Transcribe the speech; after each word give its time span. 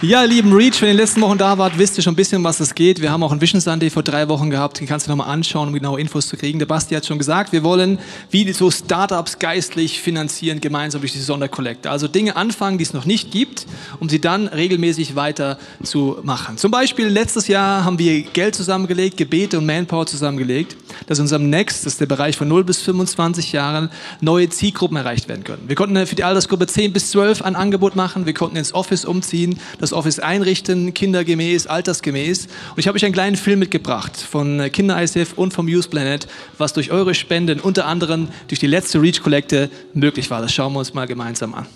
Ja, 0.00 0.22
lieben 0.22 0.52
Reach, 0.52 0.80
wenn 0.80 0.86
ihr 0.86 0.92
in 0.92 0.96
den 0.96 1.04
letzten 1.04 1.20
Wochen 1.22 1.38
da 1.38 1.58
wart, 1.58 1.76
wisst 1.76 1.96
ihr 1.96 2.04
schon 2.04 2.12
ein 2.12 2.16
bisschen, 2.16 2.44
was 2.44 2.60
es 2.60 2.76
geht. 2.76 3.02
Wir 3.02 3.10
haben 3.10 3.24
auch 3.24 3.32
einen 3.32 3.40
Vision 3.40 3.60
Sunday 3.60 3.90
vor 3.90 4.04
drei 4.04 4.28
Wochen 4.28 4.48
gehabt. 4.48 4.78
Den 4.78 4.86
kannst 4.86 5.08
du 5.08 5.10
nochmal 5.10 5.28
anschauen, 5.28 5.66
um 5.66 5.74
genaue 5.74 6.00
Infos 6.00 6.28
zu 6.28 6.36
kriegen. 6.36 6.60
Der 6.60 6.66
Basti 6.66 6.94
hat 6.94 7.04
schon 7.04 7.18
gesagt, 7.18 7.50
wir 7.50 7.64
wollen 7.64 7.98
wie 8.30 8.52
so 8.52 8.70
Startups 8.70 9.40
geistlich 9.40 10.00
finanzieren, 10.00 10.60
gemeinsam 10.60 11.00
durch 11.00 11.14
die 11.14 11.18
Sonderkollekte. 11.18 11.90
Also 11.90 12.06
Dinge 12.06 12.36
anfangen, 12.36 12.78
die 12.78 12.84
es 12.84 12.92
noch 12.92 13.06
nicht 13.06 13.32
gibt, 13.32 13.66
um 13.98 14.08
sie 14.08 14.20
dann 14.20 14.46
regelmäßig 14.46 15.16
weiter 15.16 15.58
zu 15.82 16.18
machen. 16.22 16.58
Zum 16.58 16.70
Beispiel 16.70 17.08
letztes 17.08 17.48
Jahr 17.48 17.84
haben 17.84 17.98
wir 17.98 18.22
Geld 18.22 18.54
zusammengelegt, 18.54 19.16
Gebete 19.16 19.58
und 19.58 19.66
Manpower 19.66 20.06
zusammengelegt, 20.06 20.76
dass 21.08 21.18
in 21.18 21.22
unserem 21.22 21.50
Next, 21.50 21.84
das 21.84 21.94
ist 21.94 22.00
der 22.00 22.06
Bereich 22.06 22.36
von 22.36 22.46
0 22.46 22.62
bis 22.62 22.80
25 22.82 23.50
Jahren, 23.50 23.90
neue 24.20 24.48
Zielgruppen 24.48 24.96
erreicht 24.96 25.28
werden 25.28 25.42
können. 25.42 25.64
Wir 25.66 25.74
konnten 25.74 26.06
für 26.06 26.14
die 26.14 26.22
Altersgruppe 26.22 26.68
10 26.68 26.92
bis 26.92 27.10
12 27.10 27.42
ein 27.42 27.56
Angebot 27.56 27.96
machen. 27.96 28.26
Wir 28.26 28.34
konnten 28.34 28.56
ins 28.56 28.72
Office 28.72 29.04
umziehen. 29.04 29.58
Das 29.80 29.87
das 29.88 29.96
Office 29.96 30.18
einrichten, 30.18 30.92
kindergemäß, 30.92 31.66
altersgemäß. 31.66 32.46
Und 32.46 32.78
ich 32.78 32.86
habe 32.86 32.96
euch 32.96 33.04
einen 33.04 33.14
kleinen 33.14 33.36
Film 33.36 33.58
mitgebracht 33.58 34.16
von 34.16 34.70
Kinder 34.70 35.02
ICF 35.02 35.32
und 35.36 35.54
vom 35.54 35.66
Youth 35.66 35.88
Planet, 35.90 36.26
was 36.58 36.74
durch 36.74 36.90
eure 36.90 37.14
Spenden, 37.14 37.60
unter 37.60 37.86
anderem 37.86 38.28
durch 38.48 38.60
die 38.60 38.66
letzte 38.66 39.00
Reach 39.00 39.22
Kollekte, 39.22 39.70
möglich 39.94 40.30
war. 40.30 40.42
Das 40.42 40.52
schauen 40.52 40.74
wir 40.74 40.80
uns 40.80 40.92
mal 40.92 41.06
gemeinsam 41.06 41.54
an. 41.54 41.66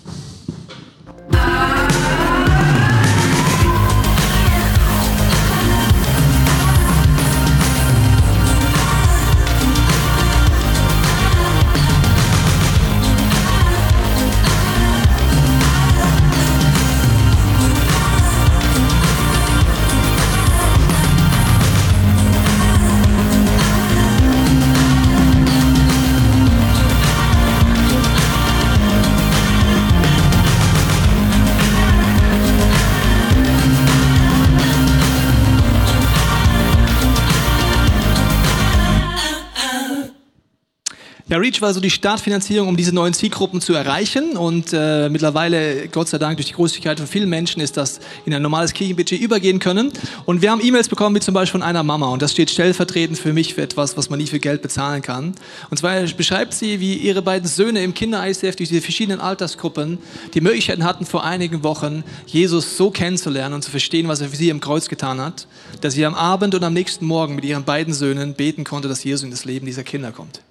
Ja, 41.33 41.39
Reach 41.39 41.63
war 41.63 41.73
so 41.73 41.79
die 41.79 41.89
Startfinanzierung, 41.89 42.67
um 42.67 42.77
diese 42.77 42.93
neuen 42.93 43.15
Zielgruppen 43.15 43.59
zu 43.59 43.73
erreichen. 43.73 44.37
Und 44.37 44.71
äh, 44.71 45.09
mittlerweile, 45.09 45.87
Gott 45.87 46.07
sei 46.07 46.19
Dank, 46.19 46.37
durch 46.37 46.45
die 46.45 46.53
Großzügigkeit 46.53 46.99
von 46.99 47.07
vielen 47.07 47.27
Menschen 47.27 47.59
ist 47.59 47.75
das 47.75 48.01
in 48.27 48.35
ein 48.35 48.43
normales 48.43 48.71
Kirchenbudget 48.71 49.19
übergehen 49.19 49.57
können. 49.57 49.91
Und 50.25 50.43
wir 50.43 50.51
haben 50.51 50.63
E-Mails 50.63 50.89
bekommen, 50.89 51.15
wie 51.15 51.21
zum 51.21 51.33
Beispiel 51.33 51.59
von 51.59 51.63
einer 51.63 51.81
Mama. 51.81 52.09
Und 52.09 52.21
das 52.21 52.33
steht 52.33 52.51
stellvertretend 52.51 53.17
für 53.17 53.33
mich 53.33 53.55
für 53.55 53.63
etwas, 53.63 53.97
was 53.97 54.11
man 54.11 54.19
nie 54.19 54.27
für 54.27 54.37
Geld 54.37 54.61
bezahlen 54.61 55.01
kann. 55.01 55.33
Und 55.71 55.77
zwar 55.77 56.03
beschreibt 56.03 56.53
sie, 56.53 56.79
wie 56.79 56.97
ihre 56.97 57.23
beiden 57.23 57.49
Söhne 57.49 57.83
im 57.83 57.95
Kinder-ICF 57.95 58.55
durch 58.55 58.69
diese 58.69 58.81
verschiedenen 58.81 59.19
Altersgruppen 59.19 59.97
die 60.35 60.41
Möglichkeiten 60.41 60.83
hatten, 60.83 61.07
vor 61.07 61.23
einigen 61.23 61.63
Wochen 61.63 62.03
Jesus 62.27 62.77
so 62.77 62.91
kennenzulernen 62.91 63.55
und 63.55 63.63
zu 63.63 63.71
verstehen, 63.71 64.07
was 64.07 64.21
er 64.21 64.29
für 64.29 64.35
sie 64.35 64.49
im 64.49 64.59
Kreuz 64.59 64.87
getan 64.87 65.19
hat, 65.19 65.47
dass 65.81 65.95
sie 65.95 66.05
am 66.05 66.13
Abend 66.13 66.53
und 66.53 66.63
am 66.63 66.73
nächsten 66.73 67.07
Morgen 67.07 67.33
mit 67.33 67.43
ihren 67.43 67.63
beiden 67.63 67.95
Söhnen 67.95 68.35
beten 68.35 68.63
konnte, 68.65 68.87
dass 68.87 69.03
Jesus 69.03 69.23
in 69.23 69.31
das 69.31 69.45
Leben 69.45 69.65
dieser 69.65 69.81
Kinder 69.81 70.11
kommt. 70.11 70.43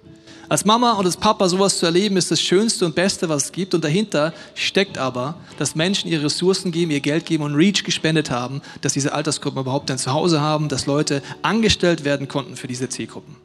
Als 0.53 0.65
Mama 0.65 0.91
und 0.91 1.07
als 1.07 1.17
Papa 1.17 1.49
sowas 1.49 1.79
zu 1.79 1.87
erleben, 1.87 2.15
ist 2.15 2.29
das 2.29 2.39
Schönste 2.39 2.85
und 2.85 2.93
Beste, 2.93 3.27
was 3.27 3.45
es 3.45 3.51
gibt. 3.51 3.73
Und 3.73 3.83
dahinter 3.83 4.35
steckt 4.53 4.99
aber, 4.99 5.33
dass 5.57 5.73
Menschen 5.73 6.11
ihre 6.11 6.25
Ressourcen 6.25 6.71
geben, 6.71 6.91
ihr 6.91 6.99
Geld 6.99 7.25
geben 7.25 7.43
und 7.43 7.55
Reach 7.55 7.83
gespendet 7.83 8.29
haben, 8.29 8.61
dass 8.81 8.93
diese 8.93 9.13
Altersgruppen 9.13 9.61
überhaupt 9.61 9.89
ein 9.89 9.97
Zuhause 9.97 10.41
haben, 10.41 10.69
dass 10.69 10.85
Leute 10.85 11.23
angestellt 11.41 12.05
werden 12.05 12.27
konnten 12.27 12.55
für 12.55 12.67
diese 12.67 12.87
Zielgruppen. 12.87 13.35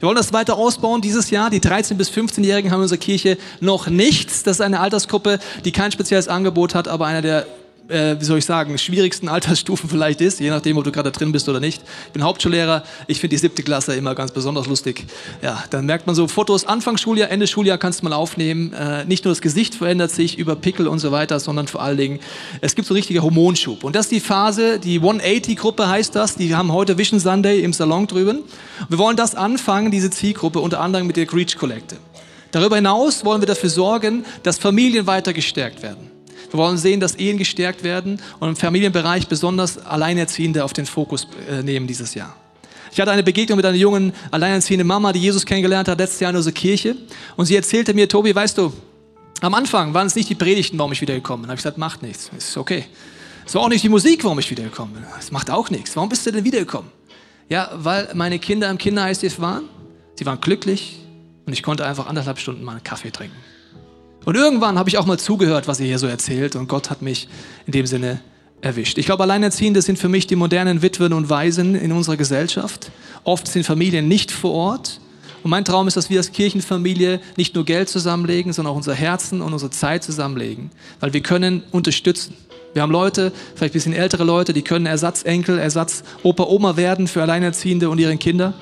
Wir 0.00 0.08
wollen 0.08 0.16
das 0.16 0.32
weiter 0.32 0.56
ausbauen 0.56 1.02
dieses 1.02 1.30
Jahr. 1.30 1.50
Die 1.50 1.60
13- 1.60 1.94
bis 1.94 2.10
15-Jährigen 2.10 2.72
haben 2.72 2.80
in 2.80 2.82
unserer 2.82 2.98
Kirche 2.98 3.38
noch 3.60 3.86
nichts. 3.86 4.42
Das 4.42 4.56
ist 4.56 4.60
eine 4.60 4.80
Altersgruppe, 4.80 5.38
die 5.64 5.70
kein 5.70 5.92
spezielles 5.92 6.26
Angebot 6.26 6.74
hat, 6.74 6.88
aber 6.88 7.06
einer 7.06 7.22
der 7.22 7.46
äh, 7.88 8.16
wie 8.18 8.24
soll 8.24 8.38
ich 8.38 8.44
sagen, 8.44 8.76
schwierigsten 8.78 9.28
Altersstufen 9.28 9.88
vielleicht 9.88 10.20
ist, 10.20 10.40
je 10.40 10.50
nachdem, 10.50 10.78
ob 10.78 10.84
du 10.84 10.92
gerade 10.92 11.10
drin 11.12 11.32
bist 11.32 11.48
oder 11.48 11.60
nicht. 11.60 11.82
Ich 12.06 12.12
bin 12.12 12.22
Hauptschullehrer, 12.22 12.82
ich 13.06 13.20
finde 13.20 13.36
die 13.36 13.40
siebte 13.40 13.62
Klasse 13.62 13.94
immer 13.94 14.14
ganz 14.14 14.32
besonders 14.32 14.66
lustig. 14.66 15.04
Ja, 15.42 15.64
dann 15.70 15.86
merkt 15.86 16.06
man 16.06 16.16
so 16.16 16.28
Fotos, 16.28 16.66
Anfang 16.66 16.96
Schuljahr, 16.96 17.30
Ende 17.30 17.46
Schuljahr 17.46 17.78
kannst 17.78 18.00
du 18.00 18.04
mal 18.04 18.12
aufnehmen. 18.14 18.72
Äh, 18.72 19.04
nicht 19.04 19.24
nur 19.24 19.32
das 19.32 19.40
Gesicht 19.40 19.74
verändert 19.74 20.10
sich 20.10 20.38
über 20.38 20.56
Pickel 20.56 20.88
und 20.88 20.98
so 20.98 21.12
weiter, 21.12 21.40
sondern 21.40 21.68
vor 21.68 21.82
allen 21.82 21.96
Dingen, 21.96 22.20
es 22.60 22.74
gibt 22.74 22.88
so 22.88 22.94
richtiger 22.94 23.22
Hormonschub. 23.22 23.84
Und 23.84 23.94
das 23.94 24.06
ist 24.06 24.12
die 24.12 24.20
Phase, 24.20 24.78
die 24.78 25.00
180-Gruppe 25.00 25.88
heißt 25.88 26.14
das, 26.14 26.36
die 26.36 26.54
haben 26.54 26.72
heute 26.72 26.98
Vision 26.98 27.20
Sunday 27.20 27.60
im 27.60 27.72
Salon 27.72 28.06
drüben. 28.06 28.40
Wir 28.88 28.98
wollen 28.98 29.16
das 29.16 29.34
anfangen, 29.34 29.90
diese 29.90 30.10
Zielgruppe, 30.10 30.60
unter 30.60 30.80
anderem 30.80 31.06
mit 31.06 31.16
der 31.16 31.32
Reach 31.32 31.56
Kollekte. 31.56 31.96
Darüber 32.50 32.76
hinaus 32.76 33.24
wollen 33.24 33.42
wir 33.42 33.46
dafür 33.46 33.70
sorgen, 33.70 34.24
dass 34.42 34.58
Familien 34.58 35.06
weiter 35.06 35.32
gestärkt 35.32 35.82
werden. 35.82 36.15
Wir 36.50 36.58
wollen 36.58 36.78
sehen, 36.78 37.00
dass 37.00 37.14
Ehen 37.16 37.38
gestärkt 37.38 37.82
werden 37.82 38.20
und 38.40 38.48
im 38.48 38.56
Familienbereich 38.56 39.28
besonders 39.28 39.78
Alleinerziehende 39.78 40.64
auf 40.64 40.72
den 40.72 40.86
Fokus 40.86 41.26
äh, 41.50 41.62
nehmen 41.62 41.86
dieses 41.86 42.14
Jahr. 42.14 42.36
Ich 42.92 43.00
hatte 43.00 43.10
eine 43.10 43.22
Begegnung 43.22 43.56
mit 43.56 43.66
einer 43.66 43.76
jungen, 43.76 44.12
alleinerziehenden 44.30 44.86
Mama, 44.86 45.12
die 45.12 45.18
Jesus 45.18 45.44
kennengelernt 45.44 45.88
hat, 45.88 45.98
letztes 45.98 46.20
Jahr 46.20 46.30
in 46.30 46.36
unserer 46.36 46.54
Kirche. 46.54 46.96
Und 47.36 47.44
sie 47.46 47.54
erzählte 47.54 47.92
mir, 47.92 48.08
Tobi, 48.08 48.34
weißt 48.34 48.56
du, 48.56 48.72
am 49.42 49.52
Anfang 49.52 49.92
waren 49.92 50.06
es 50.06 50.14
nicht 50.14 50.30
die 50.30 50.34
Predigten, 50.34 50.78
warum 50.78 50.92
ich 50.92 51.00
wiedergekommen 51.00 51.42
bin. 51.42 51.48
Da 51.48 51.50
habe 51.50 51.58
ich 51.58 51.62
gesagt, 51.62 51.78
macht 51.78 52.02
nichts, 52.02 52.30
ist 52.36 52.56
okay. 52.56 52.86
Es 53.44 53.54
war 53.54 53.62
auch 53.62 53.68
nicht 53.68 53.84
die 53.84 53.88
Musik, 53.88 54.24
warum 54.24 54.38
ich 54.38 54.50
wiedergekommen 54.50 54.94
bin. 54.94 55.04
Es 55.18 55.30
macht 55.30 55.50
auch 55.50 55.68
nichts. 55.68 55.94
Warum 55.94 56.08
bist 56.08 56.26
du 56.26 56.32
denn 56.32 56.44
wiedergekommen? 56.44 56.90
Ja, 57.48 57.70
weil 57.74 58.08
meine 58.14 58.38
Kinder 58.38 58.70
im 58.70 58.78
Kinderheißdienst 58.78 59.40
waren. 59.40 59.64
Sie 60.14 60.26
waren 60.26 60.40
glücklich 60.40 60.98
und 61.44 61.52
ich 61.52 61.62
konnte 61.62 61.86
einfach 61.86 62.06
anderthalb 62.06 62.38
Stunden 62.38 62.64
mal 62.64 62.72
einen 62.72 62.82
Kaffee 62.82 63.10
trinken. 63.10 63.36
Und 64.26 64.34
irgendwann 64.34 64.76
habe 64.76 64.88
ich 64.88 64.98
auch 64.98 65.06
mal 65.06 65.20
zugehört, 65.20 65.68
was 65.68 65.78
ihr 65.78 65.86
hier 65.86 66.00
so 66.00 66.08
erzählt 66.08 66.56
und 66.56 66.68
Gott 66.68 66.90
hat 66.90 67.00
mich 67.00 67.28
in 67.64 67.70
dem 67.70 67.86
Sinne 67.86 68.20
erwischt. 68.60 68.98
Ich 68.98 69.06
glaube, 69.06 69.22
Alleinerziehende 69.22 69.80
sind 69.80 70.00
für 70.00 70.08
mich 70.08 70.26
die 70.26 70.34
modernen 70.34 70.82
Witwen 70.82 71.12
und 71.12 71.30
Waisen 71.30 71.76
in 71.76 71.92
unserer 71.92 72.16
Gesellschaft. 72.16 72.90
Oft 73.22 73.46
sind 73.46 73.64
Familien 73.64 74.08
nicht 74.08 74.32
vor 74.32 74.50
Ort. 74.50 75.00
Und 75.44 75.50
mein 75.50 75.64
Traum 75.64 75.86
ist, 75.86 75.96
dass 75.96 76.10
wir 76.10 76.18
als 76.18 76.32
Kirchenfamilie 76.32 77.20
nicht 77.36 77.54
nur 77.54 77.64
Geld 77.64 77.88
zusammenlegen, 77.88 78.52
sondern 78.52 78.72
auch 78.72 78.76
unser 78.76 78.94
Herzen 78.94 79.40
und 79.40 79.52
unsere 79.52 79.70
Zeit 79.70 80.02
zusammenlegen, 80.02 80.70
weil 80.98 81.12
wir 81.12 81.20
können 81.20 81.62
unterstützen. 81.70 82.34
Wir 82.72 82.82
haben 82.82 82.90
Leute, 82.90 83.32
vielleicht 83.54 83.74
ein 83.74 83.78
bisschen 83.78 83.92
ältere 83.92 84.24
Leute, 84.24 84.52
die 84.52 84.62
können 84.62 84.86
Ersatzenkel, 84.86 85.56
Ersatz 85.56 86.02
Opa, 86.24 86.42
Oma 86.42 86.76
werden 86.76 87.06
für 87.06 87.22
Alleinerziehende 87.22 87.88
und 87.88 87.98
ihre 88.00 88.16
Kinder. 88.16 88.54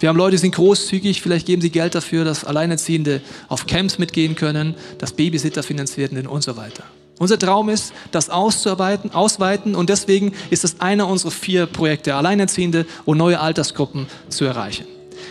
Wir 0.00 0.08
haben 0.08 0.16
Leute, 0.16 0.32
die 0.32 0.38
sind 0.38 0.54
großzügig, 0.54 1.22
vielleicht 1.22 1.46
geben 1.46 1.60
sie 1.60 1.70
Geld 1.70 1.94
dafür, 1.94 2.24
dass 2.24 2.44
Alleinerziehende 2.44 3.20
auf 3.48 3.66
Camps 3.66 3.98
mitgehen 3.98 4.36
können, 4.36 4.74
dass 4.98 5.12
Babysitter 5.12 5.64
finanziert 5.64 6.12
werden 6.12 6.28
und 6.28 6.42
so 6.42 6.56
weiter. 6.56 6.84
Unser 7.18 7.36
Traum 7.36 7.68
ist, 7.68 7.92
das 8.12 8.30
auszuarbeiten, 8.30 9.12
ausweiten 9.12 9.74
und 9.74 9.90
deswegen 9.90 10.34
ist 10.50 10.62
es 10.62 10.80
einer 10.80 11.08
unserer 11.08 11.32
vier 11.32 11.66
Projekte, 11.66 12.14
Alleinerziehende 12.14 12.86
und 13.06 13.18
neue 13.18 13.40
Altersgruppen 13.40 14.06
zu 14.28 14.44
erreichen. 14.44 14.86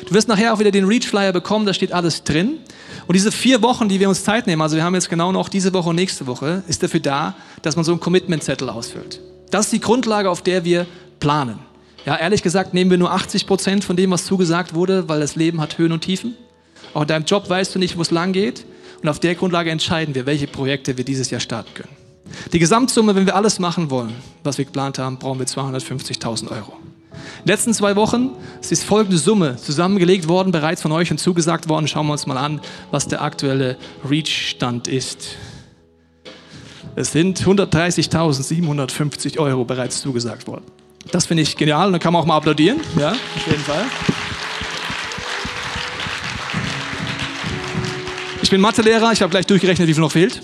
Du 0.05 0.13
wirst 0.13 0.27
nachher 0.27 0.53
auch 0.53 0.59
wieder 0.59 0.71
den 0.71 0.83
Reach 0.83 1.07
Flyer 1.07 1.31
bekommen, 1.31 1.65
da 1.65 1.73
steht 1.73 1.93
alles 1.93 2.23
drin. 2.23 2.57
Und 3.07 3.15
diese 3.15 3.31
vier 3.31 3.61
Wochen, 3.61 3.87
die 3.87 4.01
wir 4.01 4.09
uns 4.09 4.25
Zeit 4.25 4.47
nehmen, 4.47 4.61
also 4.61 4.75
wir 4.75 4.83
haben 4.83 4.95
jetzt 4.95 5.09
genau 5.09 5.31
noch 5.31 5.47
diese 5.47 5.73
Woche 5.73 5.89
und 5.89 5.95
nächste 5.95 6.27
Woche, 6.27 6.63
ist 6.67 6.83
dafür 6.83 6.99
da, 6.99 7.35
dass 7.61 7.77
man 7.77 7.85
so 7.85 7.93
einen 7.93 8.01
Commitment-Zettel 8.01 8.69
ausfüllt. 8.69 9.21
Das 9.49 9.67
ist 9.67 9.71
die 9.71 9.79
Grundlage, 9.79 10.29
auf 10.29 10.41
der 10.41 10.65
wir 10.65 10.85
planen. 11.21 11.59
Ja, 12.07 12.15
ehrlich 12.15 12.41
gesagt 12.41 12.73
nehmen 12.73 12.89
wir 12.89 12.97
nur 12.97 13.11
80 13.11 13.45
Prozent 13.47 13.83
von 13.83 13.97
dem, 13.97 14.11
was 14.11 14.23
zugesagt 14.23 14.73
wurde, 14.73 15.09
weil 15.09 15.19
das 15.19 15.35
Leben 15.35 15.59
hat 15.59 15.77
Höhen 15.77 15.91
und 15.91 15.99
Tiefen. 16.05 16.35
Auch 16.93 17.01
in 17.01 17.07
deinem 17.09 17.25
Job 17.25 17.49
weißt 17.49 17.75
du 17.75 17.79
nicht, 17.79 17.97
wo 17.97 18.01
es 18.01 18.11
lang 18.11 18.31
geht. 18.31 18.65
Und 19.01 19.09
auf 19.09 19.19
der 19.19 19.35
Grundlage 19.35 19.71
entscheiden 19.71 20.15
wir, 20.15 20.25
welche 20.25 20.47
Projekte 20.47 20.95
wir 20.95 21.03
dieses 21.03 21.31
Jahr 21.31 21.41
starten 21.41 21.73
können. 21.73 21.89
Die 22.53 22.59
Gesamtsumme, 22.59 23.13
wenn 23.13 23.25
wir 23.25 23.35
alles 23.35 23.59
machen 23.59 23.89
wollen, 23.89 24.15
was 24.41 24.57
wir 24.57 24.63
geplant 24.63 24.99
haben, 24.99 25.17
brauchen 25.19 25.39
wir 25.39 25.47
250.000 25.47 26.49
Euro. 26.49 26.77
In 27.11 27.43
den 27.43 27.47
letzten 27.47 27.73
zwei 27.73 27.97
Wochen 27.97 28.29
ist 28.61 28.85
folgende 28.85 29.17
Summe 29.17 29.57
zusammengelegt 29.57 30.29
worden, 30.29 30.53
bereits 30.53 30.81
von 30.81 30.93
euch 30.93 31.11
und 31.11 31.17
zugesagt 31.17 31.67
worden. 31.67 31.89
Schauen 31.89 32.07
wir 32.07 32.13
uns 32.13 32.25
mal 32.25 32.37
an, 32.37 32.61
was 32.89 33.09
der 33.09 33.21
aktuelle 33.21 33.75
Reach-Stand 34.09 34.87
ist. 34.87 35.35
Es 36.95 37.11
sind 37.11 37.41
130.750 37.41 39.39
Euro 39.39 39.65
bereits 39.65 39.99
zugesagt 39.99 40.47
worden. 40.47 40.63
Das 41.11 41.25
finde 41.25 41.43
ich 41.43 41.55
genial 41.55 41.87
und 41.87 41.93
da 41.93 41.99
kann 41.99 42.13
man 42.13 42.21
auch 42.21 42.25
mal 42.25 42.37
applaudieren. 42.37 42.81
Ja, 42.99 43.11
auf 43.11 43.47
jeden 43.47 43.63
Fall. 43.63 43.85
Ich 48.41 48.49
bin 48.49 48.61
Mathelehrer, 48.61 49.11
ich 49.11 49.21
habe 49.21 49.29
gleich 49.29 49.45
durchgerechnet, 49.45 49.87
wie 49.87 49.93
viel 49.93 50.01
noch 50.01 50.11
fehlt. 50.11 50.41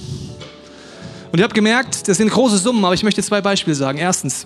Und 1.32 1.40
ich 1.40 1.44
habe 1.44 1.54
gemerkt, 1.54 2.08
das 2.08 2.18
sind 2.18 2.30
große 2.30 2.58
Summen, 2.58 2.84
aber 2.84 2.94
ich 2.94 3.04
möchte 3.04 3.24
zwei 3.24 3.42
Beispiele 3.42 3.76
sagen. 3.76 3.98
Erstens, 3.98 4.46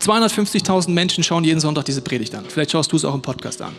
250.000 0.00 0.90
Menschen 0.90 1.22
schauen 1.22 1.44
jeden 1.44 1.60
Sonntag 1.60 1.84
diese 1.84 2.02
Predigt 2.02 2.34
an. 2.34 2.44
Vielleicht 2.48 2.72
schaust 2.72 2.90
du 2.92 2.96
es 2.96 3.04
auch 3.04 3.14
im 3.14 3.22
Podcast 3.22 3.62
an. 3.62 3.74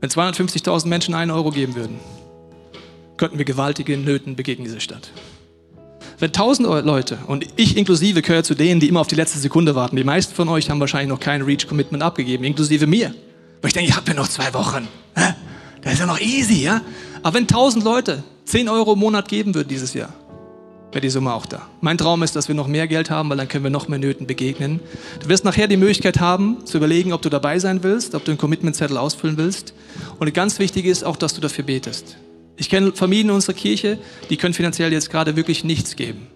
Wenn 0.00 0.10
250.000 0.10 0.86
Menschen 0.86 1.14
einen 1.14 1.30
Euro 1.30 1.50
geben 1.50 1.74
würden, 1.74 1.98
könnten 3.16 3.36
wir 3.36 3.44
gewaltige 3.44 3.98
Nöten 3.98 4.36
begegnen 4.36 4.64
dieser 4.64 4.80
Stadt. 4.80 5.10
Wenn 6.20 6.32
tausend 6.32 6.68
Leute, 6.68 7.18
und 7.28 7.46
ich 7.56 7.78
inklusive 7.78 8.20
gehöre 8.20 8.44
zu 8.44 8.54
denen, 8.54 8.78
die 8.78 8.88
immer 8.88 9.00
auf 9.00 9.06
die 9.06 9.14
letzte 9.14 9.38
Sekunde 9.38 9.74
warten, 9.74 9.96
die 9.96 10.04
meisten 10.04 10.34
von 10.34 10.50
euch 10.50 10.68
haben 10.68 10.78
wahrscheinlich 10.78 11.08
noch 11.08 11.18
kein 11.18 11.40
Reach-Commitment 11.40 12.02
abgegeben, 12.02 12.44
inklusive 12.44 12.86
mir. 12.86 13.14
Weil 13.62 13.68
ich 13.68 13.72
denke, 13.72 13.88
ich 13.88 13.96
habe 13.96 14.06
ja 14.08 14.14
noch 14.14 14.28
zwei 14.28 14.52
Wochen. 14.52 14.86
Das 15.14 15.94
ist 15.94 15.98
ja 16.00 16.04
noch 16.04 16.20
easy, 16.20 16.62
ja? 16.62 16.82
Aber 17.22 17.38
wenn 17.38 17.46
tausend 17.46 17.84
Leute 17.84 18.22
10 18.44 18.68
Euro 18.68 18.92
im 18.92 18.98
Monat 18.98 19.28
geben 19.28 19.54
würden 19.54 19.68
dieses 19.68 19.94
Jahr, 19.94 20.12
wäre 20.92 21.00
die 21.00 21.08
Summe 21.08 21.32
auch 21.32 21.46
da. 21.46 21.62
Mein 21.80 21.96
Traum 21.96 22.22
ist, 22.22 22.36
dass 22.36 22.48
wir 22.48 22.54
noch 22.54 22.66
mehr 22.66 22.86
Geld 22.86 23.08
haben, 23.08 23.30
weil 23.30 23.38
dann 23.38 23.48
können 23.48 23.64
wir 23.64 23.70
noch 23.70 23.88
mehr 23.88 23.98
Nöten 23.98 24.26
begegnen. 24.26 24.80
Du 25.22 25.28
wirst 25.30 25.46
nachher 25.46 25.68
die 25.68 25.78
Möglichkeit 25.78 26.20
haben, 26.20 26.66
zu 26.66 26.76
überlegen, 26.76 27.14
ob 27.14 27.22
du 27.22 27.30
dabei 27.30 27.58
sein 27.58 27.82
willst, 27.82 28.14
ob 28.14 28.26
du 28.26 28.32
einen 28.32 28.38
Commitment-Zettel 28.38 28.98
ausfüllen 28.98 29.38
willst. 29.38 29.72
Und 30.18 30.34
ganz 30.34 30.58
wichtig 30.58 30.84
ist 30.84 31.02
auch, 31.02 31.16
dass 31.16 31.32
du 31.32 31.40
dafür 31.40 31.64
betest. 31.64 32.16
Ich 32.60 32.68
kenne 32.68 32.92
Familien 32.92 33.30
in 33.30 33.34
unserer 33.36 33.54
Kirche, 33.54 33.96
die 34.28 34.36
können 34.36 34.52
finanziell 34.52 34.92
jetzt 34.92 35.08
gerade 35.08 35.34
wirklich 35.34 35.64
nichts 35.64 35.96
geben. 35.96 36.26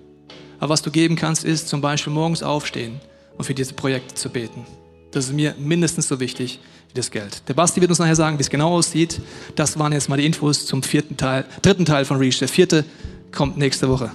Aber 0.58 0.70
was 0.70 0.80
du 0.80 0.90
geben 0.90 1.16
kannst, 1.16 1.44
ist 1.44 1.68
zum 1.68 1.82
Beispiel 1.82 2.14
morgens 2.14 2.42
aufstehen 2.42 2.98
und 3.36 3.44
für 3.44 3.52
diese 3.52 3.74
Projekte 3.74 4.14
zu 4.14 4.30
beten. 4.30 4.64
Das 5.10 5.26
ist 5.26 5.34
mir 5.34 5.54
mindestens 5.58 6.08
so 6.08 6.20
wichtig 6.20 6.60
wie 6.88 6.94
das 6.94 7.10
Geld. 7.10 7.42
Der 7.46 7.52
Basti 7.52 7.82
wird 7.82 7.90
uns 7.90 7.98
nachher 7.98 8.16
sagen, 8.16 8.38
wie 8.38 8.40
es 8.40 8.48
genau 8.48 8.70
aussieht. 8.70 9.20
Das 9.54 9.78
waren 9.78 9.92
jetzt 9.92 10.08
mal 10.08 10.16
die 10.16 10.24
Infos 10.24 10.64
zum 10.64 10.82
vierten 10.82 11.18
Teil, 11.18 11.44
dritten 11.60 11.84
Teil 11.84 12.06
von 12.06 12.16
Reach. 12.16 12.38
Der 12.38 12.48
vierte 12.48 12.86
kommt 13.30 13.58
nächste 13.58 13.90
Woche. 13.90 14.10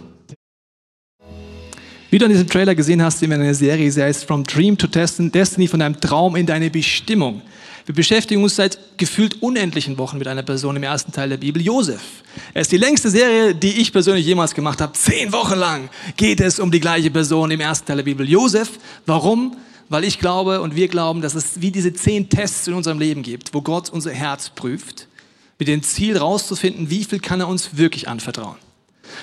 Wie 2.09 2.17
du 2.17 2.25
in 2.25 2.31
diesem 2.31 2.47
Trailer 2.47 2.73
gesehen 2.73 3.03
hast, 3.03 3.19
sehen 3.19 3.29
wir 3.29 3.35
eine 3.35 3.53
Serie, 3.53 3.91
sie 3.91 4.01
heißt 4.01 4.25
From 4.25 4.43
Dream 4.45 4.79
to 4.79 4.87
Destiny, 4.87 5.67
von 5.67 5.79
deinem 5.79 6.01
Traum 6.01 6.35
in 6.35 6.47
deine 6.47 6.71
Bestimmung. 6.71 7.43
Wir 7.89 7.95
beschäftigen 7.95 8.43
uns 8.43 8.55
seit 8.55 8.77
gefühlt 8.99 9.41
unendlichen 9.41 9.97
Wochen 9.97 10.19
mit 10.19 10.27
einer 10.27 10.43
Person 10.43 10.75
im 10.75 10.83
ersten 10.83 11.11
Teil 11.11 11.29
der 11.29 11.37
Bibel, 11.37 11.59
Josef. 11.59 11.99
Er 12.53 12.61
ist 12.61 12.71
die 12.71 12.77
längste 12.77 13.09
Serie, 13.09 13.55
die 13.55 13.81
ich 13.81 13.91
persönlich 13.91 14.27
jemals 14.27 14.53
gemacht 14.53 14.79
habe. 14.79 14.93
Zehn 14.93 15.31
Wochen 15.31 15.55
lang 15.57 15.89
geht 16.15 16.39
es 16.39 16.59
um 16.59 16.69
die 16.69 16.81
gleiche 16.81 17.09
Person 17.09 17.49
im 17.49 17.59
ersten 17.59 17.87
Teil 17.87 17.95
der 17.95 18.03
Bibel, 18.03 18.29
Josef. 18.29 18.77
Warum? 19.07 19.57
Weil 19.89 20.03
ich 20.03 20.19
glaube 20.19 20.61
und 20.61 20.75
wir 20.75 20.87
glauben, 20.87 21.23
dass 21.23 21.33
es 21.33 21.61
wie 21.61 21.71
diese 21.71 21.91
zehn 21.91 22.29
Tests 22.29 22.67
in 22.67 22.75
unserem 22.75 22.99
Leben 22.99 23.23
gibt, 23.23 23.55
wo 23.55 23.63
Gott 23.63 23.89
unser 23.89 24.11
Herz 24.11 24.51
prüft, 24.51 25.07
mit 25.57 25.67
dem 25.67 25.81
Ziel 25.81 26.15
rauszufinden, 26.15 26.91
wie 26.91 27.03
viel 27.03 27.17
kann 27.19 27.39
er 27.39 27.47
uns 27.47 27.75
wirklich 27.75 28.07
anvertrauen. 28.07 28.57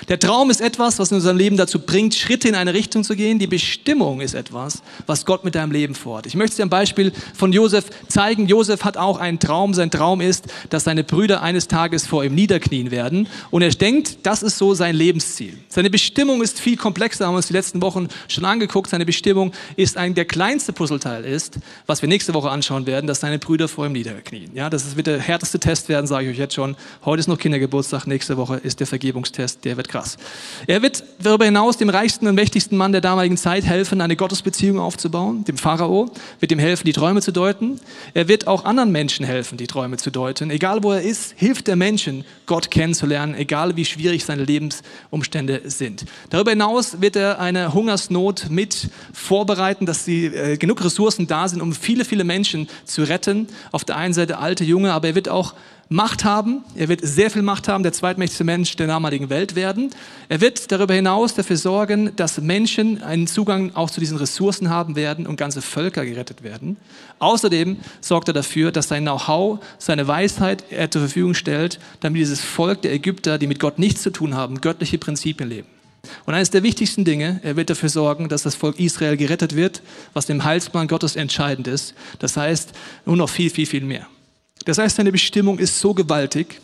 Der 0.09 0.19
Traum 0.19 0.49
ist 0.49 0.61
etwas, 0.61 0.99
was 0.99 1.11
in 1.11 1.15
unserem 1.15 1.37
Leben 1.37 1.57
dazu 1.57 1.79
bringt, 1.79 2.15
Schritte 2.15 2.47
in 2.47 2.55
eine 2.55 2.73
Richtung 2.73 3.03
zu 3.03 3.15
gehen. 3.15 3.39
Die 3.39 3.47
Bestimmung 3.47 4.21
ist 4.21 4.33
etwas, 4.33 4.81
was 5.05 5.25
Gott 5.25 5.43
mit 5.43 5.55
deinem 5.55 5.71
Leben 5.71 5.95
vorhat. 5.95 6.25
Ich 6.25 6.35
möchte 6.35 6.57
dir 6.57 6.63
ein 6.63 6.69
Beispiel 6.69 7.11
von 7.33 7.53
Josef 7.53 7.85
zeigen. 8.07 8.47
Josef 8.47 8.83
hat 8.83 8.97
auch 8.97 9.19
einen 9.19 9.39
Traum. 9.39 9.73
Sein 9.73 9.91
Traum 9.91 10.21
ist, 10.21 10.45
dass 10.69 10.83
seine 10.83 11.03
Brüder 11.03 11.41
eines 11.41 11.67
Tages 11.67 12.05
vor 12.05 12.23
ihm 12.23 12.35
niederknien 12.35 12.91
werden. 12.91 13.27
Und 13.51 13.61
er 13.61 13.69
denkt, 13.69 14.19
das 14.23 14.43
ist 14.43 14.57
so 14.57 14.73
sein 14.73 14.95
Lebensziel. 14.95 15.57
Seine 15.69 15.89
Bestimmung 15.89 16.41
ist 16.41 16.59
viel 16.59 16.77
komplexer, 16.77 17.25
haben 17.25 17.33
wir 17.33 17.37
uns 17.37 17.47
die 17.47 17.53
letzten 17.53 17.81
Wochen 17.81 18.07
schon 18.27 18.45
angeguckt. 18.45 18.89
Seine 18.89 19.05
Bestimmung 19.05 19.51
ist 19.75 19.97
ein, 19.97 20.13
der 20.13 20.25
kleinste 20.25 20.73
Puzzleteil 20.73 21.23
ist, 21.23 21.59
was 21.85 22.01
wir 22.01 22.09
nächste 22.09 22.33
Woche 22.33 22.49
anschauen 22.49 22.85
werden, 22.85 23.07
dass 23.07 23.19
seine 23.19 23.39
Brüder 23.39 23.67
vor 23.67 23.85
ihm 23.85 23.93
niederknien. 23.93 24.51
Ja, 24.53 24.69
das 24.69 24.95
wird 24.95 25.07
der 25.07 25.19
härteste 25.19 25.59
Test 25.59 25.89
werden, 25.89 26.07
sage 26.07 26.25
ich 26.27 26.31
euch 26.33 26.39
jetzt 26.39 26.55
schon. 26.55 26.75
Heute 27.05 27.19
ist 27.19 27.27
noch 27.27 27.37
Kindergeburtstag, 27.37 28.07
nächste 28.07 28.37
Woche 28.37 28.57
ist 28.57 28.79
der 28.79 28.87
Vergebungstest, 28.87 29.65
der 29.65 29.76
wird 29.77 29.89
krass. 29.89 30.17
Er 30.67 30.81
wird 30.81 31.03
darüber 31.21 31.45
hinaus 31.45 31.77
dem 31.77 31.89
reichsten 31.89 32.27
und 32.27 32.35
mächtigsten 32.35 32.77
Mann 32.77 32.91
der 32.91 33.01
damaligen 33.01 33.37
Zeit 33.37 33.63
helfen, 33.65 34.01
eine 34.01 34.15
Gottesbeziehung 34.15 34.79
aufzubauen, 34.79 35.43
dem 35.45 35.57
Pharao, 35.57 36.11
wird 36.39 36.51
ihm 36.51 36.59
helfen, 36.59 36.85
die 36.85 36.93
Träume 36.93 37.21
zu 37.21 37.31
deuten. 37.31 37.79
Er 38.13 38.27
wird 38.27 38.47
auch 38.47 38.65
anderen 38.65 38.91
Menschen 38.91 39.25
helfen, 39.25 39.57
die 39.57 39.67
Träume 39.67 39.97
zu 39.97 40.11
deuten. 40.11 40.49
Egal 40.51 40.83
wo 40.83 40.91
er 40.91 41.01
ist, 41.01 41.33
hilft 41.37 41.67
der 41.67 41.75
Menschen, 41.75 42.25
Gott 42.45 42.71
kennenzulernen, 42.71 43.35
egal 43.35 43.75
wie 43.75 43.85
schwierig 43.85 44.25
seine 44.25 44.43
Lebensumstände 44.43 45.61
sind. 45.65 46.05
Darüber 46.29 46.51
hinaus 46.51 47.01
wird 47.01 47.15
er 47.15 47.39
eine 47.39 47.73
Hungersnot 47.73 48.49
mit 48.49 48.89
vorbereiten, 49.13 49.85
dass 49.85 50.05
sie, 50.05 50.25
äh, 50.25 50.57
genug 50.57 50.83
Ressourcen 50.83 51.27
da 51.27 51.47
sind, 51.47 51.61
um 51.61 51.73
viele, 51.73 52.05
viele 52.05 52.23
Menschen 52.23 52.67
zu 52.85 53.03
retten. 53.03 53.47
Auf 53.71 53.85
der 53.85 53.97
einen 53.97 54.13
Seite 54.13 54.37
alte, 54.39 54.63
junge, 54.63 54.93
aber 54.93 55.09
er 55.09 55.15
wird 55.15 55.29
auch 55.29 55.53
Macht 55.89 56.25
haben. 56.25 56.63
Er 56.75 56.89
wird 56.89 56.99
sehr 57.01 57.31
viel 57.31 57.43
Macht 57.43 57.69
haben, 57.69 57.81
der 57.81 57.93
zweitmächtigste 57.93 58.43
Mensch 58.43 58.75
der 58.75 58.87
damaligen 58.87 59.29
Welt 59.29 59.55
werden. 59.55 59.91
Er 60.27 60.41
wird 60.41 60.69
darüber 60.71 60.93
hinaus 60.93 61.33
dafür 61.33 61.55
sorgen, 61.55 62.13
dass 62.17 62.41
Menschen 62.41 63.01
einen 63.01 63.25
Zugang 63.25 63.73
auch 63.73 63.89
zu 63.89 64.01
diesen 64.01 64.17
Ressourcen 64.17 64.69
haben 64.69 64.97
werden 64.97 65.25
und 65.25 65.37
ganze 65.37 65.61
Völker 65.61 66.05
gerettet 66.05 66.43
werden. 66.43 66.75
Außerdem 67.19 67.77
sorgt 68.01 68.27
er 68.27 68.33
dafür, 68.33 68.73
dass 68.73 68.89
sein 68.89 69.03
Know-how, 69.03 69.59
seine 69.77 70.07
Weisheit 70.09 70.65
er 70.71 70.91
zur 70.91 71.03
Verfügung 71.03 71.33
stellt, 71.33 71.79
damit 72.01 72.19
dieses 72.19 72.41
Volk 72.41 72.81
der 72.81 72.91
Ägypter, 72.91 73.37
die 73.37 73.47
mit 73.47 73.61
Gott 73.61 73.79
nichts 73.79 74.01
zu 74.01 74.09
tun 74.09 74.35
haben, 74.35 74.59
göttliche 74.59 74.97
Prinzipien 74.97 75.49
leben. 75.49 75.67
Und 76.25 76.33
eines 76.33 76.49
der 76.49 76.63
wichtigsten 76.63 77.05
Dinge, 77.05 77.39
er 77.43 77.55
wird 77.55 77.69
dafür 77.69 77.89
sorgen, 77.89 78.27
dass 78.27 78.43
das 78.43 78.55
Volk 78.55 78.77
Israel 78.79 79.15
gerettet 79.15 79.55
wird, 79.55 79.81
was 80.13 80.25
dem 80.25 80.43
Heilsplan 80.43 80.87
Gottes 80.87 81.15
entscheidend 81.15 81.67
ist. 81.67 81.93
Das 82.19 82.35
heißt, 82.35 82.71
nur 83.05 83.15
noch 83.15 83.29
viel, 83.29 83.49
viel, 83.49 83.65
viel 83.65 83.83
mehr. 83.83 84.07
Das 84.67 84.77
heißt, 84.77 84.97
seine 84.97 85.13
Bestimmung 85.13 85.59
ist 85.59 85.79
so 85.79 85.93
gewaltig, 85.93 86.59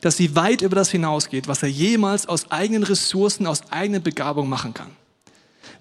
dass 0.00 0.16
sie 0.16 0.34
weit 0.34 0.62
über 0.62 0.74
das 0.74 0.90
hinausgeht, 0.90 1.46
was 1.46 1.62
er 1.62 1.68
jemals 1.68 2.26
aus 2.26 2.50
eigenen 2.50 2.84
Ressourcen, 2.84 3.46
aus 3.46 3.70
eigenen 3.70 4.02
Begabungen 4.02 4.48
machen 4.48 4.72
kann. 4.72 4.88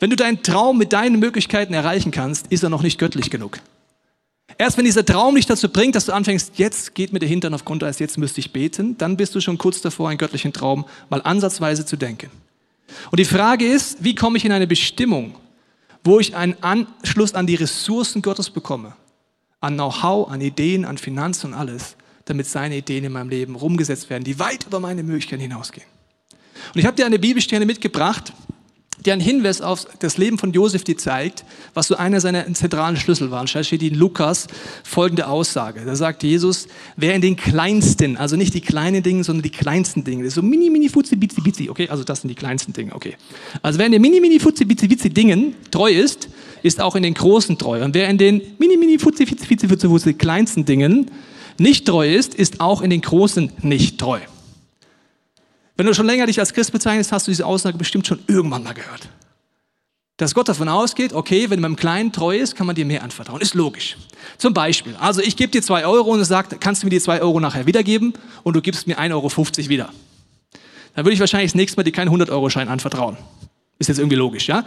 Wenn 0.01 0.09
du 0.09 0.17
deinen 0.17 0.43
Traum 0.43 0.77
mit 0.77 0.91
deinen 0.91 1.19
Möglichkeiten 1.19 1.73
erreichen 1.73 2.11
kannst, 2.11 2.47
ist 2.47 2.63
er 2.63 2.69
noch 2.69 2.81
nicht 2.81 2.99
göttlich 2.99 3.29
genug. 3.29 3.59
Erst 4.57 4.77
wenn 4.77 4.83
dieser 4.83 5.05
Traum 5.05 5.35
dich 5.35 5.45
dazu 5.45 5.69
bringt, 5.69 5.95
dass 5.95 6.03
du 6.03 6.11
anfängst, 6.11 6.59
jetzt 6.59 6.93
geht 6.95 7.13
mir 7.13 7.19
der 7.19 7.29
Hintern 7.29 7.53
auf 7.53 7.63
Grundeis, 7.63 7.99
jetzt 7.99 8.17
müsste 8.17 8.41
ich 8.41 8.51
beten, 8.51 8.97
dann 8.97 9.15
bist 9.15 9.33
du 9.33 9.39
schon 9.39 9.57
kurz 9.57 9.79
davor, 9.79 10.09
einen 10.09 10.17
göttlichen 10.17 10.51
Traum 10.51 10.83
mal 11.09 11.21
ansatzweise 11.21 11.85
zu 11.85 11.95
denken. 11.95 12.29
Und 13.09 13.21
die 13.21 13.25
Frage 13.25 13.65
ist, 13.65 14.03
wie 14.03 14.15
komme 14.15 14.37
ich 14.37 14.43
in 14.43 14.51
eine 14.51 14.67
Bestimmung, 14.67 15.35
wo 16.03 16.19
ich 16.19 16.35
einen 16.35 16.61
Anschluss 16.61 17.35
an 17.35 17.47
die 17.47 17.55
Ressourcen 17.55 18.21
Gottes 18.21 18.49
bekomme? 18.49 18.97
An 19.59 19.75
Know-how, 19.75 20.29
an 20.29 20.41
Ideen, 20.41 20.85
an 20.85 20.97
Finanzen 20.97 21.47
und 21.47 21.53
alles, 21.53 21.95
damit 22.25 22.47
seine 22.47 22.77
Ideen 22.77 23.05
in 23.05 23.11
meinem 23.11 23.29
Leben 23.29 23.55
rumgesetzt 23.55 24.09
werden, 24.09 24.23
die 24.23 24.39
weit 24.39 24.65
über 24.67 24.79
meine 24.79 25.03
Möglichkeiten 25.03 25.41
hinausgehen. 25.41 25.87
Und 26.73 26.79
ich 26.79 26.85
habe 26.85 26.95
dir 26.95 27.05
eine 27.05 27.19
Bibelstelle 27.19 27.65
mitgebracht, 27.65 28.33
die 29.05 29.11
einen 29.11 29.21
Hinweis 29.21 29.61
auf 29.61 29.85
das 29.99 30.17
Leben 30.17 30.37
von 30.37 30.51
Josef 30.51 30.83
dir 30.83 30.97
zeigt, 30.97 31.45
was 31.73 31.87
so 31.87 31.95
einer 31.95 32.19
seiner 32.19 32.51
zentralen 32.53 32.97
Schlüssel 32.97 33.29
war. 33.29 33.41
Und 33.41 33.53
da 33.53 33.63
steht 33.63 33.83
in 33.83 33.93
Lukas 33.93 34.47
folgende 34.83 35.27
Aussage. 35.27 35.85
Da 35.85 35.95
sagt 35.95 36.23
Jesus, 36.23 36.67
wer 36.95 37.13
in 37.13 37.21
den 37.21 37.35
kleinsten, 37.35 38.17
also 38.17 38.35
nicht 38.35 38.53
die 38.53 38.61
kleinen 38.61 39.03
Dinge, 39.03 39.23
sondern 39.23 39.43
die 39.43 39.51
kleinsten 39.51 40.03
Dinge, 40.03 40.23
das 40.23 40.29
ist 40.29 40.35
so 40.35 40.41
mini, 40.41 40.69
mini, 40.69 40.89
futzi, 40.89 41.15
bitzi, 41.15 41.41
bitzi, 41.41 41.69
okay, 41.69 41.87
also 41.89 42.03
das 42.03 42.21
sind 42.21 42.29
die 42.29 42.35
kleinsten 42.35 42.73
Dinge, 42.73 42.95
okay. 42.95 43.15
Also 43.61 43.77
wer 43.77 43.85
in 43.85 43.91
den 43.91 44.01
mini, 44.01 44.19
mini, 44.19 44.39
futzi, 44.39 44.65
bitzi, 44.65 44.87
bitzi 44.87 45.09
Dingen 45.09 45.55
treu 45.69 45.91
ist, 45.91 46.27
ist 46.63 46.81
auch 46.81 46.95
in 46.95 47.03
den 47.03 47.13
großen 47.13 47.57
treu. 47.57 47.83
Und 47.83 47.93
wer 47.93 48.09
in 48.09 48.17
den 48.17 48.41
mini, 48.59 48.77
mini, 48.77 48.99
futzi, 48.99 49.25
futzi, 49.25 49.45
futzi, 49.45 49.67
futzi, 49.67 49.87
futzi 49.87 50.13
kleinsten 50.13 50.65
Dingen 50.65 51.11
nicht 51.57 51.87
treu 51.87 52.13
ist, 52.13 52.35
ist 52.35 52.61
auch 52.61 52.81
in 52.81 52.89
den 52.89 53.01
großen 53.01 53.51
nicht 53.61 53.99
treu. 53.99 54.19
Wenn 55.75 55.85
du 55.85 55.93
schon 55.93 56.07
länger 56.07 56.25
dich 56.25 56.39
als 56.39 56.53
Christ 56.53 56.71
bezeichnest, 56.71 57.11
hast 57.11 57.27
du 57.27 57.31
diese 57.31 57.45
Aussage 57.45 57.77
bestimmt 57.77 58.07
schon 58.07 58.19
irgendwann 58.27 58.63
mal 58.63 58.73
gehört. 58.73 59.09
Dass 60.17 60.33
Gott 60.33 60.49
davon 60.49 60.67
ausgeht, 60.67 61.13
okay, 61.13 61.51
wenn 61.51 61.59
man 61.59 61.73
im 61.73 61.75
Kleinen 61.75 62.11
treu 62.11 62.35
ist, 62.35 62.55
kann 62.55 62.65
man 62.65 62.75
dir 62.75 62.85
mehr 62.85 63.03
anvertrauen. 63.03 63.39
Ist 63.39 63.53
logisch. 63.53 63.97
Zum 64.39 64.51
Beispiel, 64.51 64.95
also 64.99 65.21
ich 65.21 65.37
gebe 65.37 65.51
dir 65.51 65.61
zwei 65.61 65.85
Euro 65.85 66.09
und 66.11 66.23
sagt, 66.25 66.59
kannst 66.59 66.81
du 66.81 66.87
mir 66.87 66.91
die 66.91 66.99
zwei 66.99 67.21
Euro 67.21 67.39
nachher 67.39 67.67
wiedergeben 67.67 68.13
und 68.41 68.55
du 68.55 68.61
gibst 68.61 68.87
mir 68.87 68.97
1,50 68.99 69.13
Euro 69.13 69.69
wieder. 69.69 69.89
Dann 70.95 71.05
würde 71.05 71.13
ich 71.13 71.19
wahrscheinlich 71.19 71.51
das 71.51 71.55
nächste 71.55 71.77
Mal 71.77 71.83
dir 71.83 71.91
keinen 71.91 72.09
100-Euro-Schein 72.09 72.67
anvertrauen. 72.67 73.17
Ist 73.79 73.87
jetzt 73.87 73.99
irgendwie 73.99 74.15
logisch, 74.15 74.47
ja? 74.47 74.65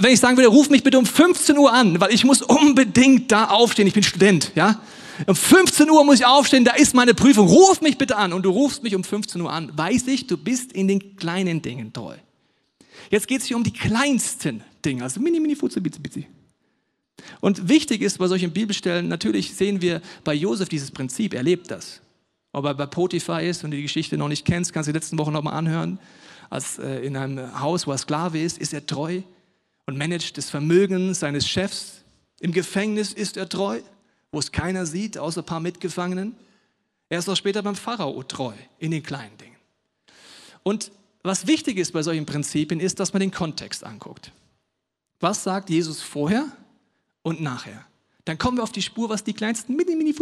Wenn 0.00 0.12
ich 0.12 0.20
sagen 0.20 0.36
würde, 0.36 0.48
ruf 0.48 0.70
mich 0.70 0.84
bitte 0.84 0.98
um 0.98 1.06
15 1.06 1.58
Uhr 1.58 1.72
an, 1.72 2.00
weil 2.00 2.12
ich 2.12 2.24
muss 2.24 2.40
unbedingt 2.42 3.32
da 3.32 3.46
aufstehen, 3.46 3.86
ich 3.86 3.94
bin 3.94 4.02
Student, 4.02 4.52
ja? 4.54 4.80
Um 5.26 5.34
15 5.34 5.90
Uhr 5.90 6.04
muss 6.04 6.20
ich 6.20 6.26
aufstehen, 6.26 6.64
da 6.64 6.74
ist 6.74 6.94
meine 6.94 7.12
Prüfung. 7.12 7.48
Ruf 7.48 7.80
mich 7.80 7.98
bitte 7.98 8.16
an. 8.16 8.32
Und 8.32 8.44
du 8.44 8.50
rufst 8.50 8.84
mich 8.84 8.94
um 8.94 9.02
15 9.02 9.40
Uhr 9.40 9.52
an. 9.52 9.76
Weiß 9.76 10.06
ich, 10.06 10.28
du 10.28 10.36
bist 10.36 10.72
in 10.72 10.86
den 10.86 11.16
kleinen 11.16 11.60
Dingen 11.60 11.92
treu. 11.92 12.14
Jetzt 13.10 13.26
geht 13.26 13.40
es 13.40 13.46
hier 13.46 13.56
um 13.56 13.64
die 13.64 13.72
kleinsten 13.72 14.62
Dinge. 14.84 15.02
Also 15.02 15.20
mini, 15.20 15.40
mini, 15.40 15.56
futze, 15.56 15.80
bitzi, 15.80 15.98
bitzi. 15.98 16.26
Und 17.40 17.68
wichtig 17.68 18.02
ist 18.02 18.18
bei 18.18 18.28
solchen 18.28 18.52
Bibelstellen, 18.52 19.08
natürlich 19.08 19.54
sehen 19.54 19.82
wir 19.82 20.00
bei 20.24 20.34
Josef 20.34 20.68
dieses 20.68 20.90
Prinzip, 20.90 21.34
er 21.34 21.42
lebt 21.42 21.70
das. 21.70 22.00
Ob 22.52 22.64
er 22.64 22.74
bei 22.74 22.86
Potiphar 22.86 23.42
ist 23.42 23.64
und 23.64 23.72
die 23.72 23.82
Geschichte 23.82 24.16
noch 24.16 24.28
nicht 24.28 24.44
kennst, 24.44 24.72
kannst 24.72 24.88
du 24.88 24.92
die 24.92 24.98
letzten 24.98 25.18
Wochen 25.18 25.32
nochmal 25.32 25.54
anhören. 25.54 25.98
Als 26.50 26.78
äh, 26.78 27.00
in 27.00 27.16
einem 27.16 27.60
Haus, 27.60 27.86
wo 27.86 27.92
er 27.92 27.98
Sklave 27.98 28.40
ist, 28.40 28.58
ist 28.58 28.72
er 28.72 28.86
treu 28.86 29.22
und 29.86 29.96
managt 29.98 30.38
das 30.38 30.50
Vermögen 30.50 31.14
seines 31.14 31.48
Chefs. 31.48 32.02
Im 32.40 32.52
Gefängnis 32.52 33.12
ist 33.12 33.36
er 33.36 33.48
treu 33.48 33.80
wo 34.30 34.38
es 34.38 34.52
keiner 34.52 34.86
sieht, 34.86 35.18
außer 35.18 35.42
ein 35.42 35.46
paar 35.46 35.60
Mitgefangenen. 35.60 36.34
Er 37.08 37.18
ist 37.18 37.28
auch 37.28 37.36
später 37.36 37.62
beim 37.62 37.76
Pharao 37.76 38.22
treu, 38.22 38.52
in 38.78 38.90
den 38.90 39.02
kleinen 39.02 39.36
Dingen. 39.38 39.56
Und 40.62 40.92
was 41.22 41.46
wichtig 41.46 41.78
ist 41.78 41.92
bei 41.92 42.02
solchen 42.02 42.26
Prinzipien, 42.26 42.80
ist, 42.80 43.00
dass 43.00 43.12
man 43.12 43.20
den 43.20 43.30
Kontext 43.30 43.84
anguckt. 43.84 44.32
Was 45.20 45.42
sagt 45.42 45.70
Jesus 45.70 46.02
vorher 46.02 46.46
und 47.22 47.40
nachher. 47.40 47.84
Dann 48.24 48.36
kommen 48.36 48.58
wir 48.58 48.62
auf 48.62 48.72
die 48.72 48.82
Spur, 48.82 49.08
was 49.08 49.24
die 49.24 49.32
kleinsten 49.32 49.74
mini 49.74 49.96
mini 49.96 50.14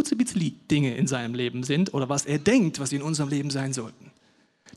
dinge 0.71 0.95
in 0.95 1.07
seinem 1.07 1.35
Leben 1.35 1.63
sind 1.63 1.93
oder 1.93 2.07
was 2.07 2.25
er 2.25 2.39
denkt, 2.39 2.79
was 2.79 2.89
sie 2.91 2.95
in 2.95 3.01
unserem 3.01 3.29
Leben 3.29 3.49
sein 3.49 3.73
sollten. 3.73 4.11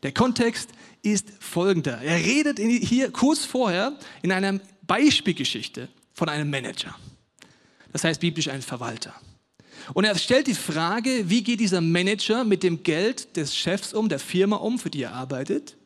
Der 0.02 0.12
Kontext 0.12 0.70
ist 1.02 1.28
folgender. 1.40 1.98
Er 1.98 2.16
redet 2.16 2.58
hier 2.58 3.10
kurz 3.10 3.44
vorher 3.44 3.98
in 4.22 4.32
einer 4.32 4.60
Beispielgeschichte 4.86 5.88
von 6.14 6.28
einem 6.28 6.50
Manager. 6.50 6.94
Das 7.92 8.04
heißt 8.04 8.20
biblisch 8.20 8.48
ein 8.48 8.62
Verwalter. 8.62 9.14
Und 9.94 10.04
er 10.04 10.16
stellt 10.16 10.46
die 10.46 10.54
Frage, 10.54 11.28
wie 11.28 11.42
geht 11.42 11.60
dieser 11.60 11.80
Manager 11.80 12.44
mit 12.44 12.62
dem 12.62 12.82
Geld 12.82 13.36
des 13.36 13.56
Chefs 13.56 13.92
um, 13.92 14.08
der 14.08 14.18
Firma 14.18 14.56
um, 14.56 14.78
für 14.78 14.90
die 14.90 15.02
er 15.02 15.14
arbeitet? 15.14 15.76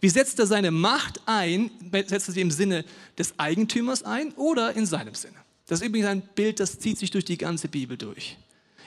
Wie 0.00 0.08
setzt 0.08 0.38
er 0.38 0.46
seine 0.46 0.70
Macht 0.70 1.20
ein? 1.26 1.70
Setzt 2.06 2.28
er 2.28 2.34
sie 2.34 2.40
im 2.40 2.50
Sinne 2.50 2.84
des 3.18 3.38
Eigentümers 3.38 4.04
ein 4.04 4.32
oder 4.34 4.74
in 4.74 4.86
seinem 4.86 5.14
Sinne? 5.14 5.36
Das 5.66 5.80
ist 5.80 5.86
übrigens 5.86 6.08
ein 6.08 6.22
Bild, 6.34 6.60
das 6.60 6.78
zieht 6.78 6.98
sich 6.98 7.10
durch 7.10 7.24
die 7.24 7.38
ganze 7.38 7.68
Bibel 7.68 7.96
durch. 7.96 8.36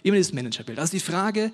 Immer 0.03 0.17
das 0.17 0.33
Managerbild. 0.33 0.79
Also 0.79 0.91
die 0.91 0.99
Frage, 0.99 1.51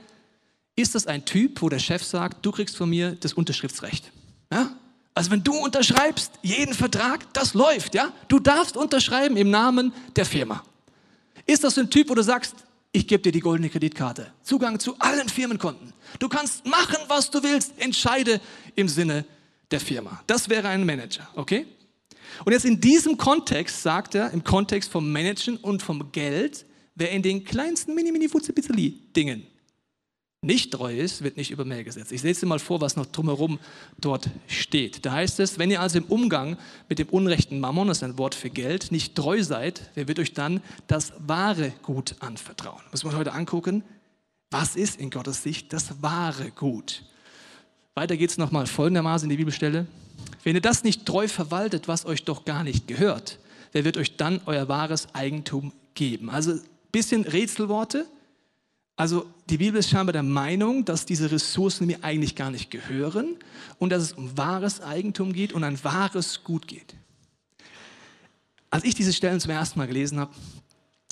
ist 0.76 0.96
das 0.96 1.08
ein 1.08 1.26
Typ, 1.26 1.62
wo 1.62 1.70
der 1.70 1.80
Chef 1.80 2.04
sagt, 2.04 2.46
du 2.46 2.52
kriegst 2.52 2.78
von 2.78 2.90
mir 2.90 3.16
das 3.20 3.34
Unterschriftsrecht? 3.34 4.12
Ja? 4.52 4.76
Also 5.14 5.32
wenn 5.32 5.44
du 5.44 5.54
unterschreibst, 5.54 6.32
jeden 6.42 6.74
Vertrag, 6.74 7.34
das 7.34 7.54
läuft, 7.54 7.96
ja? 7.96 8.14
Du 8.30 8.40
darfst 8.40 8.78
unterschreiben 8.78 9.36
im 9.36 9.50
Namen 9.50 9.94
der 10.16 10.26
Firma. 10.26 10.64
Ist 11.46 11.64
das 11.64 11.78
ein 11.78 11.90
Typ, 11.90 12.10
wo 12.10 12.16
du 12.16 12.24
sagst, 12.24 12.56
ich 12.94 13.08
gebe 13.08 13.22
dir 13.22 13.32
die 13.32 13.40
goldene 13.40 13.70
Kreditkarte, 13.70 14.32
Zugang 14.44 14.80
zu 14.80 14.98
allen 15.00 15.28
Firmenkonten. 15.30 15.94
Du 16.20 16.30
kannst 16.30 16.66
machen, 16.66 16.98
was 17.08 17.30
du 17.30 17.44
willst, 17.44 17.74
entscheide 17.78 18.40
im 18.76 18.88
Sinne 18.88 19.26
der 19.70 19.80
Firma. 19.80 20.22
Das 20.28 20.50
wäre 20.50 20.68
ein 20.70 20.86
Manager, 20.86 21.28
okay? 21.36 21.66
Und 22.46 22.54
jetzt 22.54 22.66
in 22.66 22.80
diesem 22.80 23.18
Kontext 23.18 23.82
sagt 23.82 24.16
er, 24.16 24.32
im 24.32 24.44
Kontext 24.44 24.90
vom 24.90 25.12
Managen 25.12 25.58
und 25.58 25.82
vom 25.82 26.12
Geld, 26.12 26.66
wer 26.96 27.12
in 27.12 27.22
den 27.22 27.44
kleinsten 27.44 27.96
mini 27.96 28.12
mini 28.12 28.30
dingen 29.16 29.48
nicht 30.44 30.72
treu 30.74 30.98
ist, 30.98 31.24
wird 31.24 31.38
nicht 31.38 31.52
über 31.52 31.66
Mehl 31.66 31.84
gesetzt. 31.84 32.12
Ich 32.12 32.24
lese 32.24 32.42
dir 32.42 32.46
mal 32.48 32.58
vor, 32.58 32.82
was 32.82 32.96
noch 32.96 33.06
drumherum 33.06 33.60
dort 34.00 34.28
steht. 34.48 35.06
Da 35.06 35.12
heißt 35.12 35.40
es, 35.40 35.60
wenn 35.60 35.70
ihr 35.70 35.82
also 35.82 36.00
im 36.00 36.06
Umgang 36.06 36.58
mit 36.90 36.98
dem 36.98 37.10
unrechten 37.10 37.60
Mammon, 37.60 37.88
das 37.88 37.98
ist 37.98 38.04
ein 38.04 38.18
Wort 38.18 38.34
für 38.34 38.50
Geld, 38.50 38.92
nicht 38.92 39.14
treu 39.14 39.44
seid, 39.44 39.92
wer 39.94 40.08
wird 40.08 40.18
euch 40.18 40.34
dann 40.34 40.62
das 40.88 41.14
wahre 41.20 41.72
Gut 41.84 42.16
anvertrauen? 42.22 42.82
Muss 42.90 43.04
man 43.04 43.16
heute 43.16 43.34
angucken, 43.34 43.84
was 44.50 44.76
ist 44.76 45.00
in 45.00 45.12
Gottes 45.12 45.44
Sicht 45.44 45.72
das 45.74 46.02
wahre 46.02 46.50
Gut? 46.50 47.04
Weiter 47.94 48.18
geht 48.18 48.32
es 48.32 48.40
nochmal 48.40 48.66
folgendermaßen 48.66 49.28
in 49.28 49.30
die 49.30 49.38
Bibelstelle. 49.38 49.86
Wenn 50.44 50.56
ihr 50.56 50.62
das 50.62 50.84
nicht 50.84 51.06
treu 51.06 51.28
verwaltet, 51.28 51.88
was 51.88 52.08
euch 52.08 52.24
doch 52.24 52.46
gar 52.46 52.64
nicht 52.64 52.88
gehört, 52.88 53.38
wer 53.74 53.86
wird 53.86 53.98
euch 53.98 54.18
dann 54.18 54.42
euer 54.48 54.68
wahres 54.68 55.14
Eigentum 55.14 55.72
geben? 55.94 56.32
Also 56.32 56.54
ein 56.54 56.62
bisschen 56.92 57.26
Rätselworte, 57.26 58.08
also 59.02 59.26
die 59.50 59.58
Bibel 59.58 59.80
ist 59.80 59.90
scheinbar 59.90 60.14
der 60.14 60.22
Meinung, 60.22 60.86
dass 60.86 61.08
diese 61.08 61.32
Ressourcen 61.32 61.88
mir 61.88 62.04
eigentlich 62.04 62.36
gar 62.36 62.52
nicht 62.52 62.70
gehören 62.70 63.36
und 63.80 63.90
dass 63.90 64.04
es 64.04 64.14
um 64.14 64.38
wahres 64.38 64.80
Eigentum 64.80 65.34
geht 65.34 65.54
und 65.54 65.64
ein 65.64 65.84
wahres 65.84 66.44
Gut 66.44 66.68
geht. 66.68 66.94
Als 68.70 68.84
ich 68.84 68.94
diese 68.94 69.12
Stellen 69.12 69.40
zum 69.40 69.50
ersten 69.50 69.80
Mal 69.80 69.88
gelesen 69.88 70.20
habe, 70.20 70.32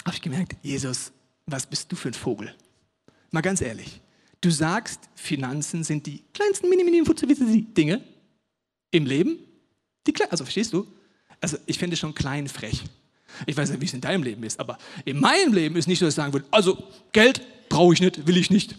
habe 0.06 0.16
ich 0.16 0.22
gemerkt, 0.22 0.56
Jesus, 0.62 1.12
was 1.48 1.66
bist 1.66 1.92
du 1.92 1.96
für 1.96 2.10
ein 2.10 2.14
Vogel? 2.14 2.54
Mal 3.32 3.42
ganz 3.42 3.60
ehrlich. 3.60 4.00
Du 4.40 4.52
sagst, 4.52 5.10
Finanzen 5.16 5.84
sind 5.84 6.06
die 6.06 6.22
kleinsten 6.32 6.70
mini 6.70 6.84
mini 6.84 7.04
Dinge 7.76 8.04
im 8.92 9.08
Leben. 9.08 9.40
Die 10.06 10.14
klein, 10.14 10.30
also 10.30 10.44
verstehst 10.44 10.74
du? 10.74 10.86
Also 11.42 11.58
ich 11.66 11.80
finde 11.80 11.98
schon 11.98 12.14
klein 12.14 12.50
frech. 12.50 12.84
Ich 13.46 13.56
weiß 13.58 13.70
nicht, 13.70 13.82
wie 13.82 13.86
es 13.86 13.94
in 13.94 14.02
deinem 14.02 14.24
Leben 14.24 14.44
ist, 14.44 14.60
aber 14.60 14.78
in 15.06 15.20
meinem 15.20 15.54
Leben 15.54 15.76
ist 15.76 15.88
nicht 15.88 16.00
so, 16.00 16.06
dass 16.06 16.14
ich 16.14 16.18
sagen 16.18 16.34
würde, 16.34 16.46
also 16.52 16.84
Geld 17.12 17.42
brauche 17.70 17.94
ich 17.94 18.02
nicht, 18.02 18.28
will 18.28 18.38
ich 18.38 18.50
nicht. 18.50 18.76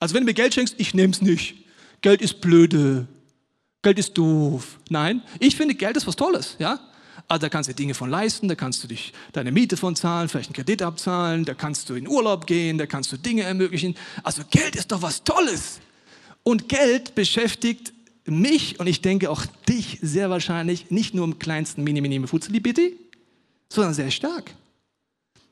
Also 0.00 0.14
wenn 0.14 0.22
du 0.22 0.26
mir 0.26 0.34
Geld 0.34 0.54
schenkst, 0.54 0.74
ich 0.78 0.94
nehme 0.94 1.12
es 1.12 1.22
nicht. 1.22 1.54
Geld 2.00 2.20
ist 2.22 2.40
blöde. 2.40 3.06
Geld 3.82 3.98
ist 3.98 4.16
doof. 4.18 4.78
Nein, 4.88 5.22
ich 5.38 5.56
finde, 5.56 5.74
Geld 5.74 5.96
ist 5.96 6.06
was 6.06 6.16
Tolles, 6.16 6.56
ja. 6.58 6.80
Also 7.28 7.42
da 7.42 7.48
kannst 7.48 7.68
du 7.68 7.74
Dinge 7.74 7.94
von 7.94 8.10
leisten, 8.10 8.48
da 8.48 8.54
kannst 8.54 8.82
du 8.82 8.88
dich 8.88 9.12
deine 9.32 9.52
Miete 9.52 9.76
von 9.76 9.96
zahlen, 9.96 10.28
vielleicht 10.28 10.48
einen 10.48 10.54
Kredit 10.54 10.82
abzahlen, 10.82 11.44
da 11.44 11.54
kannst 11.54 11.88
du 11.88 11.94
in 11.94 12.08
Urlaub 12.08 12.46
gehen, 12.46 12.78
da 12.78 12.86
kannst 12.86 13.12
du 13.12 13.16
Dinge 13.16 13.42
ermöglichen. 13.42 13.94
Also 14.22 14.42
Geld 14.50 14.76
ist 14.76 14.92
doch 14.92 15.02
was 15.02 15.24
Tolles. 15.24 15.80
Und 16.42 16.68
Geld 16.68 17.14
beschäftigt 17.14 17.92
mich 18.24 18.78
und 18.80 18.86
ich 18.86 19.00
denke 19.00 19.30
auch 19.30 19.44
dich 19.68 19.98
sehr 20.02 20.30
wahrscheinlich 20.30 20.90
nicht 20.90 21.14
nur 21.14 21.24
im 21.24 21.38
kleinsten 21.38 21.82
mini 21.82 22.00
mini 22.00 22.24
futzeli 22.26 22.60
bitte, 22.60 22.92
sondern 23.74 23.94
sehr 23.94 24.10
stark. 24.10 24.52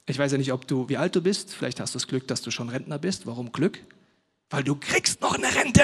Ich 0.06 0.18
weiß 0.18 0.32
ja 0.32 0.38
nicht, 0.38 0.52
ob 0.52 0.66
du, 0.66 0.88
wie 0.88 0.96
alt 0.96 1.14
du 1.14 1.20
bist. 1.20 1.54
Vielleicht 1.54 1.80
hast 1.80 1.94
du 1.94 1.98
das 1.98 2.08
Glück, 2.08 2.26
dass 2.26 2.42
du 2.42 2.50
schon 2.50 2.68
Rentner 2.68 2.98
bist. 2.98 3.26
Warum 3.26 3.52
Glück? 3.52 3.78
Weil 4.50 4.64
du 4.64 4.74
kriegst 4.74 5.20
noch 5.20 5.34
eine 5.34 5.54
Rente. 5.54 5.82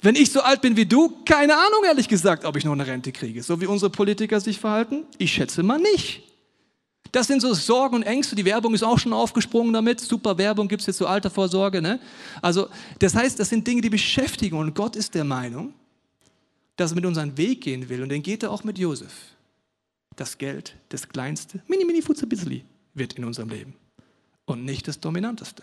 Wenn 0.00 0.16
ich 0.16 0.32
so 0.32 0.40
alt 0.40 0.60
bin 0.62 0.76
wie 0.76 0.84
du, 0.84 1.22
keine 1.24 1.54
Ahnung, 1.54 1.84
ehrlich 1.86 2.08
gesagt, 2.08 2.44
ob 2.44 2.56
ich 2.56 2.64
noch 2.64 2.72
eine 2.72 2.86
Rente 2.86 3.12
kriege. 3.12 3.42
So 3.42 3.60
wie 3.60 3.66
unsere 3.66 3.90
Politiker 3.90 4.40
sich 4.40 4.58
verhalten? 4.58 5.04
Ich 5.18 5.32
schätze 5.32 5.62
mal 5.62 5.78
nicht. 5.78 6.24
Das 7.12 7.28
sind 7.28 7.40
so 7.40 7.54
Sorgen 7.54 7.96
und 7.96 8.02
Ängste. 8.02 8.34
Die 8.34 8.44
Werbung 8.44 8.74
ist 8.74 8.82
auch 8.82 8.98
schon 8.98 9.12
aufgesprungen 9.12 9.72
damit. 9.72 10.00
Super 10.00 10.36
Werbung 10.38 10.66
gibt 10.66 10.80
es 10.80 10.86
jetzt 10.86 10.96
zur 10.96 11.08
Altersvorsorge. 11.08 11.80
Ne? 11.80 12.00
Also, 12.40 12.68
das 12.98 13.14
heißt, 13.14 13.38
das 13.38 13.50
sind 13.50 13.66
Dinge, 13.66 13.82
die 13.82 13.90
beschäftigen. 13.90 14.56
Und 14.56 14.74
Gott 14.74 14.96
ist 14.96 15.14
der 15.14 15.24
Meinung, 15.24 15.72
dass 16.76 16.92
er 16.92 16.94
mit 16.96 17.06
uns 17.06 17.18
einen 17.18 17.36
Weg 17.36 17.60
gehen 17.60 17.88
will. 17.88 18.02
Und 18.02 18.08
den 18.08 18.22
geht 18.22 18.42
er 18.42 18.50
auch 18.50 18.64
mit 18.64 18.78
Josef. 18.78 19.12
Das 20.16 20.38
Geld, 20.38 20.76
das 20.88 21.08
kleinste, 21.08 21.62
mini, 21.66 21.84
mini, 21.84 22.02
futze, 22.02 22.26
bissli 22.26 22.64
wird 22.94 23.14
in 23.14 23.24
unserem 23.24 23.48
Leben 23.48 23.74
und 24.44 24.64
nicht 24.64 24.86
das 24.88 25.00
Dominanteste. 25.00 25.62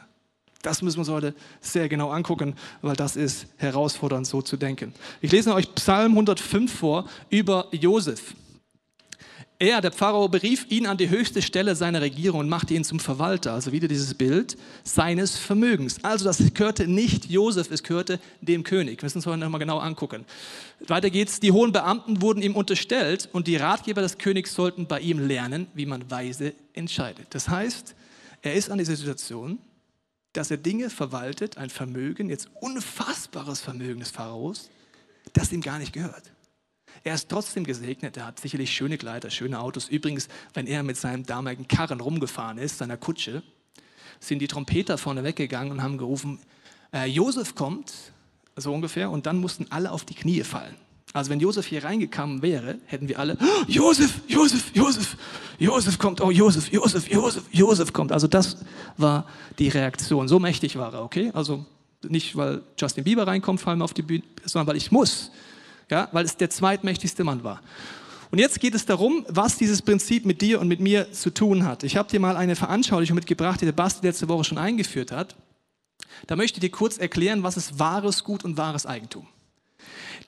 Das 0.62 0.82
müssen 0.82 0.98
wir 0.98 1.01
uns 1.01 1.10
heute 1.10 1.36
sehr 1.62 1.88
genau 1.88 2.10
angucken, 2.10 2.53
weil 2.82 2.96
das 2.96 3.15
ist 3.15 3.48
herausfordernd, 3.58 4.27
so 4.27 4.41
zu 4.41 4.58
denken. 4.58 4.94
Ich 5.22 5.32
lese 5.32 5.53
euch 5.53 5.74
Psalm 5.75 6.12
105 6.12 6.74
vor 6.74 7.10
über 7.29 7.68
Josef. 7.72 8.36
Er, 9.61 9.81
der 9.81 9.91
Pharao, 9.91 10.29
berief 10.29 10.71
ihn 10.71 10.85
an 10.85 10.95
die 10.95 11.09
höchste 11.09 11.41
Stelle 11.41 11.75
seiner 11.75 11.99
Regierung 11.99 12.39
und 12.39 12.47
machte 12.47 12.73
ihn 12.73 12.85
zum 12.85 12.97
Verwalter, 12.97 13.51
also 13.51 13.73
wieder 13.73 13.89
dieses 13.89 14.13
Bild 14.13 14.55
seines 14.85 15.37
Vermögens. 15.37 16.01
Also 16.01 16.23
das 16.23 16.41
gehörte 16.53 16.87
nicht 16.87 17.25
Josef, 17.29 17.69
es 17.69 17.83
gehörte 17.83 18.21
dem 18.39 18.63
König. 18.63 19.01
Wir 19.01 19.05
müssen 19.07 19.17
uns 19.17 19.25
heute 19.25 19.39
nochmal 19.39 19.59
genau 19.59 19.79
angucken. 19.79 20.23
Weiter 20.87 21.09
geht's. 21.09 21.41
Die 21.41 21.51
hohen 21.51 21.73
Beamten 21.73 22.21
wurden 22.21 22.41
ihm 22.41 22.55
unterstellt 22.55 23.27
und 23.33 23.47
die 23.47 23.57
Ratgeber 23.57 24.01
des 24.01 24.17
Königs 24.17 24.53
sollten 24.53 24.87
bei 24.87 25.01
ihm 25.01 25.19
lernen, 25.19 25.67
wie 25.73 25.85
man 25.85 26.09
weise 26.09 26.53
entscheidet. 26.71 27.27
Das 27.31 27.49
heißt, 27.49 27.95
er 28.41 28.53
ist 28.53 28.71
an 28.71 28.77
dieser 28.77 28.95
Situation, 28.95 29.59
dass 30.31 30.51
er 30.51 30.57
Dinge 30.57 30.89
verwaltet, 30.89 31.57
ein 31.57 31.69
Vermögen, 31.69 32.29
jetzt 32.29 32.47
unfassbares 32.61 33.59
Vermögen 33.59 33.99
des 33.99 34.11
Pharaos, 34.11 34.69
das 35.33 35.51
ihm 35.51 35.59
gar 35.59 35.79
nicht 35.79 35.91
gehört. 35.91 36.31
Er 37.03 37.15
ist 37.15 37.29
trotzdem 37.29 37.63
gesegnet, 37.63 38.18
er 38.18 38.27
hat 38.27 38.39
sicherlich 38.39 38.72
schöne 38.72 38.98
Kleider, 38.98 39.29
schöne 39.29 39.60
Autos. 39.60 39.88
Übrigens, 39.88 40.27
wenn 40.53 40.68
er 40.68 40.84
mit 40.84 40.98
seinem 40.98 41.25
damaligen 41.25 41.68
Karren 41.68 42.01
rumgefahren 42.01 42.58
ist, 42.58 42.77
seiner 42.77 42.98
Kutsche, 42.98 43.41
sind 44.20 44.39
die 44.39 44.48
Trompeter 44.48 44.98
vorne 44.98 45.24
weggegangen 45.24 45.72
und 45.72 45.82
haben 45.82 45.98
gerufen, 45.98 46.39
äh, 46.94 47.06
Josef 47.06 47.56
kommt, 47.56 47.94
so 48.56 48.74
ungefähr, 48.74 49.10
und 49.10 49.25
dann 49.25 49.38
mussten 49.38 49.68
alle 49.70 49.91
auf 49.91 50.03
die 50.03 50.15
Knie 50.15 50.44
fallen. 50.44 50.75
Also 51.13 51.32
wenn 51.32 51.39
Josef 51.39 51.65
hier 51.65 51.84
reingekommen 51.84 52.41
wäre, 52.41 52.77
hätten 52.86 53.08
wir 53.08 53.18
alle, 53.18 53.38
oh, 53.41 53.63
Josef, 53.68 54.22
Josef, 54.27 54.72
Josef, 54.75 55.18
Josef 55.58 55.98
kommt, 55.98 56.22
oh 56.22 56.29
Josef, 56.29 56.72
Josef, 56.72 57.10
Josef, 57.10 57.44
Josef 57.51 57.94
kommt. 57.94 58.12
Also 58.12 58.27
das 58.27 58.58
war 58.98 59.25
die 59.58 59.70
Reaktion. 59.70 60.27
So 60.27 60.39
mächtig 60.39 60.77
war 60.77 60.94
er, 60.94 61.03
okay? 61.03 61.32
Also 61.34 61.65
nicht, 62.08 62.36
weil 62.36 62.62
Justin 62.77 63.06
Bieber 63.06 63.25
reinkommt, 63.25 63.60
fallen 63.60 63.79
wir 63.79 63.86
auf 63.86 63.94
die 63.94 64.03
Bühne, 64.03 64.24
sondern 64.46 64.68
weil 64.68 64.77
ich 64.77 64.91
muss 64.91 65.32
ja, 65.89 66.08
weil 66.12 66.25
es 66.25 66.38
der 66.38 66.50
zweitmächtigste 66.50 67.24
Mann 67.24 67.43
war. 67.43 67.62
Und 68.31 68.38
jetzt 68.38 68.60
geht 68.60 68.75
es 68.75 68.86
darum, 68.86 69.25
was 69.27 69.58
dieses 69.58 69.81
Prinzip 69.81 70.25
mit 70.25 70.41
dir 70.41 70.62
und 70.62 70.67
mit 70.67 70.79
mir 70.79 71.12
zu 71.12 71.31
tun 71.31 71.65
hat. 71.65 71.84
Ich 71.84 71.98
habe 71.98 72.10
dir 72.10 72.19
mal 72.19 72.38
eine 72.38 72.55
Veranschaulichung 72.55 73.15
mitgebracht, 73.15 73.60
die 73.62 73.65
der 73.65 73.72
Basti 73.72 74.05
letzte 74.05 74.29
Woche 74.29 74.43
schon 74.43 74.60
eingeführt 74.60 75.12
hat. 75.12 75.36
Da 76.27 76.36
möchte 76.36 76.58
ich 76.58 76.62
dir 76.62 76.69
kurz 76.69 76.98
erklären, 76.98 77.41
was 77.41 77.58
ist 77.58 77.79
wahres 77.79 78.24
Gut 78.24 78.43
und 78.43 78.58
wahres 78.58 78.86
Eigentum. 78.86 79.27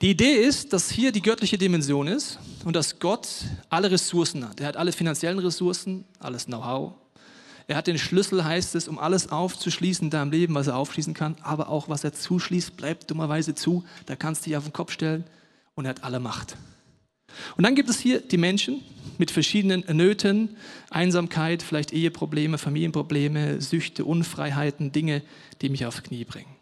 Die 0.00 0.10
Idee 0.10 0.34
ist, 0.34 0.72
dass 0.72 0.90
hier 0.90 1.12
die 1.12 1.22
göttliche 1.22 1.58
Dimension 1.58 2.08
ist 2.08 2.40
und 2.64 2.74
dass 2.74 2.98
Gott 2.98 3.28
alle 3.68 3.90
Ressourcen 3.90 4.48
hat. 4.48 4.58
Er 4.58 4.66
hat 4.66 4.76
alle 4.76 4.90
finanziellen 4.90 5.38
Ressourcen, 5.38 6.04
alles 6.18 6.46
Know-how. 6.46 6.94
Er 7.68 7.76
hat 7.76 7.86
den 7.86 7.98
Schlüssel, 7.98 8.44
heißt 8.44 8.74
es, 8.74 8.88
um 8.88 8.98
alles 8.98 9.30
aufzuschließen 9.30 10.06
in 10.06 10.10
deinem 10.10 10.32
Leben, 10.32 10.54
was 10.56 10.66
er 10.66 10.76
aufschließen 10.76 11.14
kann. 11.14 11.36
Aber 11.42 11.68
auch 11.68 11.88
was 11.88 12.02
er 12.02 12.12
zuschließt, 12.12 12.76
bleibt 12.76 13.08
dummerweise 13.12 13.54
zu. 13.54 13.84
Da 14.06 14.16
kannst 14.16 14.44
du 14.44 14.50
dich 14.50 14.56
auf 14.56 14.64
den 14.64 14.72
Kopf 14.72 14.90
stellen 14.90 15.24
und 15.74 15.84
er 15.84 15.90
hat 15.90 16.04
alle 16.04 16.20
Macht. 16.20 16.56
Und 17.56 17.64
dann 17.64 17.74
gibt 17.74 17.88
es 17.88 17.98
hier 17.98 18.20
die 18.20 18.36
Menschen 18.36 18.82
mit 19.18 19.30
verschiedenen 19.30 19.84
Nöten, 19.96 20.56
Einsamkeit, 20.90 21.62
vielleicht 21.62 21.92
Eheprobleme, 21.92 22.58
Familienprobleme, 22.58 23.60
Süchte, 23.60 24.04
Unfreiheiten, 24.04 24.92
Dinge, 24.92 25.22
die 25.60 25.68
mich 25.68 25.86
aufs 25.86 26.02
Knie 26.02 26.24
bringen. 26.24 26.54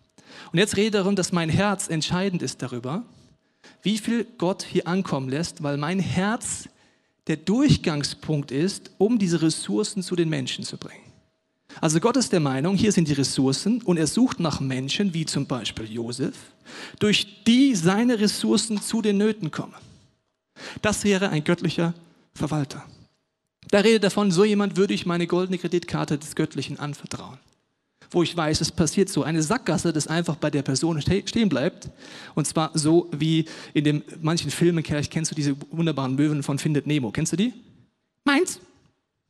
Und 0.53 0.59
jetzt 0.59 0.77
rede 0.77 0.99
darum, 0.99 1.17
dass 1.17 1.33
mein 1.33 1.49
Herz 1.49 1.89
entscheidend 1.89 2.43
ist 2.43 2.63
darüber, 2.63 3.05
wie 3.83 3.99
viel 3.99 4.27
Gott 4.39 4.63
hier 4.63 4.87
ankommen 4.87 5.29
lässt, 5.29 5.63
weil 5.63 5.77
mein 5.77 5.99
Herz 5.99 6.69
der 7.27 7.37
Durchgangspunkt 7.37 8.51
ist, 8.51 8.91
um 8.99 9.19
diese 9.19 9.43
Ressourcen 9.43 10.03
zu 10.03 10.17
den 10.17 10.29
Menschen 10.29 10.65
zu 10.65 10.77
bringen. 10.77 11.10
Also 11.81 12.01
Gott 12.01 12.17
ist 12.17 12.33
der 12.33 12.41
Meinung, 12.41 12.77
hier 12.77 12.93
sind 12.93 13.09
die 13.09 13.13
Ressourcen 13.13 13.81
und 13.83 13.97
er 13.97 14.07
sucht 14.07 14.41
nach 14.41 14.61
Menschen, 14.61 15.15
wie 15.15 15.25
zum 15.25 15.47
Beispiel 15.47 15.91
Josef, 15.91 16.35
durch 16.99 17.45
die 17.45 17.75
seine 17.75 18.19
Ressourcen 18.19 18.81
zu 18.83 19.03
den 19.03 19.19
Nöten 19.19 19.51
kommen. 19.51 19.75
Das 20.83 21.05
wäre 21.05 21.31
ein 21.31 21.45
göttlicher 21.45 21.95
Verwalter. 22.35 22.85
Da 23.71 23.81
redet 23.81 24.05
davon, 24.05 24.31
so 24.31 24.45
jemand 24.45 24.77
würde 24.77 24.95
ich 24.95 25.07
meine 25.07 25.27
goldene 25.27 25.59
Kreditkarte 25.59 26.19
des 26.19 26.35
Göttlichen 26.35 26.79
anvertrauen. 26.79 27.39
Wo 28.11 28.25
ich 28.25 28.37
weiß, 28.37 28.61
es 28.61 28.73
passiert 28.73 29.09
so. 29.09 29.23
Eine 29.23 29.43
Sackgasse, 29.43 29.93
das 29.93 30.09
einfach 30.09 30.35
bei 30.35 30.51
der 30.51 30.63
Person 30.63 31.01
stehen 31.01 31.49
bleibt. 31.49 31.89
Und 32.35 32.47
zwar 32.47 32.73
so 32.75 33.09
wie 33.13 33.45
in 33.73 33.85
den 33.85 34.03
manchen 34.21 34.51
Filmen, 34.51 34.83
vielleicht 34.83 35.13
kennst 35.13 35.31
du 35.31 35.37
diese 35.37 35.55
wunderbaren 35.71 36.17
Möwen 36.17 36.43
von 36.43 36.59
Findet 36.59 36.89
Nemo. 36.89 37.13
Kennst 37.13 37.33
du 37.33 37.37
die? 37.37 37.53
Meins, 38.25 38.59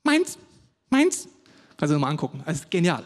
meins, 0.02 0.38
meins. 0.88 1.28
Kannst 1.80 1.92
du 1.92 1.96
dir 1.96 2.00
mal 2.00 2.10
angucken. 2.10 2.42
Das 2.44 2.58
ist 2.58 2.70
genial. 2.70 3.04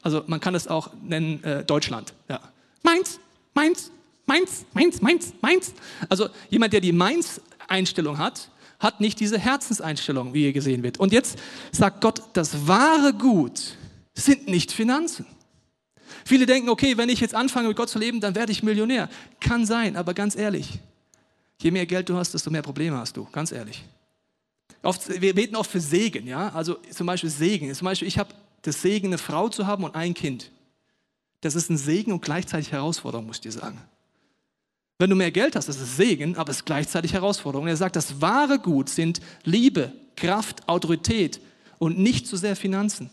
Also 0.00 0.22
man 0.28 0.38
kann 0.38 0.54
es 0.54 0.68
auch 0.68 0.90
nennen 1.02 1.42
äh, 1.42 1.64
Deutschland. 1.64 2.14
Ja. 2.28 2.38
Meins, 2.84 3.18
meins, 3.52 3.90
meins, 4.26 4.64
meins, 4.72 5.02
meins, 5.02 5.32
meins. 5.40 5.74
Also 6.08 6.28
jemand, 6.48 6.72
der 6.72 6.80
die 6.80 6.92
Meins-Einstellung 6.92 8.18
hat, 8.18 8.48
hat 8.78 9.00
nicht 9.00 9.18
diese 9.18 9.40
Herzenseinstellung, 9.40 10.34
wie 10.34 10.42
hier 10.42 10.52
gesehen 10.52 10.84
wird. 10.84 10.98
Und 10.98 11.12
jetzt 11.12 11.36
sagt 11.72 12.00
Gott, 12.00 12.22
das 12.34 12.68
wahre 12.68 13.12
Gut 13.12 13.76
sind 14.14 14.46
nicht 14.46 14.70
Finanzen. 14.70 15.26
Viele 16.24 16.46
denken, 16.46 16.68
okay, 16.68 16.96
wenn 16.96 17.08
ich 17.08 17.18
jetzt 17.18 17.34
anfange 17.34 17.66
mit 17.66 17.76
Gott 17.76 17.88
zu 17.88 17.98
leben, 17.98 18.20
dann 18.20 18.36
werde 18.36 18.52
ich 18.52 18.62
Millionär. 18.62 19.08
Kann 19.40 19.66
sein, 19.66 19.96
aber 19.96 20.14
ganz 20.14 20.36
ehrlich, 20.36 20.78
je 21.60 21.72
mehr 21.72 21.86
Geld 21.86 22.08
du 22.08 22.16
hast, 22.16 22.34
desto 22.34 22.52
mehr 22.52 22.62
Probleme 22.62 22.98
hast 22.98 23.16
du, 23.16 23.26
ganz 23.32 23.50
ehrlich. 23.50 23.82
Oft, 24.86 25.20
wir 25.20 25.34
beten 25.34 25.56
oft 25.56 25.70
für 25.70 25.80
Segen, 25.80 26.28
ja, 26.28 26.50
also 26.50 26.76
zum 26.90 27.08
Beispiel 27.08 27.28
Segen. 27.28 27.74
Zum 27.74 27.86
Beispiel, 27.86 28.06
ich 28.06 28.18
habe 28.18 28.32
das 28.62 28.82
Segen, 28.82 29.08
eine 29.08 29.18
Frau 29.18 29.48
zu 29.48 29.66
haben 29.66 29.82
und 29.82 29.96
ein 29.96 30.14
Kind. 30.14 30.52
Das 31.40 31.56
ist 31.56 31.68
ein 31.70 31.76
Segen 31.76 32.12
und 32.12 32.22
gleichzeitig 32.22 32.70
Herausforderung, 32.70 33.26
muss 33.26 33.38
ich 33.38 33.42
dir 33.42 33.52
sagen. 33.52 33.80
Wenn 34.98 35.10
du 35.10 35.16
mehr 35.16 35.32
Geld 35.32 35.56
hast, 35.56 35.68
das 35.68 35.80
ist 35.80 35.96
Segen, 35.96 36.36
aber 36.36 36.50
es 36.50 36.58
ist 36.58 36.66
gleichzeitig 36.66 37.12
Herausforderung. 37.12 37.66
er 37.66 37.76
sagt, 37.76 37.96
das 37.96 38.20
wahre 38.20 38.60
Gut 38.60 38.88
sind 38.88 39.20
Liebe, 39.42 39.92
Kraft, 40.14 40.68
Autorität 40.68 41.40
und 41.78 41.98
nicht 41.98 42.28
so 42.28 42.36
sehr 42.36 42.54
Finanzen. 42.54 43.10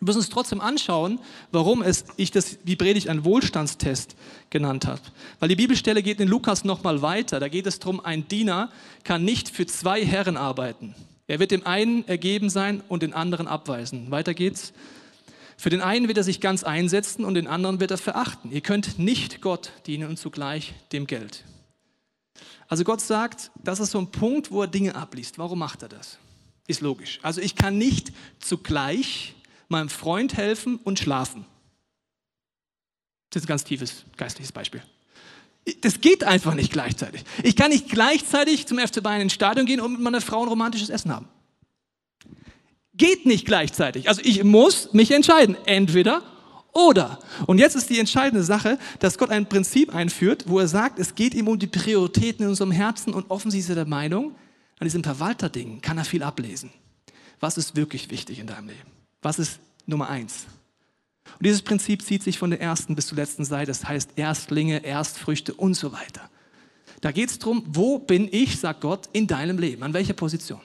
Wir 0.00 0.06
müssen 0.06 0.18
uns 0.18 0.28
trotzdem 0.28 0.60
anschauen, 0.60 1.18
warum 1.52 1.82
es, 1.82 2.04
ich 2.16 2.30
das, 2.30 2.58
die 2.64 2.76
Predigt 2.76 3.08
einen 3.08 3.24
Wohlstandstest 3.24 4.14
genannt 4.50 4.86
habe. 4.86 5.00
Weil 5.40 5.48
die 5.48 5.56
Bibelstelle 5.56 6.02
geht 6.02 6.20
in 6.20 6.28
Lukas 6.28 6.64
nochmal 6.64 7.00
weiter. 7.00 7.40
Da 7.40 7.48
geht 7.48 7.66
es 7.66 7.78
darum, 7.78 8.04
ein 8.04 8.28
Diener 8.28 8.70
kann 9.04 9.24
nicht 9.24 9.48
für 9.48 9.66
zwei 9.66 10.04
Herren 10.04 10.36
arbeiten. 10.36 10.94
Er 11.28 11.38
wird 11.38 11.50
dem 11.50 11.66
einen 11.66 12.06
ergeben 12.06 12.50
sein 12.50 12.82
und 12.88 13.02
den 13.02 13.14
anderen 13.14 13.48
abweisen. 13.48 14.10
Weiter 14.10 14.34
geht's. 14.34 14.74
Für 15.56 15.70
den 15.70 15.80
einen 15.80 16.08
wird 16.08 16.18
er 16.18 16.24
sich 16.24 16.42
ganz 16.42 16.62
einsetzen 16.62 17.24
und 17.24 17.34
den 17.34 17.46
anderen 17.46 17.80
wird 17.80 17.90
er 17.90 17.98
verachten. 17.98 18.52
Ihr 18.52 18.60
könnt 18.60 18.98
nicht 18.98 19.40
Gott 19.40 19.72
dienen 19.86 20.10
und 20.10 20.18
zugleich 20.18 20.74
dem 20.92 21.06
Geld. 21.06 21.44
Also 22.68 22.84
Gott 22.84 23.00
sagt, 23.00 23.50
das 23.64 23.80
ist 23.80 23.92
so 23.92 23.98
ein 23.98 24.10
Punkt, 24.10 24.50
wo 24.50 24.60
er 24.60 24.68
Dinge 24.68 24.94
abliest. 24.94 25.38
Warum 25.38 25.58
macht 25.58 25.82
er 25.82 25.88
das? 25.88 26.18
Ist 26.66 26.82
logisch. 26.82 27.20
Also 27.22 27.40
ich 27.40 27.54
kann 27.54 27.78
nicht 27.78 28.12
zugleich 28.40 29.35
meinem 29.68 29.88
Freund 29.88 30.36
helfen 30.36 30.78
und 30.82 30.98
schlafen. 30.98 31.44
Das 33.30 33.42
ist 33.42 33.46
ein 33.46 33.48
ganz 33.48 33.64
tiefes 33.64 34.04
geistliches 34.16 34.52
Beispiel. 34.52 34.82
Das 35.80 36.00
geht 36.00 36.22
einfach 36.22 36.54
nicht 36.54 36.72
gleichzeitig. 36.72 37.24
Ich 37.42 37.56
kann 37.56 37.70
nicht 37.70 37.88
gleichzeitig 37.88 38.66
zum 38.66 38.78
FC 38.78 39.02
Bayern 39.02 39.22
ins 39.22 39.32
Stadion 39.32 39.66
gehen 39.66 39.80
und 39.80 39.92
mit 39.92 40.00
meiner 40.00 40.20
Frau 40.20 40.42
ein 40.42 40.48
romantisches 40.48 40.90
Essen 40.90 41.12
haben. 41.12 41.28
Geht 42.94 43.26
nicht 43.26 43.46
gleichzeitig. 43.46 44.08
Also 44.08 44.22
ich 44.24 44.44
muss 44.44 44.92
mich 44.92 45.10
entscheiden. 45.10 45.56
Entweder 45.66 46.22
oder. 46.72 47.18
Und 47.46 47.58
jetzt 47.58 47.74
ist 47.74 47.90
die 47.90 47.98
entscheidende 47.98 48.44
Sache, 48.44 48.78
dass 49.00 49.18
Gott 49.18 49.30
ein 49.30 49.48
Prinzip 49.48 49.94
einführt, 49.94 50.44
wo 50.46 50.60
er 50.60 50.68
sagt, 50.68 50.98
es 50.98 51.14
geht 51.14 51.34
ihm 51.34 51.48
um 51.48 51.58
die 51.58 51.66
Prioritäten 51.66 52.44
in 52.44 52.50
unserem 52.50 52.70
Herzen 52.70 53.12
und 53.12 53.30
offensichtlich 53.30 53.64
ist 53.64 53.70
er 53.70 53.84
der 53.84 53.86
Meinung, 53.86 54.34
an 54.78 54.84
diesem 54.84 55.02
Verwalterding 55.02 55.80
kann 55.80 55.98
er 55.98 56.04
viel 56.04 56.22
ablesen. 56.22 56.70
Was 57.40 57.56
ist 57.58 57.76
wirklich 57.76 58.10
wichtig 58.10 58.38
in 58.38 58.46
deinem 58.46 58.68
Leben? 58.68 58.95
Was 59.26 59.40
ist 59.40 59.58
Nummer 59.86 60.08
eins? 60.08 60.46
Und 61.24 61.44
dieses 61.44 61.60
Prinzip 61.60 62.02
zieht 62.02 62.22
sich 62.22 62.38
von 62.38 62.50
der 62.50 62.60
ersten 62.60 62.94
bis 62.94 63.08
zur 63.08 63.16
letzten 63.18 63.44
Seite. 63.44 63.72
Das 63.72 63.84
heißt 63.84 64.10
Erstlinge, 64.14 64.84
Erstfrüchte 64.84 65.52
und 65.52 65.74
so 65.74 65.90
weiter. 65.90 66.30
Da 67.00 67.10
geht 67.10 67.30
es 67.30 67.40
darum, 67.40 67.64
wo 67.66 67.98
bin 67.98 68.28
ich, 68.30 68.60
sagt 68.60 68.82
Gott, 68.82 69.08
in 69.12 69.26
deinem 69.26 69.58
Leben? 69.58 69.82
An 69.82 69.94
welcher 69.94 70.12
Position? 70.12 70.60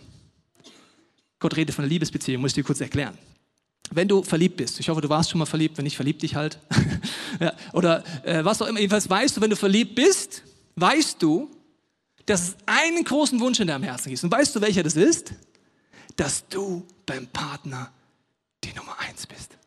Gott 1.40 1.58
redet 1.58 1.74
von 1.74 1.86
einer 1.86 1.90
Liebesbeziehung, 1.90 2.40
muss 2.40 2.52
ich 2.52 2.56
dir 2.56 2.64
kurz 2.64 2.82
erklären. 2.82 3.18
Wenn 3.90 4.08
du 4.08 4.22
verliebt 4.22 4.58
bist, 4.58 4.80
ich 4.80 4.90
hoffe, 4.90 5.02
du 5.02 5.10
warst 5.10 5.32
schon 5.32 5.40
mal 5.40 5.48
verliebt, 5.48 5.80
wenn 5.80 5.86
nicht, 5.86 5.96
verlieb 5.96 6.20
dich 6.20 6.36
halt. 6.36 6.60
ja, 7.40 7.54
oder 7.74 8.04
äh, 8.24 8.46
was 8.46 8.62
auch 8.62 8.68
immer, 8.68 8.80
jedenfalls 8.80 9.10
weißt 9.10 9.38
du, 9.38 9.42
wenn 9.42 9.50
du 9.50 9.56
verliebt 9.56 9.96
bist, 9.96 10.44
weißt 10.76 11.20
du, 11.20 11.50
dass 12.28 12.50
es 12.50 12.58
einen 12.68 13.04
großen 13.06 13.40
Wunsch 13.40 13.60
in 13.60 13.66
deinem 13.66 13.86
Herzen 13.86 14.10
gibt. 14.10 14.24
Und 14.24 14.32
weißt 14.32 14.56
du, 14.56 14.62
welcher 14.62 14.84
das 14.84 14.96
ist? 14.96 15.34
Dass 16.16 16.48
du 16.48 16.86
beim 17.08 17.26
Partner 17.26 17.92
die 18.64 18.74
Nummer 18.74 18.96
eins 19.00 19.28
bist. 19.28 19.58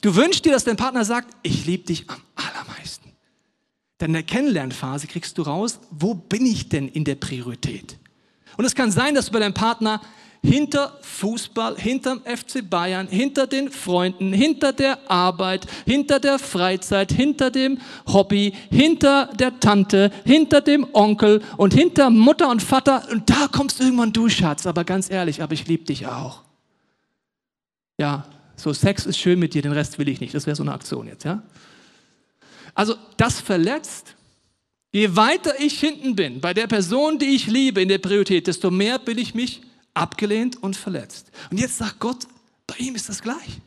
Du 0.00 0.14
wünschst 0.16 0.44
dir, 0.44 0.52
dass 0.52 0.64
dein 0.64 0.76
Partner 0.76 1.04
sagt, 1.04 1.34
ich 1.42 1.66
liebe 1.66 1.84
dich 1.84 2.08
am 2.08 2.20
allermeisten. 2.34 3.10
Dann 3.98 4.10
in 4.10 4.14
der 4.14 4.22
Kennenlernphase 4.22 5.06
kriegst 5.06 5.36
du 5.36 5.42
raus, 5.42 5.78
wo 5.90 6.14
bin 6.14 6.46
ich 6.46 6.68
denn 6.68 6.88
in 6.88 7.04
der 7.04 7.16
Priorität? 7.16 7.98
Und 8.56 8.64
es 8.64 8.74
kann 8.74 8.90
sein, 8.90 9.14
dass 9.14 9.26
du 9.26 9.32
bei 9.32 9.40
deinem 9.40 9.54
Partner 9.54 10.00
hinter 10.42 10.98
Fußball, 11.02 11.76
hinterm 11.76 12.22
FC 12.24 12.68
Bayern, 12.68 13.08
hinter 13.08 13.46
den 13.46 13.70
Freunden, 13.70 14.32
hinter 14.32 14.72
der 14.72 15.10
Arbeit, 15.10 15.66
hinter 15.84 16.18
der 16.18 16.38
Freizeit, 16.38 17.12
hinter 17.12 17.50
dem 17.50 17.78
Hobby, 18.06 18.54
hinter 18.70 19.26
der 19.38 19.60
Tante, 19.60 20.10
hinter 20.24 20.62
dem 20.62 20.86
Onkel 20.94 21.42
und 21.58 21.74
hinter 21.74 22.08
Mutter 22.10 22.48
und 22.48 22.62
Vater. 22.62 23.06
Und 23.10 23.28
da 23.28 23.48
kommst 23.52 23.80
du 23.80 23.84
irgendwann 23.84 24.12
du, 24.12 24.28
Schatz. 24.28 24.66
Aber 24.66 24.84
ganz 24.84 25.10
ehrlich, 25.10 25.42
aber 25.42 25.52
ich 25.52 25.66
liebe 25.66 25.84
dich 25.84 26.06
auch. 26.06 26.42
Ja, 28.00 28.24
so 28.56 28.72
Sex 28.72 29.04
ist 29.04 29.18
schön 29.18 29.38
mit 29.38 29.52
dir, 29.52 29.60
den 29.60 29.72
Rest 29.72 29.98
will 29.98 30.08
ich 30.08 30.20
nicht. 30.22 30.32
Das 30.32 30.46
wäre 30.46 30.56
so 30.56 30.62
eine 30.62 30.72
Aktion 30.72 31.06
jetzt, 31.06 31.24
ja? 31.24 31.42
Also 32.74 32.94
das 33.18 33.42
verletzt. 33.42 34.14
Je 34.90 35.14
weiter 35.16 35.60
ich 35.60 35.78
hinten 35.78 36.16
bin, 36.16 36.40
bei 36.40 36.54
der 36.54 36.66
Person, 36.66 37.18
die 37.18 37.26
ich 37.26 37.46
liebe, 37.46 37.82
in 37.82 37.90
der 37.90 37.98
Priorität, 37.98 38.46
desto 38.46 38.70
mehr 38.70 38.98
bin 38.98 39.18
ich 39.18 39.34
mich 39.34 39.60
abgelehnt 39.92 40.62
und 40.62 40.76
verletzt. 40.76 41.30
Und 41.50 41.60
jetzt 41.60 41.76
sagt 41.76 41.98
Gott, 41.98 42.26
bei 42.66 42.76
ihm 42.78 42.94
ist 42.94 43.10
das 43.10 43.20
gleich. 43.20 43.60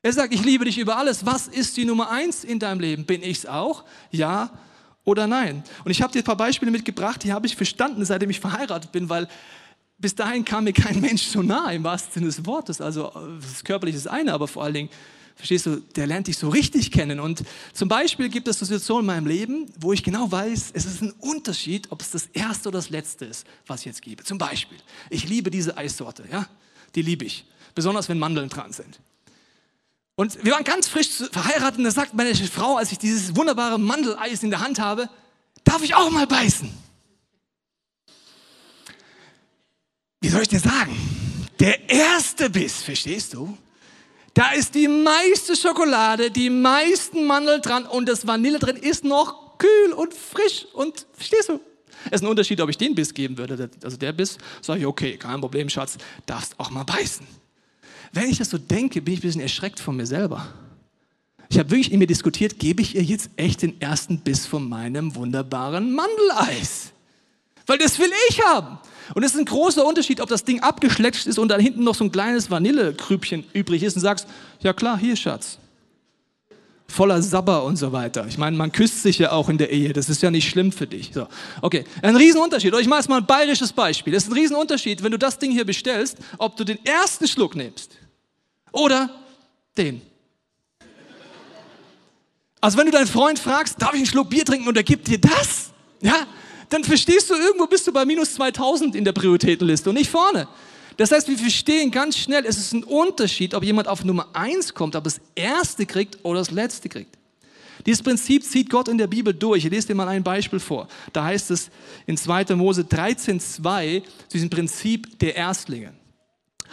Er 0.00 0.14
sagt, 0.14 0.32
ich 0.32 0.42
liebe 0.42 0.64
dich 0.64 0.78
über 0.78 0.96
alles. 0.96 1.26
Was 1.26 1.48
ist 1.48 1.76
die 1.76 1.84
Nummer 1.84 2.10
eins 2.10 2.44
in 2.44 2.58
deinem 2.58 2.80
Leben? 2.80 3.04
Bin 3.04 3.22
ich 3.22 3.38
es 3.38 3.46
auch? 3.46 3.84
Ja 4.10 4.50
oder 5.04 5.26
nein? 5.26 5.62
Und 5.84 5.90
ich 5.90 6.00
habe 6.00 6.14
dir 6.14 6.20
ein 6.20 6.24
paar 6.24 6.38
Beispiele 6.38 6.70
mitgebracht, 6.70 7.22
die 7.24 7.34
habe 7.34 7.46
ich 7.46 7.56
verstanden, 7.56 8.06
seitdem 8.06 8.30
ich 8.30 8.40
verheiratet 8.40 8.90
bin, 8.90 9.10
weil 9.10 9.28
bis 9.98 10.14
dahin 10.14 10.44
kam 10.44 10.64
mir 10.64 10.72
kein 10.72 11.00
Mensch 11.00 11.24
so 11.24 11.42
nah 11.42 11.70
im 11.72 11.84
wahrsten 11.84 12.12
Sinne 12.14 12.26
des 12.26 12.46
Wortes. 12.46 12.80
Also 12.80 13.12
das 13.40 13.64
Körperliche 13.64 13.98
ist 13.98 14.08
eine, 14.08 14.32
aber 14.32 14.48
vor 14.48 14.64
allen 14.64 14.74
Dingen, 14.74 14.90
verstehst 15.38 15.66
du, 15.66 15.76
der 15.94 16.06
lernt 16.06 16.26
dich 16.26 16.36
so 16.36 16.48
richtig 16.48 16.90
kennen. 16.90 17.20
Und 17.20 17.44
zum 17.72 17.88
Beispiel 17.88 18.28
gibt 18.28 18.48
es 18.48 18.58
Situationen 18.58 19.02
in 19.02 19.06
meinem 19.06 19.26
Leben, 19.26 19.66
wo 19.78 19.92
ich 19.92 20.02
genau 20.02 20.30
weiß, 20.30 20.70
es 20.74 20.84
ist 20.84 21.00
ein 21.00 21.12
Unterschied, 21.20 21.90
ob 21.90 22.02
es 22.02 22.10
das 22.10 22.26
erste 22.32 22.68
oder 22.68 22.78
das 22.78 22.90
letzte 22.90 23.24
ist, 23.24 23.46
was 23.66 23.80
ich 23.80 23.86
jetzt 23.86 24.02
gebe. 24.02 24.24
Zum 24.24 24.38
Beispiel, 24.38 24.78
ich 25.10 25.28
liebe 25.28 25.50
diese 25.50 25.76
Eissorte, 25.76 26.24
ja, 26.30 26.46
die 26.94 27.02
liebe 27.02 27.24
ich, 27.24 27.44
besonders 27.74 28.08
wenn 28.08 28.18
Mandeln 28.18 28.48
dran 28.48 28.72
sind. 28.72 29.00
Und 30.16 30.44
wir 30.44 30.52
waren 30.52 30.64
ganz 30.64 30.88
frisch 30.88 31.10
verheiratet 31.30 31.78
und 31.78 31.84
da 31.84 31.92
sagt 31.92 32.14
meine 32.14 32.34
Frau, 32.34 32.76
als 32.76 32.90
ich 32.90 32.98
dieses 32.98 33.36
wunderbare 33.36 33.78
Mandeleis 33.78 34.42
in 34.42 34.50
der 34.50 34.60
Hand 34.60 34.80
habe, 34.80 35.08
darf 35.62 35.84
ich 35.84 35.94
auch 35.94 36.10
mal 36.10 36.26
beißen? 36.26 36.68
Wie 40.20 40.28
soll 40.28 40.42
ich 40.42 40.48
dir 40.48 40.60
sagen, 40.60 40.96
der 41.60 41.88
erste 41.88 42.50
Biss, 42.50 42.82
verstehst 42.82 43.34
du? 43.34 43.56
Da 44.34 44.52
ist 44.52 44.74
die 44.74 44.88
meiste 44.88 45.56
Schokolade, 45.56 46.30
die 46.30 46.50
meisten 46.50 47.26
Mandeln 47.26 47.60
dran 47.60 47.86
und 47.86 48.08
das 48.08 48.26
Vanille 48.26 48.58
drin 48.58 48.76
ist 48.76 49.04
noch 49.04 49.58
kühl 49.58 49.92
und 49.92 50.14
frisch 50.14 50.66
und 50.72 51.06
verstehst 51.12 51.48
du? 51.48 51.60
Es 52.06 52.20
ist 52.20 52.22
ein 52.22 52.28
Unterschied, 52.28 52.60
ob 52.60 52.70
ich 52.70 52.78
den 52.78 52.94
Biss 52.94 53.12
geben 53.12 53.36
würde. 53.36 53.70
Also 53.82 53.96
der 53.96 54.12
Biss, 54.12 54.38
sage 54.62 54.80
ich, 54.80 54.86
okay, 54.86 55.16
kein 55.16 55.40
Problem, 55.40 55.68
Schatz, 55.68 55.98
darfst 56.26 56.54
auch 56.58 56.70
mal 56.70 56.84
beißen. 56.84 57.26
Wenn 58.12 58.30
ich 58.30 58.38
das 58.38 58.50
so 58.50 58.58
denke, 58.58 59.02
bin 59.02 59.14
ich 59.14 59.20
ein 59.20 59.22
bisschen 59.22 59.40
erschreckt 59.40 59.80
von 59.80 59.96
mir 59.96 60.06
selber. 60.06 60.46
Ich 61.50 61.58
habe 61.58 61.70
wirklich 61.70 61.92
in 61.92 61.98
mir 61.98 62.06
diskutiert, 62.06 62.58
gebe 62.58 62.82
ich 62.82 62.94
ihr 62.94 63.02
jetzt 63.02 63.30
echt 63.36 63.62
den 63.62 63.80
ersten 63.80 64.20
Biss 64.20 64.46
von 64.46 64.68
meinem 64.68 65.14
wunderbaren 65.14 65.92
Mandeleis? 65.94 66.92
Weil 67.66 67.78
das 67.78 67.98
will 67.98 68.10
ich 68.28 68.42
haben. 68.44 68.78
Und 69.14 69.22
es 69.22 69.32
ist 69.32 69.38
ein 69.38 69.44
großer 69.44 69.84
Unterschied, 69.84 70.20
ob 70.20 70.28
das 70.28 70.44
Ding 70.44 70.60
abgeschleckt 70.60 71.26
ist 71.26 71.38
und 71.38 71.48
da 71.48 71.58
hinten 71.58 71.84
noch 71.84 71.94
so 71.94 72.04
ein 72.04 72.12
kleines 72.12 72.50
Vanillekrübchen 72.50 73.44
übrig 73.52 73.82
ist 73.82 73.96
und 73.96 74.02
sagst, 74.02 74.26
ja 74.60 74.72
klar, 74.72 74.98
hier 74.98 75.16
Schatz. 75.16 75.58
voller 76.90 77.22
Sabber 77.22 77.64
und 77.64 77.76
so 77.76 77.92
weiter. 77.92 78.26
Ich 78.26 78.38
meine, 78.38 78.56
man 78.56 78.72
küsst 78.72 79.02
sich 79.02 79.18
ja 79.18 79.32
auch 79.32 79.48
in 79.48 79.58
der 79.58 79.70
Ehe, 79.70 79.92
das 79.92 80.08
ist 80.08 80.22
ja 80.22 80.30
nicht 80.30 80.48
schlimm 80.48 80.72
für 80.72 80.86
dich. 80.86 81.10
So, 81.12 81.28
okay, 81.60 81.84
ein 82.02 82.16
Riesenunterschied. 82.16 82.74
Ich 82.80 82.86
mache 82.86 83.00
jetzt 83.00 83.08
mal 83.08 83.18
ein 83.18 83.26
bayerisches 83.26 83.72
Beispiel. 83.72 84.12
Das 84.12 84.24
ist 84.24 84.30
ein 84.30 84.34
Riesenunterschied, 84.34 85.02
wenn 85.02 85.12
du 85.12 85.18
das 85.18 85.38
Ding 85.38 85.52
hier 85.52 85.64
bestellst, 85.66 86.16
ob 86.38 86.56
du 86.56 86.64
den 86.64 86.84
ersten 86.84 87.28
Schluck 87.28 87.54
nimmst 87.54 87.92
oder 88.72 89.10
den. 89.76 90.00
Also 92.60 92.78
wenn 92.78 92.86
du 92.86 92.92
deinen 92.92 93.06
Freund 93.06 93.38
fragst, 93.38 93.80
darf 93.80 93.92
ich 93.92 93.98
einen 93.98 94.06
Schluck 94.06 94.30
Bier 94.30 94.44
trinken 94.44 94.66
und 94.66 94.76
er 94.76 94.82
gibt 94.82 95.06
dir 95.06 95.18
das? 95.18 95.70
Ja, 96.00 96.26
dann 96.68 96.84
verstehst 96.84 97.30
du, 97.30 97.34
irgendwo 97.34 97.66
bist 97.66 97.86
du 97.86 97.92
bei 97.92 98.04
minus 98.04 98.34
2000 98.34 98.94
in 98.94 99.04
der 99.04 99.12
Prioritätenliste 99.12 99.90
und 99.90 99.96
nicht 99.96 100.10
vorne. 100.10 100.48
Das 100.96 101.12
heißt, 101.12 101.28
wir 101.28 101.38
verstehen 101.38 101.90
ganz 101.90 102.16
schnell, 102.16 102.44
es 102.44 102.58
ist 102.58 102.72
ein 102.72 102.82
Unterschied, 102.82 103.54
ob 103.54 103.62
jemand 103.62 103.86
auf 103.86 104.04
Nummer 104.04 104.28
eins 104.32 104.74
kommt, 104.74 104.96
ob 104.96 105.04
das 105.04 105.20
erste 105.34 105.86
kriegt 105.86 106.18
oder 106.24 106.40
das 106.40 106.50
letzte 106.50 106.88
kriegt. 106.88 107.16
Dieses 107.86 108.02
Prinzip 108.02 108.44
zieht 108.44 108.68
Gott 108.68 108.88
in 108.88 108.98
der 108.98 109.06
Bibel 109.06 109.32
durch. 109.32 109.64
Ich 109.64 109.70
lese 109.70 109.88
dir 109.88 109.94
mal 109.94 110.08
ein 110.08 110.24
Beispiel 110.24 110.58
vor. 110.58 110.88
Da 111.12 111.24
heißt 111.24 111.52
es 111.52 111.70
in 112.06 112.16
2. 112.16 112.56
Mose 112.56 112.82
13,2 112.82 114.02
zu 114.02 114.08
diesem 114.32 114.50
Prinzip 114.50 115.18
der 115.20 115.36
Erstlinge. 115.36 115.92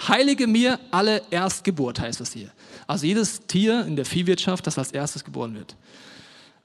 Heilige 0.08 0.48
mir 0.48 0.80
alle 0.92 1.22
Erstgeburt, 1.30 2.00
heißt 2.00 2.20
das 2.20 2.34
hier. 2.34 2.52
Also 2.88 3.06
jedes 3.06 3.46
Tier 3.48 3.86
in 3.86 3.96
der 3.96 4.06
Viehwirtschaft, 4.06 4.68
das 4.68 4.78
als 4.78 4.92
erstes 4.92 5.24
geboren 5.24 5.56
wird. 5.56 5.76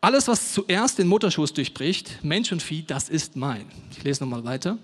Alles, 0.02 0.28
was 0.28 0.54
zuerst 0.54 0.98
den 0.98 1.08
Mutterschuss 1.08 1.52
durchbricht, 1.52 2.24
Mensch 2.24 2.50
und 2.52 2.62
Vieh, 2.62 2.82
das 2.86 3.10
ist 3.10 3.36
mein. 3.36 3.66
Ich 3.90 4.02
lese 4.02 4.24
nochmal 4.24 4.44
weiter. 4.44 4.78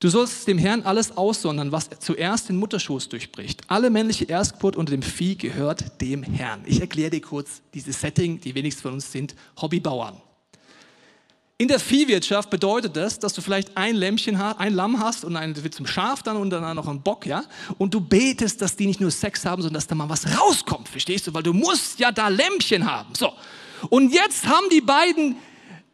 Du 0.00 0.08
sollst 0.08 0.46
dem 0.48 0.58
Herrn 0.58 0.82
alles 0.82 1.16
aussondern, 1.16 1.72
was 1.72 1.88
zuerst 1.98 2.50
den 2.50 2.56
Mutterschoß 2.56 3.08
durchbricht. 3.08 3.62
Alle 3.68 3.88
männliche 3.88 4.24
Erstgeburt 4.24 4.76
unter 4.76 4.90
dem 4.90 5.02
Vieh 5.02 5.34
gehört 5.36 6.00
dem 6.00 6.22
Herrn. 6.22 6.62
Ich 6.66 6.80
erkläre 6.80 7.10
dir 7.10 7.20
kurz 7.22 7.62
dieses 7.72 8.00
Setting. 8.00 8.40
Die 8.40 8.54
wenigsten 8.54 8.82
von 8.82 8.94
uns 8.94 9.12
sind 9.12 9.34
Hobbybauern. 9.60 10.20
In 11.56 11.68
der 11.68 11.78
Viehwirtschaft 11.80 12.48
bedeutet 12.48 12.96
das, 12.96 13.18
dass 13.18 13.34
du 13.34 13.42
vielleicht 13.42 13.76
ein 13.76 13.94
Lämmchen, 13.94 14.36
ein 14.36 14.72
Lamm 14.74 15.00
hast 15.00 15.24
und 15.24 15.36
ein 15.36 15.54
zum 15.70 15.86
Schaf 15.86 16.22
dann 16.22 16.36
und 16.36 16.48
dann 16.48 16.74
noch 16.76 16.88
ein 16.88 17.02
Bock, 17.02 17.26
ja? 17.26 17.44
Und 17.76 17.92
du 17.92 18.00
betest, 18.00 18.62
dass 18.62 18.76
die 18.76 18.86
nicht 18.86 19.00
nur 19.00 19.10
Sex 19.10 19.44
haben, 19.44 19.60
sondern 19.60 19.74
dass 19.74 19.86
da 19.86 19.94
mal 19.94 20.08
was 20.08 20.26
rauskommt, 20.38 20.88
verstehst 20.88 21.26
du? 21.26 21.34
Weil 21.34 21.42
du 21.42 21.52
musst 21.52 21.98
ja 21.98 22.12
da 22.12 22.28
Lämmchen 22.28 22.90
haben. 22.90 23.14
So. 23.14 23.32
Und 23.88 24.12
jetzt 24.12 24.46
haben 24.46 24.68
die 24.70 24.80
beiden 24.80 25.36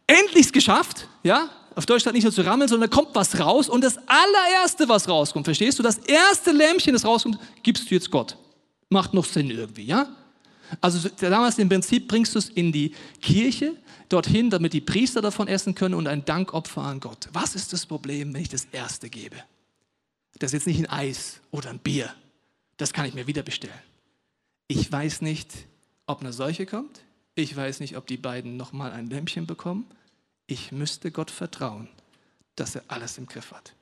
endlich 0.07 0.51
geschafft, 0.51 1.07
ja? 1.23 1.49
auf 1.77 1.85
Deutsch 1.85 2.01
statt 2.01 2.13
nicht 2.15 2.23
nur 2.23 2.33
zu 2.33 2.41
rammeln, 2.41 2.67
sondern 2.67 2.89
da 2.89 2.95
kommt 2.95 3.13
was 3.13 3.39
raus 3.39 3.69
und 3.69 3.83
das 3.83 3.99
allererste, 4.07 4.89
was 4.89 5.07
rauskommt, 5.07 5.45
verstehst 5.45 5.77
du? 5.77 5.83
Das 5.83 5.99
erste 5.99 6.51
Lämpchen, 6.51 6.93
das 6.93 7.05
rauskommt, 7.05 7.37
gibst 7.61 7.89
du 7.89 7.93
jetzt 7.93 8.09
Gott. 8.09 8.35
Macht 8.89 9.13
noch 9.13 9.25
Sinn 9.25 9.51
irgendwie, 9.51 9.83
ja? 9.83 10.07
Also 10.81 11.07
damals 11.19 11.59
im 11.59 11.69
Prinzip 11.69 12.07
bringst 12.07 12.33
du 12.33 12.39
es 12.39 12.49
in 12.49 12.71
die 12.71 12.93
Kirche, 13.21 13.75
dorthin, 14.09 14.49
damit 14.49 14.73
die 14.73 14.81
Priester 14.81 15.21
davon 15.21 15.47
essen 15.47 15.75
können 15.75 15.93
und 15.93 16.07
ein 16.07 16.25
Dankopfer 16.25 16.81
an 16.81 16.99
Gott. 16.99 17.29
Was 17.31 17.53
ist 17.53 17.71
das 17.73 17.85
Problem, 17.85 18.33
wenn 18.33 18.41
ich 18.41 18.49
das 18.49 18.65
erste 18.71 19.07
gebe? 19.07 19.35
Das 20.39 20.49
ist 20.49 20.53
jetzt 20.53 20.67
nicht 20.67 20.79
ein 20.79 20.89
Eis 20.89 21.41
oder 21.51 21.69
ein 21.69 21.79
Bier. 21.79 22.11
Das 22.77 22.91
kann 22.91 23.05
ich 23.05 23.13
mir 23.13 23.27
wieder 23.27 23.43
bestellen. 23.43 23.73
Ich 24.67 24.91
weiß 24.91 25.21
nicht, 25.21 25.51
ob 26.07 26.21
eine 26.21 26.33
Seuche 26.33 26.65
kommt. 26.65 27.01
Ich 27.37 27.55
weiß 27.55 27.79
nicht, 27.79 27.95
ob 27.95 28.07
die 28.07 28.17
beiden 28.17 28.57
nochmal 28.57 28.91
ein 28.91 29.09
Lämpchen 29.09 29.47
bekommen 29.47 29.85
ich 30.47 30.71
müsste 30.71 31.11
Gott 31.11 31.29
vertrauen, 31.29 31.89
dass 32.55 32.75
er 32.75 32.83
alles 32.87 33.17
im 33.17 33.27
Griff 33.27 33.51
hat. 33.51 33.73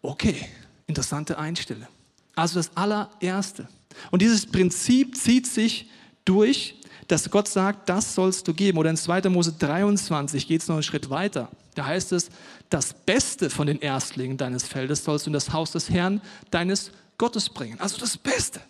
Okay, 0.00 0.48
interessante 0.86 1.36
Einstellung. 1.36 1.88
Also 2.36 2.58
das 2.58 2.74
allererste. 2.76 3.68
Und 4.12 4.22
dieses 4.22 4.46
Prinzip 4.46 5.16
zieht 5.16 5.46
sich 5.46 5.90
durch, 6.24 6.76
dass 7.08 7.28
Gott 7.28 7.48
sagt, 7.48 7.88
das 7.88 8.14
sollst 8.14 8.46
du 8.46 8.54
geben. 8.54 8.78
Oder 8.78 8.90
in 8.90 8.96
2. 8.96 9.28
Mose 9.28 9.52
23 9.52 10.46
geht 10.46 10.62
es 10.62 10.68
noch 10.68 10.76
einen 10.76 10.84
Schritt 10.84 11.10
weiter. 11.10 11.50
Da 11.74 11.86
heißt 11.86 12.12
es, 12.12 12.30
das 12.70 12.94
Beste 12.94 13.50
von 13.50 13.66
den 13.66 13.80
Erstlingen 13.80 14.36
deines 14.36 14.66
Feldes 14.66 15.04
sollst 15.04 15.26
du 15.26 15.30
in 15.30 15.34
das 15.34 15.52
Haus 15.52 15.72
des 15.72 15.90
Herrn 15.90 16.22
deines 16.50 16.92
Gottes 17.18 17.50
bringen. 17.50 17.80
Also 17.80 17.98
das 17.98 18.16
Beste. 18.16 18.60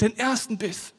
Den 0.00 0.16
ersten 0.16 0.56
Biss 0.58 0.92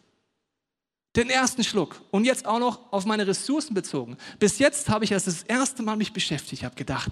den 1.18 1.30
ersten 1.30 1.64
Schluck 1.64 2.00
und 2.12 2.26
jetzt 2.26 2.46
auch 2.46 2.60
noch 2.60 2.80
auf 2.92 3.06
meine 3.06 3.26
Ressourcen 3.26 3.74
bezogen. 3.74 4.18
Bis 4.40 4.60
jetzt 4.60 4.88
habe 4.88 5.04
ich 5.04 5.14
als 5.14 5.26
das 5.26 5.44
erste 5.44 5.82
Mal 5.84 5.98
mich 5.98 6.14
beschäftigt, 6.14 6.64
habe 6.64 6.76
gedacht, 6.76 7.12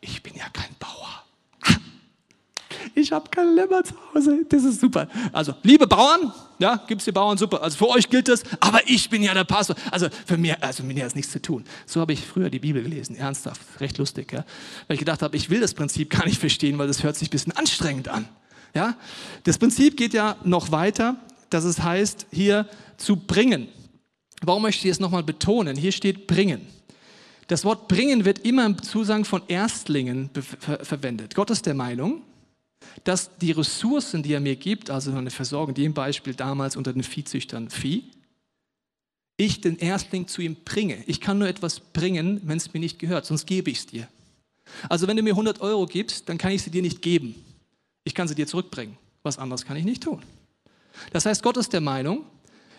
ich 0.00 0.22
bin 0.22 0.34
ja 0.34 0.48
kein 0.52 0.74
Bauer. 0.78 1.24
Ich 2.94 3.12
habe 3.12 3.28
kein 3.30 3.54
Lämmer 3.54 3.84
zu 3.84 3.94
Hause. 4.14 4.44
Das 4.48 4.64
ist 4.64 4.80
super. 4.80 5.06
Also, 5.32 5.54
liebe 5.62 5.86
Bauern, 5.86 6.32
ja, 6.58 6.76
gibt 6.86 7.00
es 7.00 7.04
die 7.04 7.12
Bauern 7.12 7.38
super. 7.38 7.62
Also 7.62 7.76
für 7.76 7.88
euch 7.88 8.08
gilt 8.08 8.26
das, 8.28 8.42
aber 8.58 8.80
ich 8.86 9.08
bin 9.08 9.22
ja 9.22 9.32
der 9.34 9.44
Pastor. 9.44 9.76
Also 9.90 10.08
für 10.26 10.36
mich, 10.36 10.60
also 10.62 10.82
mit 10.82 10.96
mir 10.96 11.04
hat 11.04 11.10
es 11.10 11.14
nichts 11.14 11.30
zu 11.30 11.40
tun. 11.40 11.64
So 11.86 12.00
habe 12.00 12.12
ich 12.12 12.26
früher 12.26 12.50
die 12.50 12.58
Bibel 12.58 12.82
gelesen, 12.82 13.16
ernsthaft, 13.16 13.60
recht 13.80 13.98
lustig, 13.98 14.32
ja. 14.32 14.44
Weil 14.88 14.94
ich 14.94 14.98
gedacht 14.98 15.22
habe, 15.22 15.36
ich 15.36 15.50
will 15.50 15.60
das 15.60 15.74
Prinzip 15.74 16.10
gar 16.10 16.24
nicht 16.24 16.40
verstehen, 16.40 16.78
weil 16.78 16.88
das 16.88 17.02
hört 17.02 17.16
sich 17.16 17.28
ein 17.28 17.30
bisschen 17.30 17.56
anstrengend 17.56 18.08
an. 18.08 18.28
Ja, 18.74 18.96
das 19.44 19.58
Prinzip 19.58 19.96
geht 19.96 20.14
ja 20.14 20.36
noch 20.44 20.70
weiter 20.70 21.16
dass 21.50 21.64
es 21.64 21.82
heißt, 21.82 22.26
hier 22.30 22.68
zu 22.96 23.16
bringen. 23.16 23.68
Warum 24.42 24.62
möchte 24.62 24.86
ich 24.86 24.92
es 24.92 25.00
nochmal 25.00 25.22
betonen? 25.22 25.76
Hier 25.76 25.92
steht 25.92 26.26
bringen. 26.26 26.66
Das 27.48 27.64
Wort 27.64 27.88
bringen 27.88 28.24
wird 28.24 28.40
immer 28.40 28.64
im 28.64 28.80
Zusang 28.82 29.24
von 29.24 29.42
Erstlingen 29.48 30.30
ver 30.32 30.84
verwendet. 30.84 31.34
Gott 31.34 31.50
ist 31.50 31.66
der 31.66 31.74
Meinung, 31.74 32.22
dass 33.04 33.36
die 33.38 33.50
Ressourcen, 33.50 34.22
die 34.22 34.32
er 34.32 34.40
mir 34.40 34.56
gibt, 34.56 34.88
also 34.88 35.12
eine 35.12 35.30
Versorgung, 35.30 35.74
die 35.74 35.84
im 35.84 35.92
Beispiel 35.92 36.34
damals 36.34 36.76
unter 36.76 36.92
den 36.92 37.02
Viehzüchtern 37.02 37.68
Vieh, 37.68 38.04
ich 39.36 39.60
den 39.60 39.78
Erstling 39.78 40.28
zu 40.28 40.42
ihm 40.42 40.56
bringe. 40.64 41.02
Ich 41.06 41.20
kann 41.20 41.38
nur 41.38 41.48
etwas 41.48 41.80
bringen, 41.80 42.40
wenn 42.44 42.58
es 42.58 42.72
mir 42.72 42.80
nicht 42.80 42.98
gehört, 42.98 43.26
sonst 43.26 43.46
gebe 43.46 43.70
ich 43.70 43.78
es 43.78 43.86
dir. 43.86 44.06
Also 44.88 45.08
wenn 45.08 45.16
du 45.16 45.22
mir 45.22 45.30
100 45.30 45.60
Euro 45.60 45.86
gibst, 45.86 46.28
dann 46.28 46.38
kann 46.38 46.52
ich 46.52 46.62
sie 46.62 46.70
dir 46.70 46.82
nicht 46.82 47.02
geben. 47.02 47.34
Ich 48.04 48.14
kann 48.14 48.28
sie 48.28 48.34
dir 48.34 48.46
zurückbringen. 48.46 48.96
Was 49.22 49.38
anderes 49.38 49.64
kann 49.64 49.76
ich 49.76 49.84
nicht 49.84 50.02
tun. 50.02 50.22
Das 51.12 51.26
heißt, 51.26 51.42
Gott 51.42 51.56
ist 51.56 51.72
der 51.72 51.80
Meinung, 51.80 52.24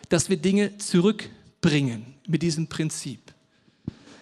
dass 0.09 0.29
wir 0.29 0.37
Dinge 0.37 0.77
zurückbringen 0.77 2.15
mit 2.27 2.41
diesem 2.41 2.67
Prinzip. 2.67 3.19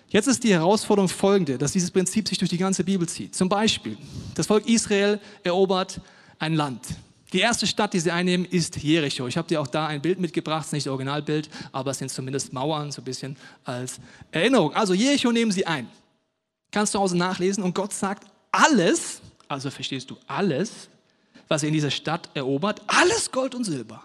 Jetzt 0.10 0.28
ist 0.28 0.44
die 0.44 0.54
Herausforderung 0.54 1.08
folgende, 1.08 1.58
dass 1.58 1.72
dieses 1.72 1.92
Prinzip 1.92 2.28
sich 2.28 2.38
durch 2.38 2.50
die 2.50 2.58
ganze 2.58 2.84
Bibel 2.84 3.08
zieht. 3.08 3.36
Zum 3.36 3.48
Beispiel, 3.48 3.98
das 4.34 4.48
Volk 4.48 4.68
Israel 4.68 5.20
erobert 5.44 6.02
ein 6.40 6.56
Land. 6.56 6.82
Die 7.32 7.40
erste 7.40 7.68
Stadt, 7.68 7.94
die 7.94 8.00
sie 8.00 8.10
einnehmen, 8.10 8.46
ist 8.46 8.78
Jericho. 8.78 9.28
Ich 9.28 9.38
habe 9.38 9.48
dir 9.48 9.62
auch 9.62 9.68
da 9.68 9.86
ein 9.86 10.02
Bild 10.02 10.20
mitgebracht, 10.20 10.62
es 10.62 10.68
ist 10.68 10.74
nicht 10.74 10.86
das 10.88 10.92
Originalbild, 10.92 11.48
aber 11.72 11.92
es 11.92 12.00
sind 12.00 12.10
zumindest 12.10 12.54
Mauern, 12.54 12.92
so 12.92 13.02
ein 13.02 13.06
bisschen 13.06 13.38
als 13.64 14.00
Erinnerung. 14.32 14.74
Also 14.74 14.96
Jericho 14.96 15.32
nehmen 15.32 15.52
sie 15.52 15.68
ein. 15.68 15.88
Kannst 16.72 16.94
du 16.94 16.98
zu 16.98 17.04
Hause 17.04 17.18
nachlesen 17.18 17.64
und 17.64 17.76
Gott 17.76 17.94
sagt, 17.94 18.26
alles, 18.52 19.22
also 19.48 19.70
verstehst 19.70 20.10
du, 20.10 20.18
alles, 20.26 20.90
was 21.50 21.64
ihr 21.64 21.68
in 21.68 21.74
dieser 21.74 21.92
Stadt 21.92 22.30
erobert, 22.36 22.82
alles 22.88 23.32
Gold 23.32 23.56
und 23.56 23.66
Silber, 23.66 24.04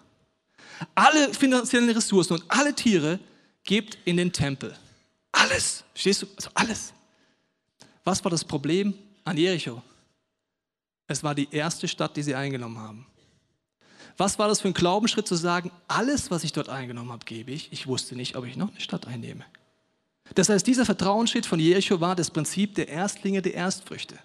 alle 0.94 1.33
finanziellen 1.33 1.90
Ressourcen 1.90 2.35
und 2.35 2.44
alle 2.48 2.74
Tiere 2.74 3.20
gebt 3.62 3.98
in 4.04 4.16
den 4.16 4.33
Tempel. 4.33 4.76
Alles, 5.30 5.85
stehst 5.94 6.22
du? 6.22 6.26
Also 6.37 6.50
alles. 6.54 6.92
Was 8.02 8.24
war 8.24 8.30
das 8.30 8.44
Problem 8.44 8.94
an 9.24 9.37
Jericho? 9.37 9.83
Es 11.07 11.22
war 11.22 11.35
die 11.35 11.48
erste 11.50 11.87
Stadt, 11.87 12.16
die 12.16 12.22
sie 12.22 12.35
eingenommen 12.35 12.78
haben. 12.78 13.07
Was 14.16 14.38
war 14.38 14.48
das 14.48 14.61
für 14.61 14.68
ein 14.68 14.74
Glaubensschritt 14.74 15.26
zu 15.26 15.35
sagen, 15.35 15.70
alles, 15.88 16.30
was 16.30 16.44
ich 16.44 16.52
dort 16.52 16.68
eingenommen 16.68 17.11
habe, 17.11 17.24
gebe 17.24 17.50
ich. 17.50 17.72
Ich 17.72 17.87
wusste 17.87 18.14
nicht, 18.14 18.37
ob 18.37 18.46
ich 18.46 18.57
noch 18.57 18.70
eine 18.70 18.80
Stadt 18.80 19.07
einnehme. 19.07 19.44
Das 20.35 20.48
heißt, 20.48 20.66
dieser 20.66 20.87
Vertrauensschritt 20.87 21.46
von 21.46 21.59
Jericho 21.59 22.00
war 22.00 22.16
das 22.16 22.30
Prinzip 22.30 22.74
der 22.76 22.88
Erstlinge, 22.88 23.42
der 23.42 23.54
Erstfrüchte. 23.54 24.18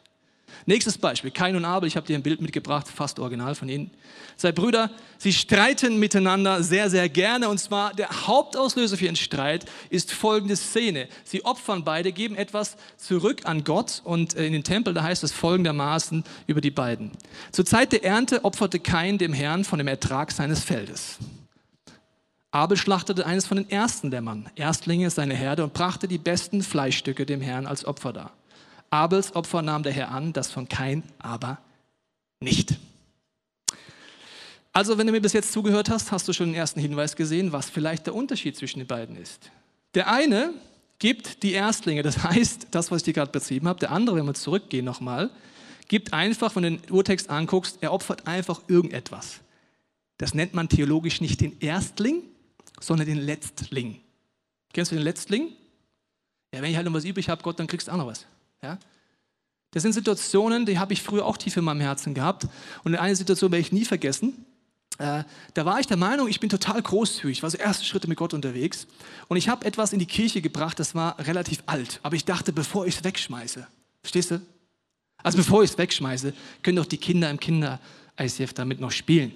Nächstes 0.66 0.98
Beispiel, 0.98 1.32
Kain 1.32 1.56
und 1.56 1.66
Abel, 1.66 1.88
ich 1.88 1.96
habe 1.96 2.06
dir 2.06 2.18
ein 2.18 2.24
Bild 2.24 2.42
mitgebracht, 2.42 2.88
fast 2.88 3.20
original 3.20 3.56
von 3.56 3.70
ihnen. 3.70 3.92
Zwei 4.38 4.52
Brüder, 4.52 4.92
sie 5.18 5.34
streiten 5.34 6.00
miteinander 6.00 6.64
sehr, 6.64 6.90
sehr 6.90 7.10
gerne 7.10 7.50
und 7.50 7.60
zwar 7.60 7.94
der 7.94 8.28
Hauptauslöser 8.28 8.98
für 8.98 9.06
ihren 9.06 9.16
Streit 9.16 9.66
ist 9.90 10.12
folgende 10.12 10.56
Szene. 10.56 11.08
Sie 11.24 11.46
opfern 11.46 11.84
beide, 11.84 12.12
geben 12.12 12.36
etwas 12.36 12.78
zurück 12.98 13.42
an 13.46 13.64
Gott 13.64 14.02
und 14.04 14.36
äh, 14.36 14.46
in 14.46 14.54
den 14.54 14.64
Tempel, 14.64 14.94
da 14.94 15.04
heißt 15.04 15.24
es 15.24 15.32
folgendermaßen 15.32 16.24
über 16.48 16.62
die 16.62 16.72
beiden. 16.72 17.12
Zur 17.52 17.66
Zeit 17.66 17.92
der 17.92 18.04
Ernte 18.04 18.46
opferte 18.46 18.80
Kain 18.80 19.18
dem 19.18 19.34
Herrn 19.34 19.64
von 19.64 19.78
dem 19.78 19.88
Ertrag 19.88 20.32
seines 20.32 20.64
Feldes. 20.64 21.18
Abel 22.52 22.78
schlachtete 22.78 23.26
eines 23.26 23.46
von 23.46 23.58
den 23.58 23.70
ersten 23.70 24.10
der 24.10 24.22
Mann, 24.22 24.50
Erstlinge 24.56 25.10
seine 25.12 25.36
Herde 25.36 25.64
und 25.64 25.74
brachte 25.74 26.08
die 26.08 26.18
besten 26.18 26.64
Fleischstücke 26.64 27.26
dem 27.26 27.42
Herrn 27.42 27.68
als 27.68 27.86
Opfer 27.86 28.12
dar. 28.12 28.32
Abels 28.90 29.36
Opfer 29.36 29.62
nahm 29.62 29.84
der 29.84 29.94
Herr 29.94 30.12
an, 30.12 30.34
das 30.34 30.52
von 30.52 30.68
Kain 30.68 31.04
aber 31.20 31.60
nicht. 32.40 32.78
Also, 34.72 34.98
wenn 34.98 35.08
du 35.08 35.12
mir 35.12 35.22
bis 35.22 35.34
jetzt 35.34 35.52
zugehört 35.52 35.90
hast, 35.90 36.12
hast 36.12 36.28
du 36.28 36.34
schon 36.34 36.48
den 36.48 36.56
ersten 36.56 36.80
Hinweis 36.80 37.16
gesehen, 37.16 37.52
was 37.52 37.70
vielleicht 37.70 38.06
der 38.06 38.16
Unterschied 38.16 38.56
zwischen 38.56 38.80
den 38.80 38.88
beiden 38.88 39.16
ist. 39.16 39.52
Der 39.96 40.12
eine 40.12 40.54
gibt 41.00 41.44
die 41.44 41.54
Erstlinge, 41.54 42.04
das 42.04 42.24
heißt, 42.24 42.68
das, 42.72 42.92
was 42.92 42.98
ich 42.98 43.04
dir 43.04 43.14
gerade 43.14 43.32
beschrieben 43.32 43.68
habe. 43.68 43.80
Der 43.80 43.92
andere, 43.92 44.18
wenn 44.18 44.26
wir 44.26 44.34
zurückgehen 44.36 44.86
nochmal, 44.86 45.32
gibt 45.88 46.14
einfach, 46.14 46.56
wenn 46.56 46.64
du 46.64 46.72
den 46.72 46.92
Urtext 46.92 47.30
anguckst, 47.30 47.80
er 47.82 47.92
opfert 47.92 48.28
einfach 48.28 48.62
irgendetwas. 48.68 49.40
Das 50.18 50.34
nennt 50.34 50.54
man 50.54 50.70
theologisch 50.70 51.22
nicht 51.22 51.42
den 51.42 51.60
Erstling, 51.60 52.24
sondern 52.80 53.08
den 53.08 53.18
Letztling. 53.18 54.00
Kennst 54.72 54.92
du 54.92 54.96
den 54.96 55.04
Letztling? 55.04 55.54
Ja, 56.54 56.62
wenn 56.62 56.70
ich 56.70 56.76
halt 56.76 56.86
noch 56.86 56.94
was 56.94 57.06
übrig 57.06 57.30
habe, 57.30 57.42
Gott, 57.42 57.60
dann 57.60 57.68
kriegst 57.68 57.88
du 57.88 57.92
auch 57.92 57.98
noch 57.98 58.08
was. 58.08 58.26
Ja? 58.64 58.78
Das 59.72 59.84
sind 59.84 59.94
Situationen, 59.94 60.66
die 60.66 60.80
habe 60.80 60.94
ich 60.94 61.02
früher 61.02 61.26
auch 61.26 61.38
tief 61.38 61.56
in 61.58 61.64
meinem 61.64 61.82
Herzen 61.82 62.14
gehabt. 62.14 62.48
Und 62.84 62.96
eine 62.96 63.16
Situation 63.16 63.52
werde 63.52 63.62
ich 63.62 63.72
nie 63.72 63.86
vergessen. 63.86 64.46
Äh, 64.98 65.24
da 65.54 65.66
war 65.66 65.80
ich 65.80 65.88
der 65.88 65.98
Meinung, 65.98 66.28
ich 66.28 66.40
bin 66.40 66.50
total 66.50 66.82
großzügig, 66.82 67.44
war 67.44 67.50
so 67.50 67.58
erste 67.58 67.86
Schritte 67.86 68.08
mit 68.08 68.18
Gott 68.18 68.34
unterwegs. 68.34 68.88
Und 69.28 69.38
ich 69.38 69.48
habe 69.48 69.66
etwas 69.66 69.94
in 69.94 70.00
die 70.00 70.06
Kirche 70.06 70.42
gebracht, 70.42 70.80
das 70.80 70.96
war 70.96 71.20
relativ 71.20 71.64
alt. 71.68 72.00
Aber 72.04 72.16
ich 72.16 72.26
dachte, 72.26 72.52
bevor 72.52 72.86
ich 72.86 72.98
es 72.98 73.04
wegschmeiße, 73.04 73.66
verstehst 74.02 74.32
du? 74.32 74.42
Also 75.22 75.38
bevor 75.38 75.64
ich 75.64 75.72
es 75.72 75.78
wegschmeiße, 75.78 76.34
können 76.64 76.78
doch 76.78 76.86
die 76.86 76.98
Kinder 76.98 77.30
im 77.30 77.40
Kinder-ICF 77.40 78.54
damit 78.54 78.80
noch 78.80 78.92
spielen. 78.92 79.32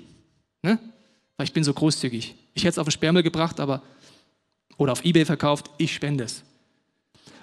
Ne? 0.63 0.79
Weil 1.37 1.45
ich 1.45 1.53
bin 1.53 1.63
so 1.63 1.73
großzügig. 1.73 2.35
Ich 2.53 2.63
hätte 2.63 2.71
es 2.71 2.77
auf 2.77 2.87
den 2.87 2.91
Sperrmüll 2.91 3.23
gebracht, 3.23 3.59
aber 3.59 3.83
oder 4.77 4.91
auf 4.91 5.05
Ebay 5.05 5.25
verkauft, 5.25 5.69
ich 5.77 5.93
spende 5.93 6.23
es. 6.23 6.43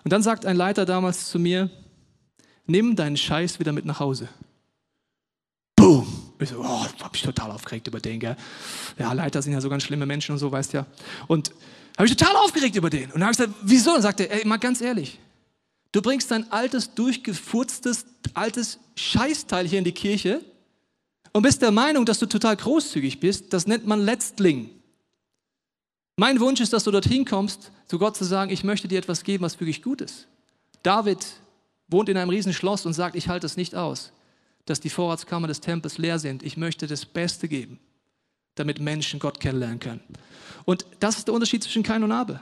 Und 0.04 0.12
dann 0.12 0.22
sagt 0.22 0.46
ein 0.46 0.56
Leiter 0.56 0.86
damals 0.86 1.28
zu 1.28 1.38
mir, 1.38 1.70
nimm 2.66 2.96
deinen 2.96 3.16
Scheiß 3.16 3.60
wieder 3.60 3.72
mit 3.72 3.84
nach 3.84 4.00
Hause. 4.00 4.28
Boom! 5.76 6.06
Ich 6.38 6.48
so, 6.48 6.60
oh, 6.60 6.86
hab 7.02 7.14
ich 7.14 7.22
total 7.22 7.50
aufgeregt 7.50 7.86
über 7.86 8.00
den, 8.00 8.18
gell? 8.18 8.36
Ja, 8.98 9.12
Leiter 9.12 9.42
sind 9.42 9.52
ja 9.52 9.60
so 9.60 9.68
ganz 9.68 9.82
schlimme 9.82 10.06
Menschen 10.06 10.32
und 10.32 10.38
so, 10.38 10.50
weißt 10.50 10.72
ja. 10.72 10.86
Und 11.26 11.52
habe 11.98 12.06
ich 12.06 12.16
total 12.16 12.34
aufgeregt 12.36 12.76
über 12.76 12.88
den. 12.88 13.06
Und 13.06 13.20
dann 13.20 13.24
habe 13.24 13.32
ich 13.32 13.38
gesagt, 13.38 13.54
wieso? 13.62 13.94
Und 13.94 14.02
sagte, 14.02 14.30
ey, 14.30 14.46
mal 14.46 14.56
ganz 14.56 14.80
ehrlich, 14.80 15.18
du 15.92 16.00
bringst 16.00 16.30
dein 16.30 16.50
altes, 16.50 16.94
durchgefurztes, 16.94 18.06
altes 18.32 18.78
Scheißteil 18.96 19.66
hier 19.66 19.78
in 19.78 19.84
die 19.84 19.92
Kirche 19.92 20.42
und 21.32 21.42
bist 21.42 21.60
der 21.60 21.72
Meinung, 21.72 22.06
dass 22.06 22.18
du 22.18 22.26
total 22.26 22.56
großzügig 22.56 23.20
bist. 23.20 23.52
Das 23.52 23.66
nennt 23.66 23.86
man 23.86 24.00
Letztling. 24.00 24.70
Mein 26.20 26.38
Wunsch 26.38 26.60
ist, 26.60 26.74
dass 26.74 26.84
du 26.84 26.90
dorthin 26.90 27.24
kommst, 27.24 27.70
zu 27.86 27.98
Gott 27.98 28.14
zu 28.14 28.24
sagen, 28.24 28.50
ich 28.50 28.62
möchte 28.62 28.86
dir 28.86 28.98
etwas 28.98 29.24
geben, 29.24 29.42
was 29.42 29.58
wirklich 29.58 29.82
gut 29.82 30.02
ist. 30.02 30.28
David 30.82 31.26
wohnt 31.88 32.10
in 32.10 32.18
einem 32.18 32.28
riesen 32.28 32.52
Schloss 32.52 32.84
und 32.84 32.92
sagt, 32.92 33.16
ich 33.16 33.28
halte 33.28 33.46
es 33.46 33.56
nicht 33.56 33.74
aus, 33.74 34.12
dass 34.66 34.80
die 34.80 34.90
Vorratskammer 34.90 35.48
des 35.48 35.62
Tempels 35.62 35.96
leer 35.96 36.18
sind. 36.18 36.42
Ich 36.42 36.58
möchte 36.58 36.86
das 36.86 37.06
Beste 37.06 37.48
geben, 37.48 37.78
damit 38.54 38.80
Menschen 38.80 39.18
Gott 39.18 39.40
kennenlernen 39.40 39.80
können. 39.80 40.02
Und 40.66 40.84
das 40.98 41.16
ist 41.16 41.26
der 41.26 41.32
Unterschied 41.32 41.62
zwischen 41.62 41.82
Kain 41.82 42.04
und 42.04 42.12
Abel. 42.12 42.38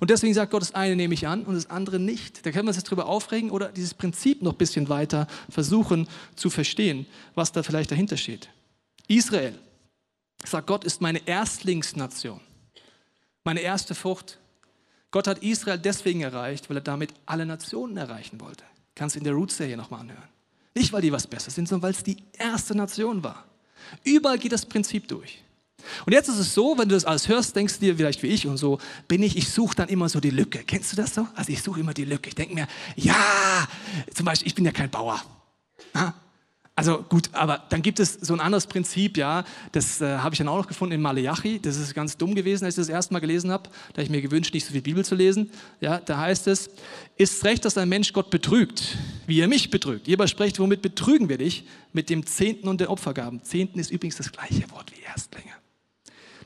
Und 0.00 0.10
deswegen 0.10 0.34
sagt 0.34 0.50
Gott, 0.50 0.60
das 0.60 0.74
eine 0.74 0.94
nehme 0.94 1.14
ich 1.14 1.26
an 1.26 1.44
und 1.44 1.54
das 1.54 1.70
andere 1.70 1.98
nicht. 1.98 2.44
Da 2.44 2.50
können 2.50 2.66
wir 2.66 2.72
uns 2.72 2.76
jetzt 2.76 2.90
drüber 2.90 3.06
aufregen 3.06 3.50
oder 3.50 3.72
dieses 3.72 3.94
Prinzip 3.94 4.42
noch 4.42 4.52
ein 4.52 4.58
bisschen 4.58 4.90
weiter 4.90 5.28
versuchen 5.48 6.06
zu 6.36 6.50
verstehen, 6.50 7.06
was 7.34 7.52
da 7.52 7.62
vielleicht 7.62 7.90
dahinter 7.90 8.18
steht. 8.18 8.50
Israel, 9.06 9.58
sagt 10.44 10.66
Gott, 10.66 10.84
ist 10.84 11.00
meine 11.00 11.26
Erstlingsnation, 11.26 12.40
meine 13.44 13.60
erste 13.60 13.94
Frucht. 13.94 14.38
Gott 15.10 15.26
hat 15.26 15.38
Israel 15.42 15.78
deswegen 15.78 16.20
erreicht, 16.20 16.68
weil 16.68 16.78
er 16.78 16.82
damit 16.82 17.14
alle 17.26 17.46
Nationen 17.46 17.96
erreichen 17.96 18.40
wollte. 18.40 18.64
Kannst 18.94 19.16
du 19.16 19.20
in 19.20 19.24
der 19.24 19.32
Roots-Serie 19.32 19.76
nochmal 19.76 20.00
anhören. 20.00 20.28
Nicht, 20.74 20.92
weil 20.92 21.02
die 21.02 21.12
was 21.12 21.26
besser 21.26 21.50
sind, 21.50 21.68
sondern 21.68 21.84
weil 21.84 21.92
es 21.92 22.02
die 22.02 22.18
erste 22.32 22.74
Nation 22.74 23.22
war. 23.22 23.44
Überall 24.04 24.38
geht 24.38 24.52
das 24.52 24.66
Prinzip 24.66 25.08
durch. 25.08 25.42
Und 26.04 26.12
jetzt 26.12 26.28
ist 26.28 26.38
es 26.38 26.52
so, 26.52 26.76
wenn 26.76 26.88
du 26.88 26.94
das 26.94 27.04
alles 27.04 27.28
hörst, 27.28 27.54
denkst 27.56 27.74
du 27.74 27.80
dir 27.80 27.96
vielleicht 27.96 28.22
wie 28.22 28.26
ich 28.26 28.46
und 28.46 28.56
so 28.56 28.78
bin 29.06 29.22
ich, 29.22 29.36
ich 29.36 29.48
suche 29.48 29.76
dann 29.76 29.88
immer 29.88 30.08
so 30.08 30.20
die 30.20 30.30
Lücke. 30.30 30.64
Kennst 30.64 30.92
du 30.92 30.96
das 30.96 31.14
so? 31.14 31.26
Also 31.34 31.52
ich 31.52 31.62
suche 31.62 31.80
immer 31.80 31.94
die 31.94 32.04
Lücke. 32.04 32.28
Ich 32.28 32.34
denke 32.34 32.54
mir, 32.54 32.66
ja, 32.96 33.66
zum 34.12 34.26
Beispiel, 34.26 34.48
ich 34.48 34.54
bin 34.54 34.64
ja 34.64 34.72
kein 34.72 34.90
Bauer. 34.90 35.22
Also 36.78 37.02
gut, 37.08 37.28
aber 37.32 37.64
dann 37.70 37.82
gibt 37.82 37.98
es 37.98 38.12
so 38.12 38.32
ein 38.32 38.38
anderes 38.38 38.68
Prinzip, 38.68 39.16
ja, 39.16 39.42
das 39.72 40.00
äh, 40.00 40.18
habe 40.18 40.36
ich 40.36 40.38
dann 40.38 40.46
auch 40.46 40.58
noch 40.58 40.68
gefunden 40.68 40.94
in 40.94 41.00
Malachi. 41.00 41.58
Das 41.58 41.76
ist 41.76 41.92
ganz 41.92 42.16
dumm 42.16 42.36
gewesen, 42.36 42.64
als 42.64 42.78
ich 42.78 42.82
das 42.82 42.88
erste 42.88 43.12
Mal 43.12 43.18
gelesen 43.18 43.50
habe. 43.50 43.68
Da 43.94 44.02
ich 44.02 44.08
mir 44.08 44.22
gewünscht, 44.22 44.54
nicht 44.54 44.64
so 44.64 44.70
viel 44.70 44.80
Bibel 44.80 45.04
zu 45.04 45.16
lesen. 45.16 45.50
Ja, 45.80 45.98
da 45.98 46.18
heißt 46.18 46.46
es, 46.46 46.70
ist 47.16 47.42
recht, 47.42 47.64
dass 47.64 47.76
ein 47.76 47.88
Mensch 47.88 48.12
Gott 48.12 48.30
betrügt, 48.30 48.96
wie 49.26 49.40
er 49.40 49.48
mich 49.48 49.70
betrügt. 49.70 50.06
Ihr 50.06 50.28
spricht, 50.28 50.60
womit 50.60 50.80
betrügen 50.80 51.28
wir 51.28 51.38
dich? 51.38 51.64
Mit 51.92 52.10
dem 52.10 52.24
Zehnten 52.24 52.68
und 52.68 52.80
den 52.80 52.86
Opfergaben. 52.86 53.42
Zehnten 53.42 53.80
ist 53.80 53.90
übrigens 53.90 54.14
das 54.14 54.30
gleiche 54.30 54.70
Wort 54.70 54.92
wie 54.92 55.02
Erstlinge. 55.02 55.50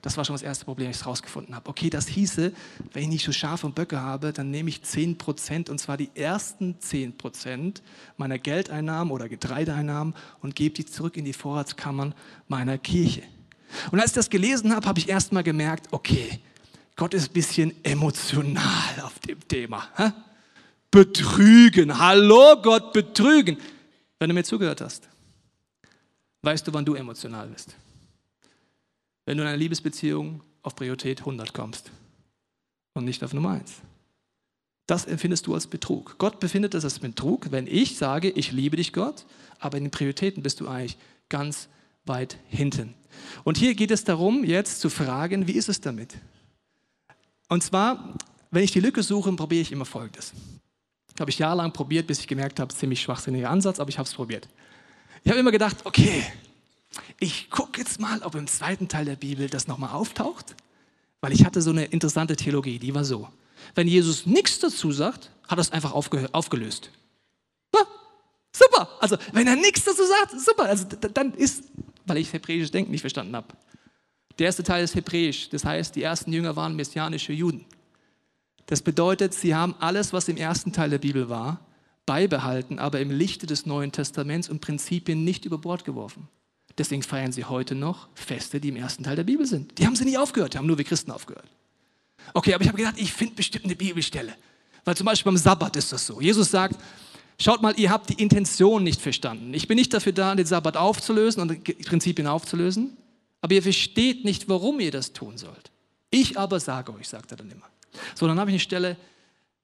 Das 0.03 0.17
war 0.17 0.25
schon 0.25 0.35
das 0.35 0.43
erste 0.43 0.65
Problem, 0.65 0.89
als 0.89 0.97
ich 0.97 1.03
es 1.03 1.07
rausgefunden 1.07 1.55
habe. 1.55 1.71
Okay, 1.71 1.89
das 1.89 2.09
hieße, 2.09 2.53
wenn 2.93 3.03
ich 3.05 3.09
nicht 3.09 3.25
so 3.25 3.31
Schafe 3.31 3.67
und 3.67 3.77
Böcke 3.77 4.01
habe, 4.01 4.33
dann 4.33 4.51
nehme 4.51 4.69
ich 4.69 4.83
10 4.83 5.17
Prozent 5.17 5.71
und 5.71 5.79
zwar 5.79 5.97
die 5.97 6.11
ersten 6.15 6.81
10 6.81 7.17
Prozent 7.17 7.83
meiner 8.17 8.39
Geldeinnahmen 8.39 9.13
oder 9.13 9.29
Getreideeinnahmen 9.29 10.15
und 10.41 10.57
gebe 10.57 10.75
die 10.75 10.85
zurück 10.87 11.17
in 11.17 11.25
die 11.25 11.33
Vorratskammern 11.33 12.15
meiner 12.49 12.79
Kirche. 12.79 13.23
Und 13.93 14.01
als 14.01 14.11
ich 14.11 14.17
das 14.17 14.29
gelesen 14.29 14.75
habe, 14.75 14.87
habe 14.89 14.99
ich 14.99 15.09
erst 15.09 15.33
mal 15.33 15.45
gemerkt, 15.45 15.87
okay, 15.93 16.41
Gott 16.97 17.15
ist 17.15 17.31
ein 17.31 17.33
bisschen 17.33 17.73
emotional 17.85 19.01
auf 19.03 19.21
dem 19.21 19.47
Thema. 19.47 19.89
Hä? 19.97 20.11
Betrügen. 20.91 21.97
Hallo 21.97 22.61
Gott, 22.61 22.93
betrügen. 22.93 23.57
Wenn 24.19 24.29
du 24.29 24.35
mir 24.35 24.45
zugehört 24.45 24.81
hast, 24.81 25.09
weißt 26.43 26.67
du, 26.67 26.73
wann 26.75 26.85
du 26.85 26.95
emotional 26.95 27.47
bist 27.47 27.77
wenn 29.25 29.37
du 29.37 29.43
in 29.43 29.49
einer 29.49 29.57
Liebesbeziehung 29.57 30.43
auf 30.63 30.77
Priorität 30.77 31.21
100 31.21 31.53
kommst 31.53 31.91
und 32.95 33.05
nicht 33.05 33.23
auf 33.25 33.33
Nummer 33.33 33.53
1. 33.53 33.81
Das 34.87 35.05
empfindest 35.05 35.47
du 35.47 35.55
als 35.55 35.67
Betrug. 35.67 36.17
Gott 36.19 36.41
befindet 36.41 36.75
das 36.75 36.85
als 36.85 36.99
Betrug, 36.99 37.51
wenn 37.51 37.67
ich 37.67 37.97
sage, 37.97 38.31
ich 38.31 38.53
liebe 38.53 38.77
dich 38.77 38.93
Gott, 38.93 39.25
aber 39.59 39.79
in 39.79 39.85
den 39.85 39.91
Prioritäten 39.91 40.43
bist 40.43 40.61
du 40.61 40.69
eigentlich 40.69 40.99
ganz 41.29 41.69
weit 42.05 42.37
hinten. 42.49 42.95
Und 43.45 43.57
hier 43.57 43.75
geht 43.75 43.91
es 43.91 44.05
darum, 44.05 44.45
jetzt 44.45 44.81
zu 44.81 44.91
fragen, 44.91 45.47
wie 45.47 45.53
ist 45.53 45.69
es 45.69 45.81
damit? 45.81 46.17
Und 47.49 47.63
zwar, 47.63 48.17
wenn 48.51 48.65
ich 48.65 48.73
die 48.73 48.81
Lücke 48.81 49.03
suche, 49.03 49.33
probiere 49.33 49.63
ich 49.63 49.73
immer 49.73 49.85
Folgendes. 49.85 50.33
Habe 51.21 51.31
ich 51.31 51.39
jahrelang 51.39 51.73
probiert, 51.73 52.07
bis 52.07 52.21
ich 52.21 52.27
gemerkt 52.27 52.59
habe, 52.59 52.75
ziemlich 52.75 53.01
schwachsinniger 53.03 53.51
Ansatz, 53.51 53.79
aber 53.79 53.91
ich 53.91 53.99
habe 53.99 54.09
es 54.09 54.15
probiert. 54.15 54.49
Ich 55.23 55.31
habe 55.31 55.39
immer 55.39 55.53
gedacht, 55.53 55.77
okay, 55.85 56.25
ich 57.19 57.51
gucke 57.51 57.81
jetzt 57.81 58.01
mal, 58.01 58.23
ob 58.23 58.35
im 58.35 58.47
zweiten 58.47 58.89
Teil 58.89 59.05
der 59.05 59.17
Bibel 59.17 59.49
das 59.49 59.67
nochmal 59.67 59.91
auftaucht, 59.91 60.55
weil 61.21 61.33
ich 61.33 61.45
hatte 61.45 61.63
so 61.63 61.71
eine 61.71 61.85
interessante 61.87 62.37
Theologie, 62.37 62.79
die 62.79 62.95
war 62.95 63.05
so. 63.05 63.29
Wenn 63.75 63.89
Jesus 63.89 64.27
nichts 64.27 64.59
dazu 64.59 64.93
sagt, 64.93 65.31
hat 65.47 65.59
er 65.59 65.63
es 65.63 65.73
einfach 65.73 65.93
aufgelöst. 65.93 66.91
Ja, 67.75 67.83
super. 68.53 68.89
Also, 69.01 69.17
wenn 69.33 69.47
er 69.47 69.57
nichts 69.57 69.85
dazu 69.85 70.03
sagt, 70.05 70.41
super. 70.41 70.65
Also, 70.65 70.87
dann 71.15 71.35
ist, 71.35 71.65
weil 72.07 72.19
ich 72.19 72.33
hebräisches 72.33 72.71
Denken 72.71 72.91
nicht 72.91 73.03
verstanden 73.03 73.37
habe. 73.37 73.49
Der 74.39 74.47
erste 74.47 74.63
Teil 74.63 74.83
ist 74.83 74.95
hebräisch, 74.95 75.51
das 75.51 75.65
heißt, 75.65 75.95
die 75.95 76.03
ersten 76.03 76.33
Jünger 76.33 76.57
waren 76.57 76.75
messianische 76.75 77.33
Juden. 77.33 77.67
Das 78.67 78.81
bedeutet, 78.81 79.35
sie 79.35 79.55
haben 79.55 79.75
alles, 79.79 80.13
was 80.13 80.29
im 80.29 80.39
ersten 80.39 80.73
Teil 80.73 80.91
der 80.91 80.99
Bibel 80.99 81.29
war, 81.29 81.61
beibehalten, 82.07 82.79
aber 82.79 83.01
im 83.01 83.11
Lichte 83.11 83.47
des 83.47 83.67
Neuen 83.67 83.93
Testaments 83.93 84.49
und 84.49 84.61
Prinzipien 84.61 85.23
nicht 85.23 85.45
über 85.45 85.59
Bord 85.59 85.85
geworfen. 85.85 86.29
Deswegen 86.79 87.03
feiern 87.03 87.33
sie 87.33 87.45
heute 87.45 87.75
noch 87.75 88.09
Feste, 88.15 88.61
die 88.61 88.69
im 88.69 88.77
ersten 88.77 89.05
Teil 89.05 89.17
der 89.17 89.25
Bibel 89.25 89.47
sind. 89.47 89.79
Die 89.79 89.87
haben 89.87 89.97
sie 89.97 90.05
nie 90.05 90.17
aufgehört, 90.17 90.55
die 90.55 90.59
haben 90.59 90.67
nur 90.67 90.79
wir 90.79 90.85
Christen 90.85 91.11
aufgehört. 91.11 91.49
Okay, 92.35 92.55
aber 92.55 92.63
ich 92.63 92.69
habe 92.69 92.79
gedacht, 92.79 92.95
ich 92.99 93.13
finde 93.13 93.35
bestimmt 93.35 93.65
eine 93.65 93.77
Bibelstelle. 93.77 94.35
Weil 94.85 94.97
zum 94.97 95.05
Beispiel 95.05 95.31
beim 95.31 95.37
Sabbat 95.37 95.77
ist 95.77 95.93
das 95.93 96.07
so. 96.07 96.21
Jesus 96.21 96.51
sagt, 96.51 96.77
schaut 97.39 97.63
mal, 97.63 97.79
ihr 97.79 97.91
habt 97.91 98.11
die 98.11 98.21
Intention 98.23 98.83
nicht 98.83 99.01
verstanden. 99.01 99.53
Ich 99.55 99.69
bin 99.69 99.77
nicht 99.77 99.93
dafür 99.93 100.13
da, 100.13 100.35
den 100.35 100.47
Sabbat 100.47 100.77
aufzulösen 100.77 101.43
und 101.43 101.65
Prinzipien 101.85 102.27
aufzulösen, 102.27 102.97
aber 103.41 103.55
ihr 103.55 103.63
versteht 103.63 104.25
nicht, 104.25 104.49
warum 104.49 104.81
ihr 104.81 104.91
das 104.91 105.13
tun 105.13 105.37
sollt. 105.37 105.71
Ich 106.11 106.39
aber 106.39 106.61
sage 106.61 106.95
euch, 106.95 107.09
sagt 107.09 107.31
er 107.33 107.37
dann 107.37 107.51
immer. 107.51 107.67
So, 108.15 108.27
dann 108.27 108.39
habe 108.39 108.51
ich 108.51 108.55
eine 108.55 108.61
Stelle 108.61 108.97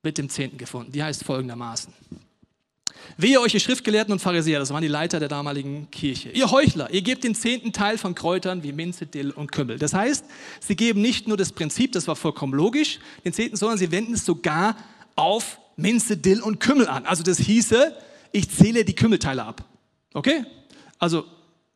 mit 0.03 0.19
dem 0.19 0.29
Zehnten 0.29 0.59
gefunden, 0.59 0.93
die 0.93 1.03
heißt 1.03 1.25
folgendermaßen. 1.25 1.93
Wehe 3.17 3.41
euch, 3.41 3.55
ihr 3.55 3.61
Schriftgelehrten 3.61 4.13
und 4.13 4.21
Pharisäer, 4.21 4.59
das 4.59 4.71
waren 4.71 4.83
die 4.83 4.89
Leiter 4.89 5.19
der 5.19 5.29
damaligen 5.29 5.91
Kirche. 5.91 6.31
Ihr 6.31 6.51
Heuchler, 6.51 6.91
ihr 6.93 7.03
gebt 7.03 7.25
den 7.25 7.35
zehnten 7.35 7.73
Teil 7.73 7.99
von 7.99 8.15
Kräutern 8.15 8.63
wie 8.63 8.73
Minze, 8.73 9.07
Dill 9.07 9.31
und 9.31 9.51
Kümmel. 9.51 9.79
Das 9.79 9.95
heißt, 9.95 10.25
sie 10.61 10.77
geben 10.77 11.03
nicht 11.03 11.27
nur 11.27 11.37
das 11.37 11.53
Prinzip, 11.53 11.93
das 11.93 12.07
war 12.07 12.17
vollkommen 12.17 12.55
logisch, 12.55 13.01
den 13.25 13.33
zehnten, 13.33 13.57
sondern 13.57 13.79
sie 13.79 13.91
wenden 13.91 14.15
es 14.15 14.25
sogar 14.25 14.77
auf 15.17 15.59
Minze, 15.77 16.17
Dill 16.17 16.41
und 16.41 16.61
Kümmel 16.61 16.89
an. 16.89 17.07
Also 17.07 17.23
das 17.23 17.39
hieße, 17.39 17.97
ich 18.33 18.51
zähle 18.51 18.85
die 18.85 18.95
Kümmelteile 18.95 19.45
ab. 19.45 19.65
Okay? 20.15 20.45
Also 20.99 21.25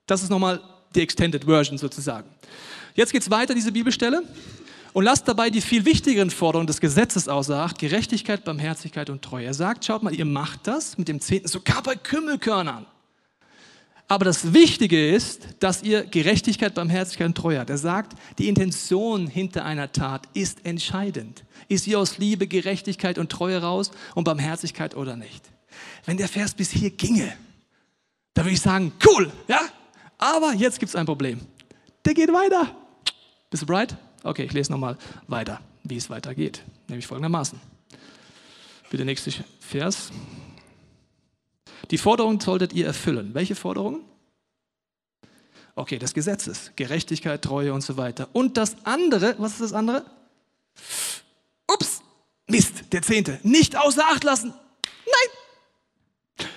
das 0.06 0.22
ist 0.22 0.30
nochmal 0.30 0.60
die 0.94 1.00
Extended 1.00 1.44
Version 1.44 1.78
sozusagen. 1.78 2.28
Jetzt 2.94 3.12
geht 3.12 3.22
es 3.22 3.30
weiter, 3.30 3.54
diese 3.54 3.72
Bibelstelle 3.72 4.22
und 4.92 5.04
lasst 5.04 5.26
dabei 5.26 5.50
die 5.50 5.60
viel 5.60 5.84
wichtigeren 5.84 6.30
Forderungen 6.30 6.66
des 6.66 6.80
Gesetzes 6.80 7.28
außer 7.28 7.70
Gerechtigkeit, 7.78 8.44
Barmherzigkeit 8.44 9.08
und 9.10 9.22
Treue. 9.22 9.46
Er 9.46 9.54
sagt, 9.54 9.84
schaut 9.84 10.02
mal, 10.02 10.14
ihr 10.14 10.24
macht 10.24 10.66
das 10.66 10.98
mit 10.98 11.08
dem 11.08 11.20
Zehnten 11.20 11.48
sogar 11.48 11.82
bei 11.82 11.96
Kümmelkörnern. 11.96 12.86
Aber 14.08 14.26
das 14.26 14.52
Wichtige 14.52 15.10
ist, 15.10 15.48
dass 15.60 15.82
ihr 15.82 16.04
Gerechtigkeit, 16.04 16.74
Barmherzigkeit 16.74 17.28
und 17.28 17.34
Treue 17.34 17.58
habt. 17.58 17.70
Er 17.70 17.78
sagt, 17.78 18.12
die 18.38 18.48
Intention 18.48 19.26
hinter 19.26 19.64
einer 19.64 19.90
Tat 19.90 20.28
ist 20.34 20.66
entscheidend. 20.66 21.44
Ist 21.68 21.84
sie 21.84 21.96
aus 21.96 22.18
Liebe, 22.18 22.46
Gerechtigkeit 22.46 23.16
und 23.16 23.32
Treue 23.32 23.62
raus 23.62 23.90
und 24.14 24.24
Barmherzigkeit 24.24 24.94
oder 24.94 25.16
nicht? 25.16 25.50
Wenn 26.04 26.18
der 26.18 26.28
Vers 26.28 26.52
bis 26.52 26.70
hier 26.70 26.90
ginge, 26.90 27.32
dann 28.34 28.44
würde 28.44 28.54
ich 28.54 28.60
sagen, 28.60 28.92
cool, 29.06 29.32
ja? 29.48 29.60
Aber 30.18 30.52
jetzt 30.52 30.78
gibt 30.78 30.90
es 30.90 30.96
ein 30.96 31.06
Problem. 31.06 31.40
der 32.04 32.12
geht 32.12 32.32
weiter. 32.32 32.74
Bist 33.48 33.62
du 33.62 33.66
bereit? 33.66 33.96
Okay, 34.24 34.44
ich 34.44 34.52
lese 34.52 34.70
nochmal 34.70 34.96
weiter, 35.26 35.60
wie 35.84 35.96
es 35.96 36.10
weitergeht. 36.10 36.62
Nämlich 36.88 37.06
folgendermaßen. 37.06 37.60
Bitte 38.90 39.04
nächster 39.04 39.32
Vers. 39.60 40.10
Die 41.90 41.98
Forderung 41.98 42.40
solltet 42.40 42.72
ihr 42.72 42.86
erfüllen. 42.86 43.34
Welche 43.34 43.54
Forderungen? 43.54 44.02
Okay, 45.74 45.98
des 45.98 46.14
Gesetzes. 46.14 46.72
Gerechtigkeit, 46.76 47.42
Treue 47.42 47.72
und 47.72 47.80
so 47.80 47.96
weiter. 47.96 48.28
Und 48.32 48.56
das 48.56 48.76
andere, 48.84 49.34
was 49.38 49.52
ist 49.52 49.62
das 49.62 49.72
andere? 49.72 50.04
Ups, 51.66 52.02
Mist, 52.46 52.92
der 52.92 53.02
zehnte. 53.02 53.40
Nicht 53.42 53.76
außer 53.76 54.04
Acht 54.04 54.24
lassen. 54.24 54.52
Nein. 55.06 56.48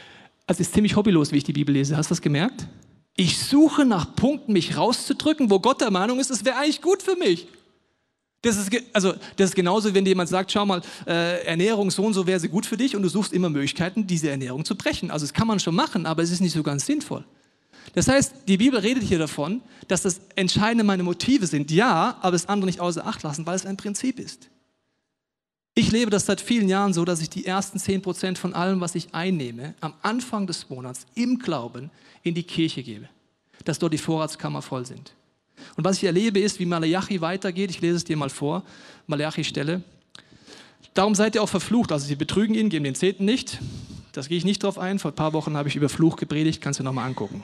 Also 0.47 0.62
ist 0.62 0.73
ziemlich 0.73 0.95
hobbylos, 0.95 1.32
wie 1.32 1.38
ich 1.38 1.43
die 1.43 1.54
Bibel 1.54 1.73
lese. 1.73 1.97
Hast 1.97 2.10
du 2.10 2.12
das 2.12 2.21
gemerkt? 2.21 2.67
Ich 3.15 3.38
suche 3.39 3.86
nach 3.86 4.15
Punkten, 4.15 4.54
mich 4.54 4.75
rauszudrücken, 4.75 5.49
wo 5.49 5.60
Gott 5.60 5.82
der 5.82 5.91
Meinung 5.91 6.19
ist, 6.19 6.32
es 6.32 6.43
wäre 6.43 6.58
eigentlich 6.58 6.82
gut 6.82 7.01
für 7.01 7.15
mich. 7.15 7.47
Das 8.41 8.58
ist, 8.58 8.69
also, 8.93 9.13
das 9.38 9.49
ist 9.49 9.56
genauso, 9.56 9.91
wenn 9.93 10.06
dir 10.06 10.12
jemand 10.12 10.30
sagt, 10.30 10.51
schau 10.51 10.65
mal, 10.65 10.82
äh, 11.08 11.43
Ernährung 11.45 11.89
so 11.89 12.04
und 12.04 12.13
so 12.13 12.28
wäre 12.28 12.39
sie 12.39 12.49
gut 12.49 12.65
für 12.65 12.78
dich 12.78 12.95
und 12.95 13.01
du 13.01 13.10
suchst 13.10 13.34
immer 13.34 13.49
Möglichkeiten, 13.49 14.06
diese 14.06 14.30
Ernährung 14.30 14.63
zu 14.65 14.75
brechen. 14.75 15.10
Also 15.10 15.25
das 15.25 15.34
kann 15.34 15.47
man 15.47 15.60
schon 15.60 15.73
machen, 15.73 16.06
aber 16.06 16.21
es 16.21 16.30
ist 16.30 16.41
nicht 16.41 16.54
so 16.54 16.62
ganz 16.62 16.86
sinnvoll. 16.86 17.25
Das 17.93 18.08
heißt, 18.08 18.34
die 18.47 18.58
Bibel 18.58 18.80
redet 18.80 19.04
hier 19.04 19.17
davon, 19.17 19.62
dass 19.88 20.04
das 20.04 20.19
Entscheidende 20.36 20.84
meine 20.84 21.01
Motive 21.01 21.47
sind. 21.47 21.71
Ja, 21.71 22.17
aber 22.21 22.34
das 22.34 22.47
andere 22.47 22.67
nicht 22.67 22.80
außer 22.80 23.06
Acht 23.06 23.23
lassen, 23.23 23.45
weil 23.45 23.56
es 23.56 23.65
ein 23.65 23.78
Prinzip 23.78 24.19
ist. 24.19 24.49
Ich 25.73 25.91
lebe 25.91 26.12
das 26.12 26.25
seit 26.25 26.39
vielen 26.39 26.69
Jahren 26.69 26.93
so, 26.93 27.04
dass 27.04 27.21
ich 27.21 27.30
die 27.30 27.45
ersten 27.45 27.80
10% 27.80 28.38
von 28.38 28.54
allem, 28.54 28.80
was 28.80 28.95
ich 28.95 29.13
einnehme, 29.13 29.73
am 29.82 29.93
Anfang 30.04 30.47
des 30.47 30.69
Monats 30.69 31.06
im 31.15 31.39
Glauben 31.39 31.89
in 32.25 32.33
die 32.33 32.43
Kirche 32.43 32.83
gebe, 32.83 33.07
dass 33.63 33.79
dort 33.79 33.93
die 33.93 33.97
Vorratskammer 33.97 34.61
voll 34.61 34.85
sind. 34.85 35.13
Und 35.77 35.85
was 35.85 35.97
ich 35.97 36.03
erlebe, 36.03 36.39
ist, 36.39 36.59
wie 36.59 36.65
Malachi 36.65 37.21
weitergeht. 37.21 37.69
Ich 37.69 37.79
lese 37.79 37.95
es 37.95 38.03
dir 38.03 38.17
mal 38.17 38.29
vor, 38.29 38.63
Malachi-Stelle. 39.07 39.81
Darum 40.93 41.15
seid 41.15 41.35
ihr 41.35 41.43
auch 41.43 41.49
verflucht. 41.49 41.91
Also 41.91 42.07
sie 42.07 42.15
betrügen 42.15 42.55
ihn, 42.55 42.69
geben 42.69 42.83
den 42.83 42.95
Zehnten 42.95 43.25
nicht. 43.25 43.59
Das 44.11 44.27
gehe 44.27 44.38
ich 44.38 44.45
nicht 44.45 44.63
drauf 44.63 44.77
ein. 44.77 44.99
Vor 44.99 45.11
ein 45.11 45.15
paar 45.15 45.33
Wochen 45.33 45.55
habe 45.55 45.69
ich 45.69 45.75
über 45.75 45.88
Fluch 45.88 46.15
gepredigt, 46.15 46.61
kannst 46.61 46.79
du 46.79 46.83
nochmal 46.83 47.05
angucken. 47.05 47.43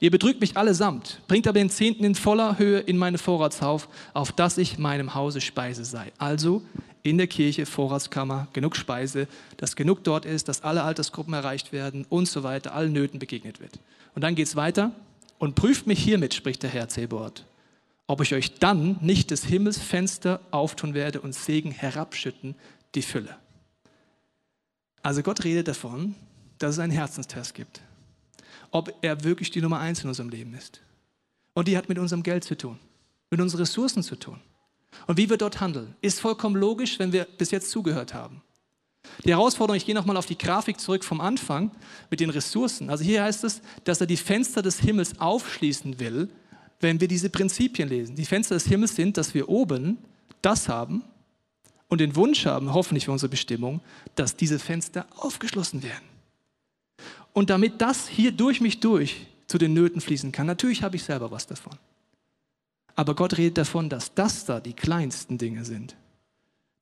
Ihr 0.00 0.10
betrügt 0.10 0.40
mich 0.40 0.56
allesamt, 0.56 1.20
bringt 1.28 1.46
aber 1.46 1.60
den 1.60 1.70
Zehnten 1.70 2.02
in 2.02 2.16
voller 2.16 2.58
Höhe 2.58 2.80
in 2.80 2.96
meine 2.96 3.18
Vorratshauf, 3.18 3.88
auf 4.14 4.32
dass 4.32 4.58
ich 4.58 4.78
meinem 4.78 5.14
Hause 5.14 5.40
Speise 5.40 5.84
sei. 5.84 6.10
Also 6.18 6.62
in 7.04 7.18
der 7.18 7.28
Kirche, 7.28 7.66
Vorratskammer, 7.66 8.48
genug 8.52 8.74
Speise, 8.76 9.28
dass 9.58 9.76
genug 9.76 10.02
dort 10.02 10.24
ist, 10.24 10.48
dass 10.48 10.62
alle 10.62 10.82
Altersgruppen 10.82 11.34
erreicht 11.34 11.72
werden 11.72 12.06
und 12.08 12.26
so 12.26 12.42
weiter, 12.42 12.74
allen 12.74 12.92
Nöten 12.92 13.20
begegnet 13.20 13.60
wird. 13.60 13.78
Und 14.14 14.22
dann 14.22 14.34
geht 14.34 14.46
es 14.46 14.56
weiter. 14.56 14.92
Und 15.38 15.54
prüft 15.54 15.86
mich 15.86 16.02
hiermit, 16.02 16.34
spricht 16.34 16.62
der 16.62 16.70
Herr 16.70 16.88
Zebord, 16.88 17.44
ob 18.06 18.20
ich 18.20 18.32
euch 18.32 18.60
dann 18.60 18.98
nicht 19.00 19.32
des 19.32 19.44
Himmels 19.44 19.78
Fenster 19.78 20.40
auftun 20.52 20.94
werde 20.94 21.20
und 21.20 21.34
Segen 21.34 21.72
herabschütten, 21.72 22.54
die 22.94 23.02
Fülle. 23.02 23.36
Also 25.02 25.22
Gott 25.22 25.42
redet 25.42 25.66
davon, 25.66 26.14
dass 26.58 26.74
es 26.74 26.78
einen 26.78 26.92
Herzenstest 26.92 27.54
gibt 27.54 27.82
ob 28.72 28.92
er 29.02 29.22
wirklich 29.22 29.50
die 29.50 29.60
Nummer 29.60 29.78
eins 29.78 30.02
in 30.02 30.08
unserem 30.08 30.30
Leben 30.30 30.54
ist. 30.54 30.80
Und 31.54 31.68
die 31.68 31.76
hat 31.76 31.88
mit 31.88 31.98
unserem 31.98 32.22
Geld 32.22 32.42
zu 32.42 32.56
tun, 32.56 32.78
mit 33.30 33.40
unseren 33.40 33.60
Ressourcen 33.60 34.02
zu 34.02 34.16
tun. 34.16 34.40
Und 35.06 35.18
wie 35.18 35.30
wir 35.30 35.36
dort 35.36 35.60
handeln, 35.60 35.94
ist 36.00 36.20
vollkommen 36.20 36.56
logisch, 36.56 36.98
wenn 36.98 37.12
wir 37.12 37.24
bis 37.24 37.50
jetzt 37.50 37.70
zugehört 37.70 38.14
haben. 38.14 38.42
Die 39.24 39.30
Herausforderung, 39.30 39.76
ich 39.76 39.86
gehe 39.86 39.94
nochmal 39.94 40.16
auf 40.16 40.26
die 40.26 40.38
Grafik 40.38 40.80
zurück 40.80 41.04
vom 41.04 41.20
Anfang 41.20 41.70
mit 42.10 42.20
den 42.20 42.30
Ressourcen. 42.30 42.90
Also 42.90 43.04
hier 43.04 43.22
heißt 43.22 43.44
es, 43.44 43.60
dass 43.84 44.00
er 44.00 44.06
die 44.06 44.16
Fenster 44.16 44.62
des 44.62 44.80
Himmels 44.80 45.20
aufschließen 45.20 46.00
will, 46.00 46.28
wenn 46.80 47.00
wir 47.00 47.08
diese 47.08 47.30
Prinzipien 47.30 47.88
lesen. 47.88 48.16
Die 48.16 48.24
Fenster 48.24 48.56
des 48.56 48.66
Himmels 48.66 48.96
sind, 48.96 49.16
dass 49.16 49.34
wir 49.34 49.48
oben 49.48 49.98
das 50.40 50.68
haben 50.68 51.04
und 51.88 52.00
den 52.00 52.16
Wunsch 52.16 52.46
haben, 52.46 52.72
hoffentlich 52.74 53.04
für 53.04 53.12
unsere 53.12 53.30
Bestimmung, 53.30 53.80
dass 54.16 54.34
diese 54.34 54.58
Fenster 54.58 55.06
aufgeschlossen 55.16 55.82
werden. 55.82 56.04
Und 57.32 57.50
damit 57.50 57.80
das 57.80 58.08
hier 58.08 58.32
durch 58.32 58.60
mich 58.60 58.80
durch 58.80 59.26
zu 59.46 59.58
den 59.58 59.72
Nöten 59.72 60.00
fließen 60.00 60.32
kann, 60.32 60.46
natürlich 60.46 60.82
habe 60.82 60.96
ich 60.96 61.04
selber 61.04 61.30
was 61.30 61.46
davon. 61.46 61.74
Aber 62.94 63.14
Gott 63.14 63.38
redet 63.38 63.58
davon, 63.58 63.88
dass 63.88 64.14
das 64.14 64.44
da 64.44 64.60
die 64.60 64.74
kleinsten 64.74 65.38
Dinge 65.38 65.64
sind, 65.64 65.96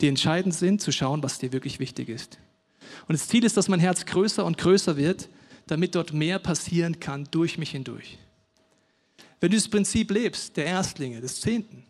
die 0.00 0.08
entscheidend 0.08 0.54
sind, 0.54 0.80
zu 0.80 0.92
schauen, 0.92 1.22
was 1.22 1.38
dir 1.38 1.52
wirklich 1.52 1.78
wichtig 1.78 2.08
ist. 2.08 2.38
Und 3.08 3.12
das 3.18 3.28
Ziel 3.28 3.44
ist, 3.44 3.56
dass 3.56 3.68
mein 3.68 3.80
Herz 3.80 4.04
größer 4.06 4.44
und 4.44 4.58
größer 4.58 4.96
wird, 4.96 5.28
damit 5.66 5.94
dort 5.94 6.12
mehr 6.12 6.38
passieren 6.38 6.98
kann 7.00 7.28
durch 7.30 7.58
mich 7.58 7.70
hindurch. 7.70 8.18
Wenn 9.40 9.50
du 9.50 9.56
das 9.56 9.68
Prinzip 9.68 10.10
lebst, 10.10 10.56
der 10.56 10.66
Erstlinge, 10.66 11.20
des 11.20 11.40
Zehnten, 11.40 11.84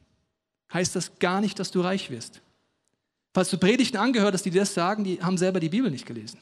heißt 0.73 0.95
das 0.95 1.19
gar 1.19 1.41
nicht, 1.41 1.59
dass 1.59 1.71
du 1.71 1.81
reich 1.81 2.11
wirst. 2.11 2.41
Falls 3.33 3.51
du 3.51 3.59
Predigten 3.59 3.97
angehört 3.97 4.35
hast, 4.35 4.45
die 4.45 4.51
das 4.51 4.75
sagen, 4.75 5.05
die 5.05 5.21
haben 5.23 5.39
selber 5.39 5.61
die 5.61 5.69
Bibel 5.69 5.91
nicht 5.91 6.07
gelesen. 6.07 6.41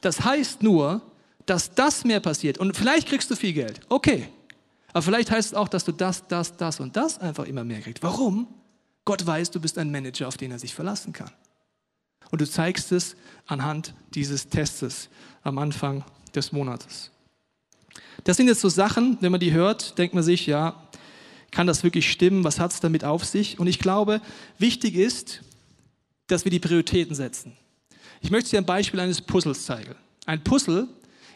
Das 0.00 0.24
heißt 0.24 0.62
nur, 0.62 1.02
dass 1.46 1.74
das 1.74 2.04
mehr 2.04 2.20
passiert. 2.20 2.58
Und 2.58 2.76
vielleicht 2.76 3.08
kriegst 3.08 3.30
du 3.30 3.36
viel 3.36 3.52
Geld. 3.52 3.80
Okay. 3.88 4.28
Aber 4.92 5.02
vielleicht 5.02 5.30
heißt 5.30 5.52
es 5.52 5.54
auch, 5.54 5.68
dass 5.68 5.84
du 5.84 5.92
das, 5.92 6.26
das, 6.26 6.56
das 6.56 6.80
und 6.80 6.96
das 6.96 7.18
einfach 7.18 7.44
immer 7.44 7.64
mehr 7.64 7.80
kriegst. 7.80 8.02
Warum? 8.02 8.46
Gott 9.04 9.26
weiß, 9.26 9.50
du 9.50 9.60
bist 9.60 9.78
ein 9.78 9.90
Manager, 9.90 10.28
auf 10.28 10.36
den 10.36 10.50
er 10.50 10.58
sich 10.58 10.74
verlassen 10.74 11.12
kann. 11.12 11.30
Und 12.30 12.40
du 12.40 12.48
zeigst 12.48 12.92
es 12.92 13.16
anhand 13.46 13.94
dieses 14.14 14.48
Testes 14.48 15.08
am 15.42 15.58
Anfang 15.58 16.04
des 16.34 16.52
Monats. 16.52 17.10
Das 18.24 18.36
sind 18.36 18.48
jetzt 18.48 18.60
so 18.60 18.68
Sachen, 18.68 19.18
wenn 19.20 19.32
man 19.32 19.40
die 19.40 19.52
hört, 19.52 19.98
denkt 19.98 20.14
man 20.14 20.22
sich, 20.22 20.46
ja, 20.46 20.88
kann 21.50 21.66
das 21.66 21.82
wirklich 21.82 22.10
stimmen? 22.10 22.44
Was 22.44 22.60
hat 22.60 22.72
es 22.72 22.80
damit 22.80 23.04
auf 23.04 23.24
sich? 23.24 23.58
Und 23.58 23.66
ich 23.66 23.78
glaube, 23.78 24.20
wichtig 24.58 24.94
ist, 24.94 25.42
dass 26.28 26.44
wir 26.44 26.50
die 26.50 26.60
Prioritäten 26.60 27.14
setzen. 27.14 27.56
Ich 28.20 28.30
möchte 28.30 28.50
dir 28.50 28.58
ein 28.58 28.66
Beispiel 28.66 29.00
eines 29.00 29.20
Puzzles 29.20 29.64
zeigen. 29.64 29.94
Ein 30.26 30.44
Puzzle 30.44 30.86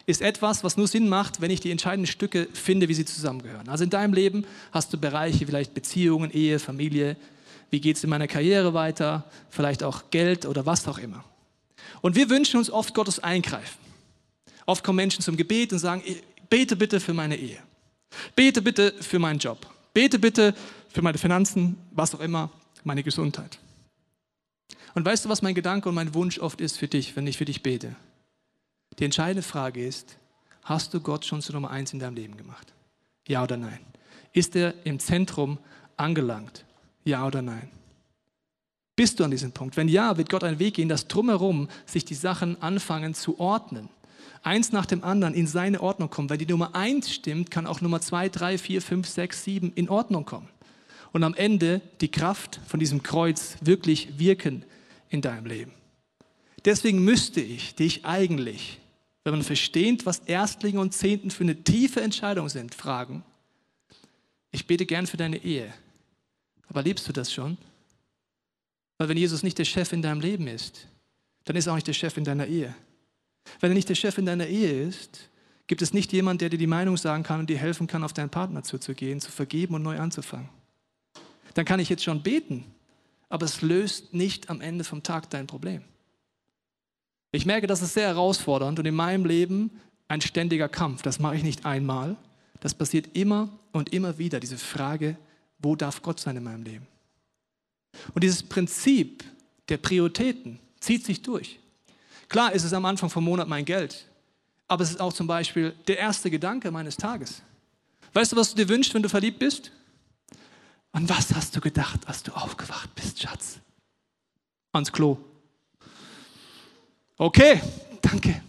ist 0.05 0.21
etwas, 0.21 0.63
was 0.63 0.77
nur 0.77 0.87
Sinn 0.87 1.09
macht, 1.09 1.41
wenn 1.41 1.51
ich 1.51 1.59
die 1.59 1.71
entscheidenden 1.71 2.07
Stücke 2.07 2.47
finde, 2.53 2.87
wie 2.87 2.93
sie 2.93 3.05
zusammengehören. 3.05 3.67
Also 3.67 3.83
in 3.83 3.89
deinem 3.89 4.13
Leben 4.13 4.45
hast 4.71 4.93
du 4.93 4.97
Bereiche, 4.97 5.47
vielleicht 5.47 5.73
Beziehungen, 5.73 6.31
Ehe, 6.31 6.59
Familie, 6.59 7.17
wie 7.69 7.79
geht 7.79 7.97
es 7.97 8.03
in 8.03 8.09
meiner 8.09 8.27
Karriere 8.27 8.73
weiter, 8.73 9.29
vielleicht 9.49 9.83
auch 9.83 10.09
Geld 10.11 10.45
oder 10.45 10.65
was 10.65 10.87
auch 10.87 10.97
immer. 10.97 11.23
Und 12.01 12.15
wir 12.15 12.29
wünschen 12.29 12.57
uns 12.57 12.69
oft 12.69 12.93
Gottes 12.93 13.19
Eingreifen. 13.19 13.79
Oft 14.65 14.83
kommen 14.83 14.97
Menschen 14.97 15.21
zum 15.21 15.37
Gebet 15.37 15.73
und 15.73 15.79
sagen, 15.79 16.03
bete 16.49 16.75
bitte 16.75 16.99
für 16.99 17.13
meine 17.13 17.35
Ehe. 17.35 17.59
Bete 18.35 18.61
bitte 18.61 18.93
für 19.01 19.19
meinen 19.19 19.39
Job. 19.39 19.67
Bete 19.93 20.19
bitte 20.19 20.55
für 20.89 21.01
meine 21.01 21.17
Finanzen, 21.17 21.77
was 21.91 22.15
auch 22.15 22.19
immer, 22.19 22.49
meine 22.83 23.03
Gesundheit. 23.03 23.59
Und 24.93 25.05
weißt 25.05 25.25
du, 25.25 25.29
was 25.29 25.41
mein 25.41 25.55
Gedanke 25.55 25.89
und 25.89 25.95
mein 25.95 26.13
Wunsch 26.13 26.39
oft 26.39 26.61
ist 26.61 26.77
für 26.77 26.87
dich, 26.87 27.15
wenn 27.15 27.27
ich 27.27 27.37
für 27.37 27.45
dich 27.45 27.61
bete? 27.61 27.95
Die 28.97 29.03
entscheidende 29.03 29.43
Frage 29.43 29.85
ist, 29.85 30.17
hast 30.63 30.93
du 30.93 31.01
Gott 31.01 31.25
schon 31.25 31.41
zur 31.41 31.55
Nummer 31.55 31.69
eins 31.69 31.91
in 31.91 31.99
deinem 31.99 32.15
Leben 32.15 32.37
gemacht? 32.37 32.73
Ja 33.27 33.43
oder 33.43 33.57
nein? 33.57 33.79
Ist 34.31 34.55
er 34.55 34.73
im 34.85 34.99
Zentrum 34.99 35.57
angelangt? 35.97 36.65
Ja 37.05 37.25
oder 37.25 37.41
nein? 37.41 37.69
Bist 38.97 39.19
du 39.19 39.23
an 39.23 39.31
diesem 39.31 39.53
Punkt? 39.53 39.77
Wenn 39.77 39.87
ja, 39.87 40.17
wird 40.17 40.29
Gott 40.29 40.43
einen 40.43 40.59
Weg 40.59 40.73
gehen, 40.73 40.89
dass 40.89 41.07
drumherum 41.07 41.69
sich 41.85 42.03
die 42.03 42.13
Sachen 42.13 42.61
anfangen 42.61 43.13
zu 43.13 43.39
ordnen. 43.39 43.87
Eins 44.41 44.73
nach 44.73 44.85
dem 44.85 45.03
anderen 45.03 45.33
in 45.33 45.47
seine 45.47 45.81
Ordnung 45.81 46.09
kommen. 46.09 46.29
Wenn 46.29 46.39
die 46.39 46.45
Nummer 46.45 46.75
eins 46.75 47.13
stimmt, 47.13 47.49
kann 47.51 47.65
auch 47.65 47.79
Nummer 47.79 48.01
zwei, 48.01 48.27
drei, 48.27 48.57
vier, 48.57 48.81
fünf, 48.81 49.07
sechs, 49.07 49.43
sieben 49.43 49.71
in 49.75 49.89
Ordnung 49.89 50.25
kommen. 50.25 50.49
Und 51.13 51.23
am 51.23 51.33
Ende 51.33 51.81
die 52.01 52.11
Kraft 52.11 52.59
von 52.67 52.79
diesem 52.79 53.03
Kreuz 53.03 53.55
wirklich 53.61 54.19
wirken 54.19 54.65
in 55.09 55.21
deinem 55.21 55.45
Leben. 55.45 55.71
Deswegen 56.65 57.03
müsste 57.03 57.39
ich 57.39 57.75
dich 57.75 58.05
eigentlich 58.05 58.79
wenn 59.25 59.33
man 59.33 59.43
versteht, 59.43 60.05
was 60.05 60.19
Erstlinge 60.19 60.79
und 60.79 60.93
Zehnten 60.93 61.31
für 61.31 61.43
eine 61.43 61.63
tiefe 61.63 61.99
Entscheidung 61.99 62.47
sind, 62.47 62.75
fragen, 62.75 63.23
ich 64.51 64.67
bete 64.67 64.85
gern 64.85 65.07
für 65.07 65.17
deine 65.17 65.43
Ehe, 65.43 65.73
aber 66.67 66.81
liebst 66.81 67.07
du 67.07 67.13
das 67.13 67.31
schon? 67.31 67.57
Weil 68.97 69.09
wenn 69.09 69.17
Jesus 69.17 69.43
nicht 69.43 69.57
der 69.57 69.65
Chef 69.65 69.91
in 69.93 70.01
deinem 70.01 70.21
Leben 70.21 70.47
ist, 70.47 70.87
dann 71.43 71.55
ist 71.55 71.67
er 71.67 71.73
auch 71.73 71.75
nicht 71.75 71.87
der 71.87 71.93
Chef 71.93 72.17
in 72.17 72.23
deiner 72.23 72.47
Ehe. 72.47 72.73
Wenn 73.59 73.71
er 73.71 73.75
nicht 73.75 73.89
der 73.89 73.95
Chef 73.95 74.17
in 74.17 74.25
deiner 74.25 74.47
Ehe 74.47 74.87
ist, 74.87 75.29
gibt 75.67 75.81
es 75.81 75.93
nicht 75.93 76.11
jemand, 76.13 76.41
der 76.41 76.49
dir 76.49 76.57
die 76.57 76.67
Meinung 76.67 76.97
sagen 76.97 77.23
kann 77.23 77.39
und 77.39 77.49
dir 77.49 77.57
helfen 77.57 77.87
kann, 77.87 78.03
auf 78.03 78.13
deinen 78.13 78.29
Partner 78.29 78.63
zuzugehen, 78.63 79.19
zu 79.19 79.31
vergeben 79.31 79.75
und 79.75 79.83
neu 79.83 79.99
anzufangen. 79.99 80.49
Dann 81.53 81.65
kann 81.65 81.79
ich 81.79 81.89
jetzt 81.89 82.03
schon 82.03 82.23
beten, 82.23 82.65
aber 83.29 83.45
es 83.45 83.61
löst 83.61 84.13
nicht 84.13 84.49
am 84.49 84.61
Ende 84.61 84.83
vom 84.83 85.03
Tag 85.03 85.29
dein 85.29 85.47
Problem. 85.47 85.83
Ich 87.31 87.45
merke, 87.45 87.67
das 87.67 87.81
ist 87.81 87.93
sehr 87.93 88.07
herausfordernd 88.07 88.79
und 88.79 88.85
in 88.85 88.95
meinem 88.95 89.25
Leben 89.25 89.71
ein 90.07 90.21
ständiger 90.21 90.69
Kampf. 90.69 91.01
Das 91.01 91.19
mache 91.19 91.35
ich 91.35 91.43
nicht 91.43 91.65
einmal. 91.65 92.15
Das 92.59 92.73
passiert 92.73 93.15
immer 93.15 93.49
und 93.71 93.93
immer 93.93 94.17
wieder, 94.17 94.39
diese 94.39 94.57
Frage, 94.57 95.17
wo 95.65 95.75
darf 95.75 96.01
Gott 96.01 96.19
sein 96.19 96.37
in 96.37 96.43
meinem 96.43 96.63
Leben? 96.63 96.87
Und 98.13 98.23
dieses 98.23 98.43
Prinzip 98.43 99.23
der 99.67 99.77
Prioritäten 99.77 100.59
zieht 100.79 101.03
sich 101.03 101.21
durch. 101.21 101.59
Klar 102.29 102.53
ist 102.53 102.63
es 102.63 102.73
am 102.73 102.85
Anfang 102.85 103.09
vom 103.09 103.23
Monat 103.23 103.47
mein 103.47 103.65
Geld, 103.65 104.07
aber 104.67 104.83
es 104.83 104.91
ist 104.91 105.01
auch 105.01 105.11
zum 105.11 105.27
Beispiel 105.27 105.75
der 105.87 105.97
erste 105.97 106.29
Gedanke 106.29 106.71
meines 106.71 106.97
Tages. 106.97 107.41
Weißt 108.13 108.31
du, 108.31 108.35
was 108.35 108.51
du 108.51 108.55
dir 108.55 108.69
wünschst, 108.69 108.93
wenn 108.93 109.03
du 109.03 109.09
verliebt 109.09 109.39
bist? 109.39 109.71
An 110.91 111.09
was 111.09 111.33
hast 111.33 111.55
du 111.55 111.61
gedacht, 111.61 112.07
als 112.07 112.23
du 112.23 112.31
aufgewacht 112.31 112.93
bist, 112.95 113.21
Schatz? 113.21 113.59
Ans 114.71 114.91
Klo. 114.91 115.17
Okay, 117.17 117.61
danke. 118.01 118.41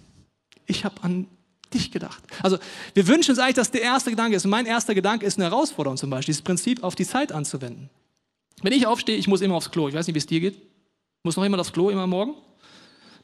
Ich 0.67 0.85
habe 0.85 1.03
an 1.03 1.27
dich 1.77 1.93
gedacht. 1.93 2.23
Also 2.43 2.59
wir 2.95 3.07
wünschen 3.07 3.31
uns 3.31 3.39
eigentlich, 3.39 3.57
dass 3.57 3.71
der 3.71 3.83
erste 3.83 4.11
Gedanke 4.11 4.37
ist. 4.37 4.45
Und 4.45 4.51
mein 4.51 4.67
erster 4.67 4.95
Gedanke 4.95 5.27
ist 5.27 5.39
eine 5.39 5.51
Herausforderung 5.51 5.97
zum 5.97 6.11
Beispiel, 6.11 6.33
dieses 6.33 6.43
Prinzip 6.43 6.83
auf 6.83 6.95
die 6.95 7.07
Zeit 7.07 7.33
anzuwenden. 7.33 7.91
Wenn 8.63 8.73
ich 8.73 8.87
aufstehe, 8.87 9.17
ich 9.17 9.29
muss 9.29 9.41
immer 9.41 9.55
aufs 9.57 9.71
Klo. 9.71 9.89
Ich 9.89 9.95
weiß 9.95 10.07
nicht, 10.07 10.15
wie 10.15 10.19
es 10.19 10.27
dir 10.27 10.41
geht. 10.41 10.61
Muss 11.23 11.37
noch 11.37 11.45
immer 11.45 11.59
aufs 11.59 11.73
Klo, 11.73 11.91
immer 11.91 12.07
morgen? 12.07 12.35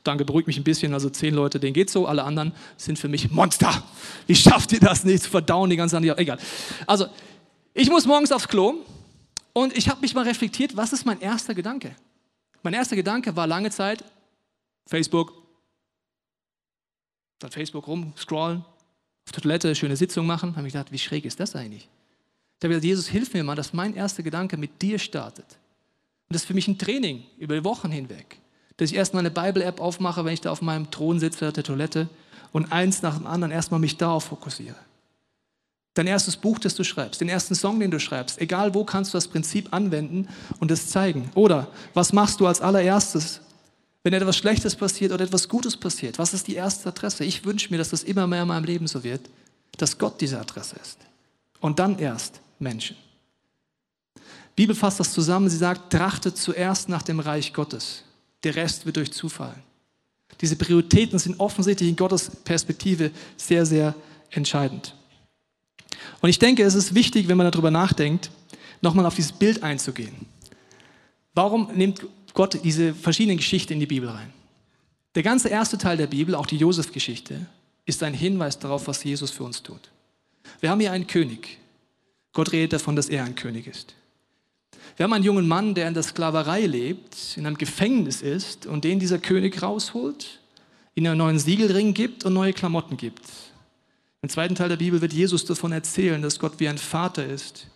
Danke, 0.04 0.24
beruhigt 0.24 0.46
mich 0.46 0.56
ein 0.56 0.64
bisschen. 0.64 0.92
Also 0.94 1.10
zehn 1.10 1.34
Leute, 1.34 1.60
denen 1.60 1.74
geht 1.74 1.90
so. 1.90 2.06
Alle 2.06 2.24
anderen 2.24 2.52
sind 2.76 2.98
für 2.98 3.08
mich 3.08 3.30
Monster. 3.30 3.82
Wie 4.26 4.34
schafft 4.34 4.72
ihr 4.72 4.80
das 4.80 5.04
nicht 5.04 5.22
zu 5.22 5.30
verdauen 5.30 5.70
die 5.70 5.76
ganze 5.76 5.96
Zeit? 5.96 6.18
Egal. 6.18 6.38
Also 6.86 7.06
ich 7.74 7.88
muss 7.88 8.06
morgens 8.06 8.32
aufs 8.32 8.48
Klo 8.48 8.74
und 9.52 9.76
ich 9.76 9.88
habe 9.88 10.00
mich 10.00 10.14
mal 10.14 10.24
reflektiert, 10.24 10.76
was 10.76 10.92
ist 10.92 11.06
mein 11.06 11.20
erster 11.20 11.54
Gedanke? 11.54 11.94
Mein 12.62 12.74
erster 12.74 12.96
Gedanke 12.96 13.34
war 13.36 13.46
lange 13.46 13.70
Zeit 13.70 14.04
Facebook, 14.86 15.41
dann 17.42 17.50
Facebook 17.50 17.86
rumscrollen, 17.86 18.64
auf 19.26 19.32
der 19.32 19.42
Toilette 19.42 19.74
schöne 19.74 19.96
Sitzung 19.96 20.26
machen. 20.26 20.56
Habe 20.56 20.66
ich 20.66 20.72
gedacht, 20.72 20.92
wie 20.92 20.98
schräg 20.98 21.24
ist 21.24 21.40
das 21.40 21.54
eigentlich? 21.54 21.88
Ich 22.58 22.64
habe 22.64 22.68
gesagt, 22.68 22.84
Jesus, 22.84 23.08
hilf 23.08 23.34
mir 23.34 23.44
mal, 23.44 23.56
dass 23.56 23.72
mein 23.72 23.94
erster 23.94 24.22
Gedanke 24.22 24.56
mit 24.56 24.82
dir 24.82 24.98
startet. 24.98 25.46
Und 26.28 26.34
das 26.34 26.42
ist 26.42 26.46
für 26.46 26.54
mich 26.54 26.68
ein 26.68 26.78
Training 26.78 27.24
über 27.38 27.62
Wochen 27.64 27.90
hinweg. 27.90 28.38
Dass 28.76 28.90
ich 28.90 28.96
erstmal 28.96 29.20
eine 29.20 29.30
Bible-App 29.30 29.80
aufmache, 29.80 30.24
wenn 30.24 30.32
ich 30.32 30.40
da 30.40 30.50
auf 30.50 30.62
meinem 30.62 30.90
Thron 30.90 31.18
sitze, 31.18 31.48
auf 31.48 31.52
der 31.52 31.64
Toilette 31.64 32.08
und 32.52 32.72
eins 32.72 33.02
nach 33.02 33.16
dem 33.16 33.26
anderen 33.26 33.52
erstmal 33.52 33.80
mich 33.80 33.96
darauf 33.96 34.24
fokussiere. 34.24 34.76
Dein 35.94 36.06
erstes 36.06 36.36
Buch, 36.36 36.58
das 36.58 36.74
du 36.74 36.84
schreibst, 36.84 37.20
den 37.20 37.28
ersten 37.28 37.54
Song, 37.54 37.78
den 37.78 37.90
du 37.90 38.00
schreibst, 38.00 38.40
egal 38.40 38.74
wo 38.74 38.84
kannst 38.84 39.12
du 39.12 39.16
das 39.16 39.28
Prinzip 39.28 39.74
anwenden 39.74 40.28
und 40.58 40.70
es 40.70 40.88
zeigen. 40.88 41.30
Oder 41.34 41.68
was 41.92 42.14
machst 42.14 42.40
du 42.40 42.46
als 42.46 42.62
allererstes, 42.62 43.40
wenn 44.04 44.12
etwas 44.12 44.36
Schlechtes 44.36 44.74
passiert 44.74 45.12
oder 45.12 45.24
etwas 45.24 45.48
Gutes 45.48 45.76
passiert? 45.76 46.18
Was 46.18 46.34
ist 46.34 46.48
die 46.48 46.54
erste 46.54 46.88
Adresse? 46.88 47.24
Ich 47.24 47.44
wünsche 47.44 47.70
mir, 47.70 47.78
dass 47.78 47.90
das 47.90 48.02
immer 48.02 48.26
mehr 48.26 48.42
in 48.42 48.48
meinem 48.48 48.64
Leben 48.64 48.86
so 48.86 49.04
wird, 49.04 49.20
dass 49.76 49.98
Gott 49.98 50.20
diese 50.20 50.38
Adresse 50.40 50.76
ist. 50.82 50.98
Und 51.60 51.78
dann 51.78 51.98
erst 51.98 52.40
Menschen. 52.58 52.96
Die 54.16 54.62
Bibel 54.62 54.74
fasst 54.74 55.00
das 55.00 55.12
zusammen. 55.12 55.48
Sie 55.48 55.56
sagt, 55.56 55.92
trachtet 55.92 56.36
zuerst 56.36 56.88
nach 56.88 57.02
dem 57.02 57.20
Reich 57.20 57.52
Gottes. 57.54 58.02
Der 58.42 58.54
Rest 58.56 58.84
wird 58.84 58.98
euch 58.98 59.12
zufallen. 59.12 59.62
Diese 60.40 60.56
Prioritäten 60.56 61.18
sind 61.18 61.38
offensichtlich 61.38 61.88
in 61.88 61.96
Gottes 61.96 62.30
Perspektive 62.44 63.12
sehr, 63.36 63.64
sehr 63.64 63.94
entscheidend. 64.30 64.94
Und 66.20 66.28
ich 66.28 66.38
denke, 66.38 66.64
es 66.64 66.74
ist 66.74 66.94
wichtig, 66.94 67.28
wenn 67.28 67.36
man 67.36 67.50
darüber 67.50 67.70
nachdenkt, 67.70 68.30
nochmal 68.80 69.06
auf 69.06 69.14
dieses 69.14 69.32
Bild 69.32 69.62
einzugehen. 69.62 70.14
Warum 71.34 71.70
nimmt 71.74 72.06
Gott 72.34 72.58
diese 72.64 72.94
verschiedenen 72.94 73.38
Geschichten 73.38 73.74
in 73.74 73.80
die 73.80 73.86
Bibel 73.86 74.08
rein? 74.08 74.32
Der 75.14 75.22
ganze 75.22 75.48
erste 75.48 75.76
Teil 75.78 75.96
der 75.96 76.06
Bibel, 76.06 76.34
auch 76.34 76.46
die 76.46 76.56
Josef-Geschichte, 76.56 77.46
ist 77.84 78.02
ein 78.02 78.14
Hinweis 78.14 78.58
darauf, 78.58 78.86
was 78.86 79.04
Jesus 79.04 79.30
für 79.30 79.44
uns 79.44 79.62
tut. 79.62 79.90
Wir 80.60 80.70
haben 80.70 80.80
hier 80.80 80.92
einen 80.92 81.06
König. 81.06 81.58
Gott 82.32 82.52
redet 82.52 82.72
davon, 82.72 82.96
dass 82.96 83.08
er 83.08 83.24
ein 83.24 83.34
König 83.34 83.66
ist. 83.66 83.94
Wir 84.96 85.04
haben 85.04 85.12
einen 85.12 85.24
jungen 85.24 85.48
Mann, 85.48 85.74
der 85.74 85.88
in 85.88 85.94
der 85.94 86.02
Sklaverei 86.02 86.66
lebt, 86.66 87.36
in 87.36 87.46
einem 87.46 87.58
Gefängnis 87.58 88.22
ist 88.22 88.66
und 88.66 88.84
den 88.84 88.98
dieser 88.98 89.18
König 89.18 89.62
rausholt, 89.62 90.40
ihm 90.94 91.06
einen 91.06 91.18
neuen 91.18 91.38
Siegelring 91.38 91.94
gibt 91.94 92.24
und 92.24 92.34
neue 92.34 92.52
Klamotten 92.52 92.96
gibt. 92.96 93.22
Im 94.22 94.28
zweiten 94.28 94.54
Teil 94.54 94.68
der 94.68 94.76
Bibel 94.76 95.00
wird 95.00 95.12
Jesus 95.12 95.44
davon 95.44 95.72
erzählen, 95.72 96.22
dass 96.22 96.38
Gott 96.38 96.60
wie 96.60 96.68
ein 96.68 96.78
Vater 96.78 97.26
ist, 97.26 97.68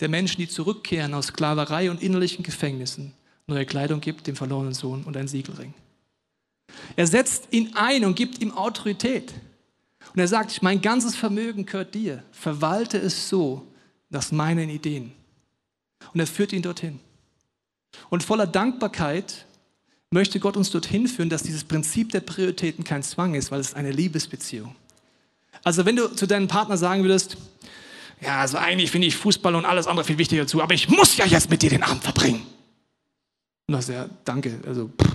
der 0.00 0.08
Menschen, 0.08 0.40
die 0.40 0.48
zurückkehren 0.48 1.14
aus 1.14 1.28
Sklaverei 1.28 1.90
und 1.90 2.02
innerlichen 2.02 2.42
Gefängnissen, 2.42 3.12
neue 3.46 3.66
Kleidung 3.66 4.00
gibt, 4.00 4.26
dem 4.26 4.36
verlorenen 4.36 4.74
Sohn 4.74 5.04
und 5.04 5.16
ein 5.16 5.28
Siegelring. 5.28 5.74
Er 6.96 7.06
setzt 7.06 7.48
ihn 7.50 7.72
ein 7.74 8.04
und 8.04 8.14
gibt 8.14 8.40
ihm 8.40 8.52
Autorität. 8.52 9.32
Und 10.14 10.20
er 10.20 10.28
sagt, 10.28 10.62
mein 10.62 10.82
ganzes 10.82 11.14
Vermögen 11.14 11.66
gehört 11.66 11.94
dir. 11.94 12.22
Verwalte 12.32 12.98
es 12.98 13.28
so 13.28 13.66
nach 14.10 14.30
meinen 14.30 14.68
Ideen. 14.68 15.12
Und 16.12 16.20
er 16.20 16.26
führt 16.26 16.52
ihn 16.52 16.62
dorthin. 16.62 17.00
Und 18.10 18.22
voller 18.22 18.46
Dankbarkeit 18.46 19.46
möchte 20.10 20.40
Gott 20.40 20.56
uns 20.56 20.70
dorthin 20.70 21.08
führen, 21.08 21.30
dass 21.30 21.42
dieses 21.42 21.64
Prinzip 21.64 22.10
der 22.12 22.20
Prioritäten 22.20 22.84
kein 22.84 23.02
Zwang 23.02 23.34
ist, 23.34 23.50
weil 23.50 23.60
es 23.60 23.74
eine 23.74 23.90
Liebesbeziehung. 23.90 24.74
Also 25.64 25.84
wenn 25.86 25.96
du 25.96 26.08
zu 26.08 26.26
deinem 26.26 26.48
Partner 26.48 26.76
sagen 26.76 27.02
würdest, 27.02 27.36
ja, 28.20 28.40
also 28.40 28.58
eigentlich 28.58 28.90
finde 28.90 29.08
ich 29.08 29.16
Fußball 29.16 29.54
und 29.54 29.64
alles 29.64 29.86
andere 29.86 30.04
viel 30.04 30.18
wichtiger 30.18 30.42
dazu, 30.42 30.62
aber 30.62 30.74
ich 30.74 30.88
muss 30.88 31.16
ja 31.16 31.26
jetzt 31.26 31.50
mit 31.50 31.62
dir 31.62 31.70
den 31.70 31.82
Abend 31.82 32.02
verbringen. 32.04 32.46
Und 33.72 33.78
das 33.78 33.88
ja, 33.88 34.06
danke, 34.26 34.60
also 34.66 34.88
pff, 34.88 35.10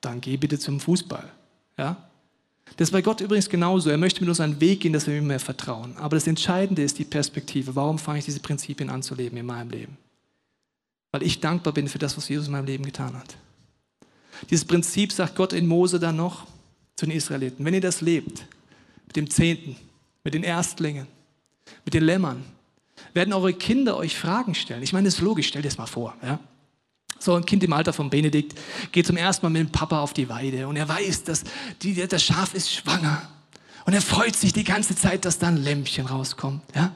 dann 0.00 0.20
geh 0.20 0.36
bitte 0.36 0.56
zum 0.56 0.78
Fußball. 0.78 1.28
Ja? 1.76 2.08
Das 2.76 2.88
ist 2.88 2.92
bei 2.92 3.02
Gott 3.02 3.20
übrigens 3.20 3.48
genauso. 3.48 3.90
Er 3.90 3.98
möchte 3.98 4.20
mit 4.20 4.28
uns 4.28 4.38
einen 4.38 4.60
Weg 4.60 4.80
gehen, 4.80 4.92
dass 4.92 5.08
wir 5.08 5.18
ihm 5.18 5.26
mehr 5.26 5.40
vertrauen. 5.40 5.96
Aber 5.96 6.14
das 6.14 6.28
Entscheidende 6.28 6.84
ist 6.84 7.00
die 7.00 7.04
Perspektive. 7.04 7.74
Warum 7.74 7.98
fange 7.98 8.20
ich 8.20 8.24
diese 8.24 8.38
Prinzipien 8.38 8.88
an 8.88 9.02
zu 9.02 9.16
leben 9.16 9.36
in 9.36 9.46
meinem 9.46 9.68
Leben? 9.70 9.96
Weil 11.10 11.24
ich 11.24 11.40
dankbar 11.40 11.72
bin 11.72 11.88
für 11.88 11.98
das, 11.98 12.16
was 12.16 12.28
Jesus 12.28 12.46
in 12.46 12.52
meinem 12.52 12.66
Leben 12.66 12.84
getan 12.84 13.16
hat. 13.16 13.36
Dieses 14.48 14.64
Prinzip 14.64 15.10
sagt 15.10 15.34
Gott 15.34 15.52
in 15.52 15.66
Mose 15.66 15.98
dann 15.98 16.14
noch 16.14 16.46
zu 16.94 17.06
den 17.06 17.16
Israeliten. 17.16 17.64
Wenn 17.64 17.74
ihr 17.74 17.80
das 17.80 18.00
lebt, 18.00 18.44
mit 19.06 19.16
dem 19.16 19.28
Zehnten, 19.28 19.74
mit 20.22 20.34
den 20.34 20.44
Erstlingen, 20.44 21.08
mit 21.84 21.94
den 21.94 22.04
Lämmern, 22.04 22.44
werden 23.12 23.32
eure 23.32 23.52
Kinder 23.54 23.96
euch 23.96 24.16
Fragen 24.16 24.54
stellen. 24.54 24.84
Ich 24.84 24.92
meine, 24.92 25.08
das 25.08 25.14
ist 25.14 25.20
logisch, 25.20 25.48
stell 25.48 25.62
dir 25.62 25.68
das 25.68 25.78
mal 25.78 25.86
vor. 25.86 26.14
Ja? 26.22 26.38
So 27.20 27.34
ein 27.34 27.44
Kind 27.44 27.62
im 27.62 27.72
Alter 27.74 27.92
von 27.92 28.08
Benedikt 28.08 28.58
geht 28.92 29.06
zum 29.06 29.18
ersten 29.18 29.44
Mal 29.44 29.50
mit 29.50 29.60
dem 29.60 29.70
Papa 29.70 30.00
auf 30.00 30.14
die 30.14 30.28
Weide 30.28 30.66
und 30.66 30.76
er 30.76 30.88
weiß, 30.88 31.24
dass 31.24 31.44
die, 31.82 31.94
das 31.94 32.22
Schaf 32.22 32.54
ist 32.54 32.72
schwanger. 32.72 33.28
Und 33.84 33.92
er 33.92 34.00
freut 34.00 34.34
sich 34.34 34.52
die 34.54 34.64
ganze 34.64 34.96
Zeit, 34.96 35.24
dass 35.26 35.38
da 35.38 35.48
ein 35.48 35.58
Lämpchen 35.58 36.06
rauskommt. 36.06 36.62
Ja? 36.74 36.94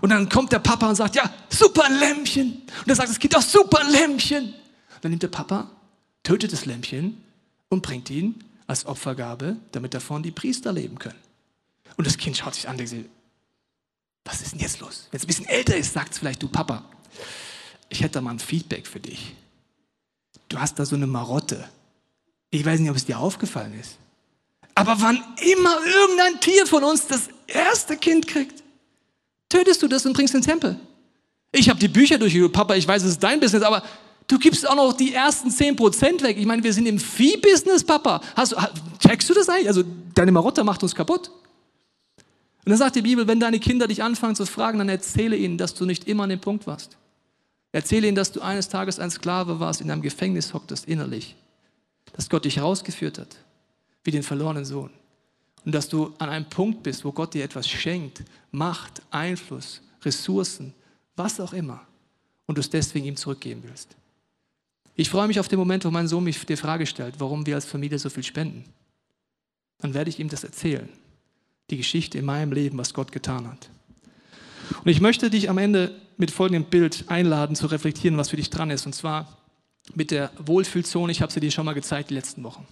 Und 0.00 0.10
dann 0.10 0.28
kommt 0.28 0.52
der 0.52 0.58
Papa 0.58 0.88
und 0.88 0.96
sagt, 0.96 1.14
ja, 1.14 1.32
super 1.48 1.88
Lämpchen. 1.88 2.62
Und 2.80 2.88
er 2.88 2.96
sagt 2.96 3.08
das 3.08 3.18
Kind, 3.18 3.36
auch 3.36 3.42
super 3.42 3.84
Lämpchen. 3.88 4.52
dann 5.00 5.10
nimmt 5.10 5.22
der 5.22 5.28
Papa, 5.28 5.70
tötet 6.24 6.52
das 6.52 6.66
Lämpchen 6.66 7.22
und 7.68 7.82
bringt 7.82 8.10
ihn 8.10 8.42
als 8.66 8.84
Opfergabe, 8.86 9.56
damit 9.70 9.94
davon 9.94 10.24
die 10.24 10.32
Priester 10.32 10.72
leben 10.72 10.98
können. 10.98 11.18
Und 11.96 12.06
das 12.06 12.16
Kind 12.16 12.36
schaut 12.36 12.54
sich 12.54 12.68
an 12.68 12.78
und 12.78 12.90
denkt, 12.90 13.10
was 14.24 14.40
ist 14.40 14.52
denn 14.52 14.60
jetzt 14.60 14.80
los? 14.80 15.08
Wenn 15.10 15.18
es 15.18 15.24
ein 15.24 15.26
bisschen 15.28 15.46
älter 15.46 15.76
ist, 15.76 15.92
sagt 15.92 16.12
es 16.12 16.18
vielleicht, 16.18 16.42
du 16.42 16.48
Papa, 16.48 16.84
ich 17.88 18.00
hätte 18.00 18.14
da 18.14 18.20
mal 18.20 18.30
ein 18.30 18.38
Feedback 18.38 18.86
für 18.86 19.00
dich. 19.00 19.34
Du 20.52 20.60
hast 20.60 20.78
da 20.78 20.84
so 20.84 20.96
eine 20.96 21.06
Marotte. 21.06 21.64
Ich 22.50 22.64
weiß 22.64 22.78
nicht, 22.78 22.90
ob 22.90 22.96
es 22.96 23.06
dir 23.06 23.18
aufgefallen 23.18 23.72
ist. 23.80 23.96
Aber 24.74 25.00
wann 25.00 25.22
immer 25.40 25.78
irgendein 25.84 26.40
Tier 26.40 26.66
von 26.66 26.84
uns 26.84 27.06
das 27.06 27.28
erste 27.46 27.96
Kind 27.96 28.26
kriegt, 28.26 28.62
tötest 29.48 29.82
du 29.82 29.88
das 29.88 30.04
und 30.04 30.12
bringst 30.12 30.34
in 30.34 30.42
den 30.42 30.46
Tempel. 30.46 30.78
Ich 31.52 31.70
habe 31.70 31.80
die 31.80 31.88
Bücher 31.88 32.18
durchgeguckt, 32.18 32.54
Papa, 32.54 32.74
ich 32.74 32.86
weiß, 32.86 33.02
es 33.02 33.12
ist 33.12 33.22
dein 33.22 33.40
Business, 33.40 33.62
aber 33.62 33.82
du 34.28 34.38
gibst 34.38 34.68
auch 34.68 34.74
noch 34.74 34.92
die 34.92 35.14
ersten 35.14 35.48
10% 35.48 36.22
weg. 36.22 36.36
Ich 36.36 36.46
meine, 36.46 36.62
wir 36.62 36.72
sind 36.74 36.86
im 36.86 36.98
Vieh-Business, 36.98 37.84
Papa. 37.84 38.20
Hast, 38.36 38.54
checkst 38.98 39.30
du 39.30 39.34
das 39.34 39.48
eigentlich? 39.48 39.68
Also 39.68 39.84
deine 40.14 40.32
Marotte 40.32 40.64
macht 40.64 40.82
uns 40.82 40.94
kaputt. 40.94 41.30
Und 42.64 42.70
dann 42.70 42.76
sagt 42.76 42.96
die 42.96 43.02
Bibel, 43.02 43.26
wenn 43.26 43.40
deine 43.40 43.58
Kinder 43.58 43.86
dich 43.88 44.02
anfangen 44.02 44.36
zu 44.36 44.44
fragen, 44.44 44.78
dann 44.78 44.90
erzähle 44.90 45.36
ihnen, 45.36 45.56
dass 45.56 45.72
du 45.74 45.86
nicht 45.86 46.06
immer 46.06 46.24
an 46.24 46.30
dem 46.30 46.40
Punkt 46.40 46.66
warst. 46.66 46.98
Erzähle 47.72 48.06
ihnen, 48.06 48.16
dass 48.16 48.32
du 48.32 48.40
eines 48.40 48.68
Tages 48.68 48.98
ein 48.98 49.10
Sklave 49.10 49.58
warst, 49.58 49.80
in 49.80 49.90
einem 49.90 50.02
Gefängnis 50.02 50.52
hocktest, 50.54 50.86
innerlich. 50.86 51.36
Dass 52.12 52.28
Gott 52.28 52.44
dich 52.44 52.60
rausgeführt 52.60 53.18
hat, 53.18 53.36
wie 54.04 54.10
den 54.10 54.22
verlorenen 54.22 54.64
Sohn. 54.64 54.90
Und 55.64 55.72
dass 55.72 55.88
du 55.88 56.14
an 56.18 56.28
einem 56.28 56.48
Punkt 56.48 56.82
bist, 56.82 57.04
wo 57.04 57.12
Gott 57.12 57.34
dir 57.34 57.44
etwas 57.44 57.68
schenkt, 57.68 58.24
Macht, 58.50 59.02
Einfluss, 59.10 59.80
Ressourcen, 60.02 60.74
was 61.16 61.40
auch 61.40 61.52
immer. 61.52 61.80
Und 62.46 62.58
du 62.58 62.60
es 62.60 62.68
deswegen 62.68 63.06
ihm 63.06 63.16
zurückgeben 63.16 63.62
willst. 63.64 63.96
Ich 64.94 65.08
freue 65.08 65.28
mich 65.28 65.40
auf 65.40 65.48
den 65.48 65.58
Moment, 65.58 65.84
wo 65.84 65.90
mein 65.90 66.08
Sohn 66.08 66.24
mich 66.24 66.44
die 66.44 66.56
Frage 66.56 66.84
stellt, 66.86 67.14
warum 67.18 67.46
wir 67.46 67.54
als 67.54 67.64
Familie 67.64 67.98
so 67.98 68.10
viel 68.10 68.24
spenden. 68.24 68.64
Dann 69.78 69.94
werde 69.94 70.10
ich 70.10 70.18
ihm 70.18 70.28
das 70.28 70.44
erzählen 70.44 70.88
die 71.72 71.78
Geschichte 71.78 72.18
in 72.18 72.26
meinem 72.26 72.52
Leben, 72.52 72.78
was 72.78 72.92
Gott 72.92 73.12
getan 73.12 73.48
hat. 73.48 73.70
Und 74.84 74.90
ich 74.90 75.00
möchte 75.00 75.30
dich 75.30 75.50
am 75.50 75.58
Ende 75.58 75.94
mit 76.16 76.30
folgendem 76.30 76.64
Bild 76.64 77.04
einladen, 77.08 77.56
zu 77.56 77.66
reflektieren, 77.66 78.16
was 78.16 78.30
für 78.30 78.36
dich 78.36 78.50
dran 78.50 78.70
ist. 78.70 78.86
Und 78.86 78.94
zwar 78.94 79.38
mit 79.94 80.10
der 80.10 80.30
Wohlfühlzone. 80.38 81.10
Ich 81.12 81.22
habe 81.22 81.32
sie 81.32 81.40
dir 81.40 81.50
schon 81.50 81.64
mal 81.64 81.74
gezeigt 81.74 82.10
die 82.10 82.14
letzten 82.14 82.42
Wochen. 82.44 82.66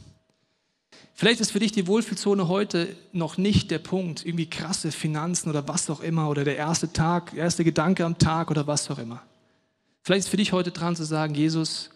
Vielleicht 1.14 1.40
ist 1.40 1.52
für 1.52 1.58
dich 1.58 1.72
die 1.72 1.86
Wohlfühlzone 1.86 2.48
heute 2.48 2.96
noch 3.12 3.36
nicht 3.36 3.70
der 3.70 3.78
Punkt, 3.78 4.24
irgendwie 4.24 4.48
krasse 4.48 4.90
Finanzen 4.90 5.50
oder 5.50 5.68
was 5.68 5.90
auch 5.90 6.00
immer 6.00 6.30
oder 6.30 6.44
der 6.44 6.56
erste 6.56 6.92
Tag, 6.92 7.34
erste 7.34 7.64
Gedanke 7.64 8.04
am 8.04 8.16
Tag 8.16 8.50
oder 8.50 8.66
was 8.66 8.90
auch 8.90 8.98
immer. 8.98 9.22
Vielleicht 10.02 10.20
ist 10.20 10.28
für 10.30 10.38
dich 10.38 10.52
heute 10.52 10.70
dran 10.70 10.96
zu 10.96 11.04
sagen, 11.04 11.34
Jesus, 11.34 11.90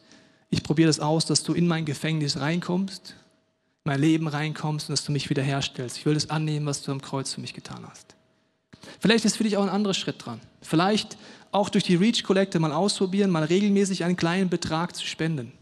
ich 0.51 0.63
probiere 0.63 0.89
das 0.89 1.01
aus, 1.01 1.25
dass 1.25 1.43
du 1.43 1.55
in 1.55 1.67
mein 1.67 1.87
Gefängnis 1.87 2.39
reinkommst 2.39 3.15
mein 3.85 4.01
Leben 4.01 4.29
reinkommst 4.29 4.89
und 4.89 4.95
dass 4.95 5.05
du 5.05 5.13
mich 5.13 5.29
wiederherstellst. 5.31 5.99
Ich 5.99 6.07
will 6.07 6.15
das 6.15 6.31
annehmen, 6.31 6.67
was 6.67 6.83
du 6.83 6.91
am 6.91 7.03
Kreuz 7.03 7.35
für 7.35 7.41
mich 7.41 7.53
getan 7.53 7.87
hast. 7.89 8.14
Vielleicht 9.01 9.25
ist 9.25 9.37
für 9.37 9.45
dich 9.45 9.57
auch 9.57 9.63
ein 9.63 9.69
anderer 9.69 9.95
Schritt 9.95 10.25
dran. 10.25 10.41
Vielleicht 10.63 11.17
auch 11.53 11.69
durch 11.69 11.85
die 11.85 11.95
Reach 11.95 12.23
Collector 12.25 12.61
mal 12.61 12.73
ausprobieren, 12.73 13.31
mal 13.31 13.45
regelmäßig 13.45 14.05
einen 14.05 14.17
kleinen 14.17 14.49
Betrag 14.49 14.97
zu 14.97 15.07
spenden. 15.07 15.53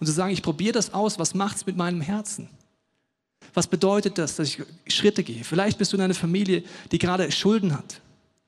Und 0.00 0.06
zu 0.06 0.12
sagen, 0.12 0.32
ich 0.32 0.42
probiere 0.42 0.72
das 0.72 0.94
aus, 0.94 1.18
was 1.18 1.34
macht 1.34 1.56
es 1.56 1.66
mit 1.66 1.76
meinem 1.76 2.00
Herzen? 2.00 2.48
Was 3.54 3.66
bedeutet 3.66 4.18
das, 4.18 4.36
dass 4.36 4.48
ich 4.48 4.62
Schritte 4.86 5.22
gehe? 5.22 5.44
Vielleicht 5.44 5.78
bist 5.78 5.92
du 5.92 5.96
in 5.96 6.02
einer 6.02 6.14
Familie, 6.14 6.62
die 6.92 6.98
gerade 6.98 7.30
Schulden 7.30 7.72
hat. 7.72 8.00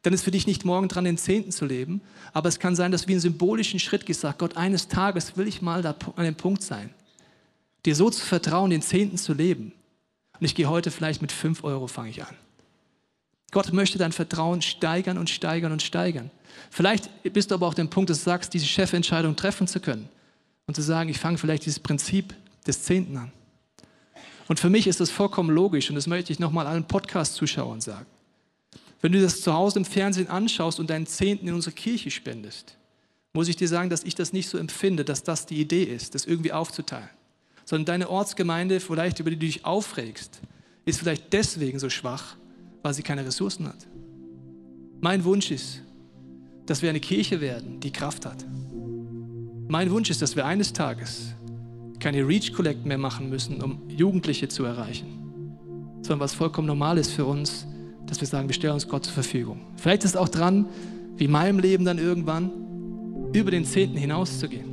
Dann 0.03 0.13
ist 0.13 0.23
für 0.23 0.31
dich 0.31 0.47
nicht 0.47 0.65
morgen 0.65 0.89
dran, 0.89 1.05
den 1.05 1.19
Zehnten 1.19 1.53
zu 1.53 1.67
leben, 1.67 2.01
aber 2.33 2.49
es 2.49 2.59
kann 2.59 2.75
sein, 2.75 2.91
dass 2.91 3.07
wie 3.07 3.13
einen 3.13 3.21
symbolischen 3.21 3.79
Schritt 3.81 4.07
gesagt, 4.07 4.39
Gott, 4.39 4.57
eines 4.57 4.89
Tages 4.89 5.37
will 5.37 5.47
ich 5.47 5.61
mal 5.61 5.83
da 5.83 5.95
an 6.17 6.25
dem 6.25 6.37
Punkt 6.37 6.63
sein, 6.63 6.91
dir 7.85 7.95
so 7.95 8.09
zu 8.09 8.25
vertrauen, 8.25 8.71
den 8.71 8.83
Zehnten 8.83 9.19
zu 9.19 9.35
leben. 9.35 9.73
Und 10.39 10.47
ich 10.47 10.55
gehe 10.55 10.71
heute 10.71 10.91
vielleicht 10.91 11.21
mit 11.21 11.33
fünf 11.33 11.65
Euro, 11.65 11.87
fange 11.87 12.11
ich 12.11 12.23
an. 12.23 12.35
Gott 13.51 13.73
möchte 13.73 13.99
dein 13.99 14.13
Vertrauen 14.13 14.63
steigern 14.63 15.19
und 15.19 15.29
steigern 15.29 15.73
und 15.73 15.83
steigern. 15.83 16.31
Vielleicht 16.71 17.11
bist 17.33 17.51
du 17.51 17.55
aber 17.55 17.67
auch 17.67 17.75
dem 17.75 17.91
Punkt, 17.91 18.11
dass 18.11 18.19
du 18.19 18.25
sagst, 18.25 18.55
diese 18.55 18.67
Chefentscheidung 18.67 19.37
treffen 19.37 19.67
zu 19.67 19.81
können 19.81 20.09
und 20.67 20.75
zu 20.75 20.83
sagen, 20.83 21.09
ich 21.09 21.19
fange 21.19 21.39
vielleicht 21.39 21.67
dieses 21.67 21.81
Prinzip 21.81 22.35
des 22.67 22.83
Zehnten 22.83 23.17
an. 23.17 23.33
Und 24.49 24.59
für 24.59 24.71
mich 24.71 24.87
ist 24.87 25.01
das 25.01 25.11
vollkommen 25.11 25.51
logisch 25.51 25.91
und 25.91 25.97
das 25.97 26.07
möchte 26.07 26.33
ich 26.33 26.39
nochmal 26.39 26.67
allen 26.67 26.85
Podcast-Zuschauern 26.85 27.81
sagen. 27.81 28.07
Wenn 29.01 29.13
du 29.13 29.21
das 29.21 29.41
zu 29.41 29.55
Hause 29.55 29.79
im 29.79 29.85
Fernsehen 29.85 30.29
anschaust 30.29 30.79
und 30.79 30.91
deinen 30.91 31.07
Zehnten 31.07 31.49
in 31.49 31.55
unsere 31.55 31.75
Kirche 31.75 32.11
spendest, 32.11 32.77
muss 33.33 33.49
ich 33.49 33.57
dir 33.57 33.69
sagen, 33.69 33.91
dass 33.91 34.05
ich 34.05 34.15
das 34.15 34.33
nicht 34.33 34.49
so 34.49 34.59
empfinde, 34.59 35.05
dass 35.05 35.23
das 35.23 35.47
die 35.47 35.61
Idee 35.61 35.85
ist, 35.85 36.15
das 36.15 36.27
irgendwie 36.27 36.53
aufzuteilen. 36.53 37.09
Sondern 37.65 37.87
deine 37.87 38.11
Ortsgemeinde, 38.11 38.81
vielleicht 38.81 39.21
über 39.21 39.31
die 39.31 39.37
du 39.37 39.47
dich 39.47 39.65
aufregst, 39.65 40.41
ist 40.85 40.99
vielleicht 40.99 41.33
deswegen 41.33 41.79
so 41.79 41.89
schwach, 41.89 42.37
weil 42.83 42.95
sie 42.95 43.03
keine 43.03 43.25
Ressourcen 43.25 43.67
hat. 43.67 43.87
Mein 45.01 45.25
Wunsch 45.25 45.51
ist, 45.51 45.83
dass 46.67 46.83
wir 46.83 46.91
eine 46.91 47.01
Kirche 47.01 47.41
werden, 47.41 47.81
die 47.81 47.91
Kraft 47.91 48.27
hat. 48.27 48.45
Mein 49.69 49.91
Wunsch 49.91 50.11
ist, 50.11 50.23
dass 50.23 50.37
wir 50.37 50.47
eines 50.47 50.73
Tages 50.73 51.35
keine 52.01 52.27
Reach 52.27 52.53
Collect 52.53 52.87
mehr 52.87 52.99
machen 52.99 53.29
müssen, 53.29 53.63
um 53.63 53.89
Jugendliche 53.89 54.49
zu 54.49 54.65
erreichen, 54.65 55.07
sondern 56.03 56.21
was 56.21 56.35
vollkommen 56.35 56.67
normal 56.67 56.99
ist 56.99 57.13
für 57.13 57.25
uns, 57.25 57.67
dass 58.07 58.21
wir 58.21 58.27
sagen, 58.27 58.49
wir 58.49 58.55
stellen 58.55 58.75
uns 58.75 58.89
Gott 58.89 59.05
zur 59.05 59.15
Verfügung. 59.15 59.61
Vielleicht 59.77 60.05
ist 60.05 60.11
es 60.11 60.17
auch 60.17 60.29
dran, 60.29 60.67
wie 61.17 61.27
in 61.27 61.31
meinem 61.31 61.59
Leben 61.59 61.85
dann 61.85 61.99
irgendwann, 61.99 62.51
über 63.33 63.51
den 63.51 63.65
Zehnten 63.65 63.97
hinauszugehen. 63.97 64.71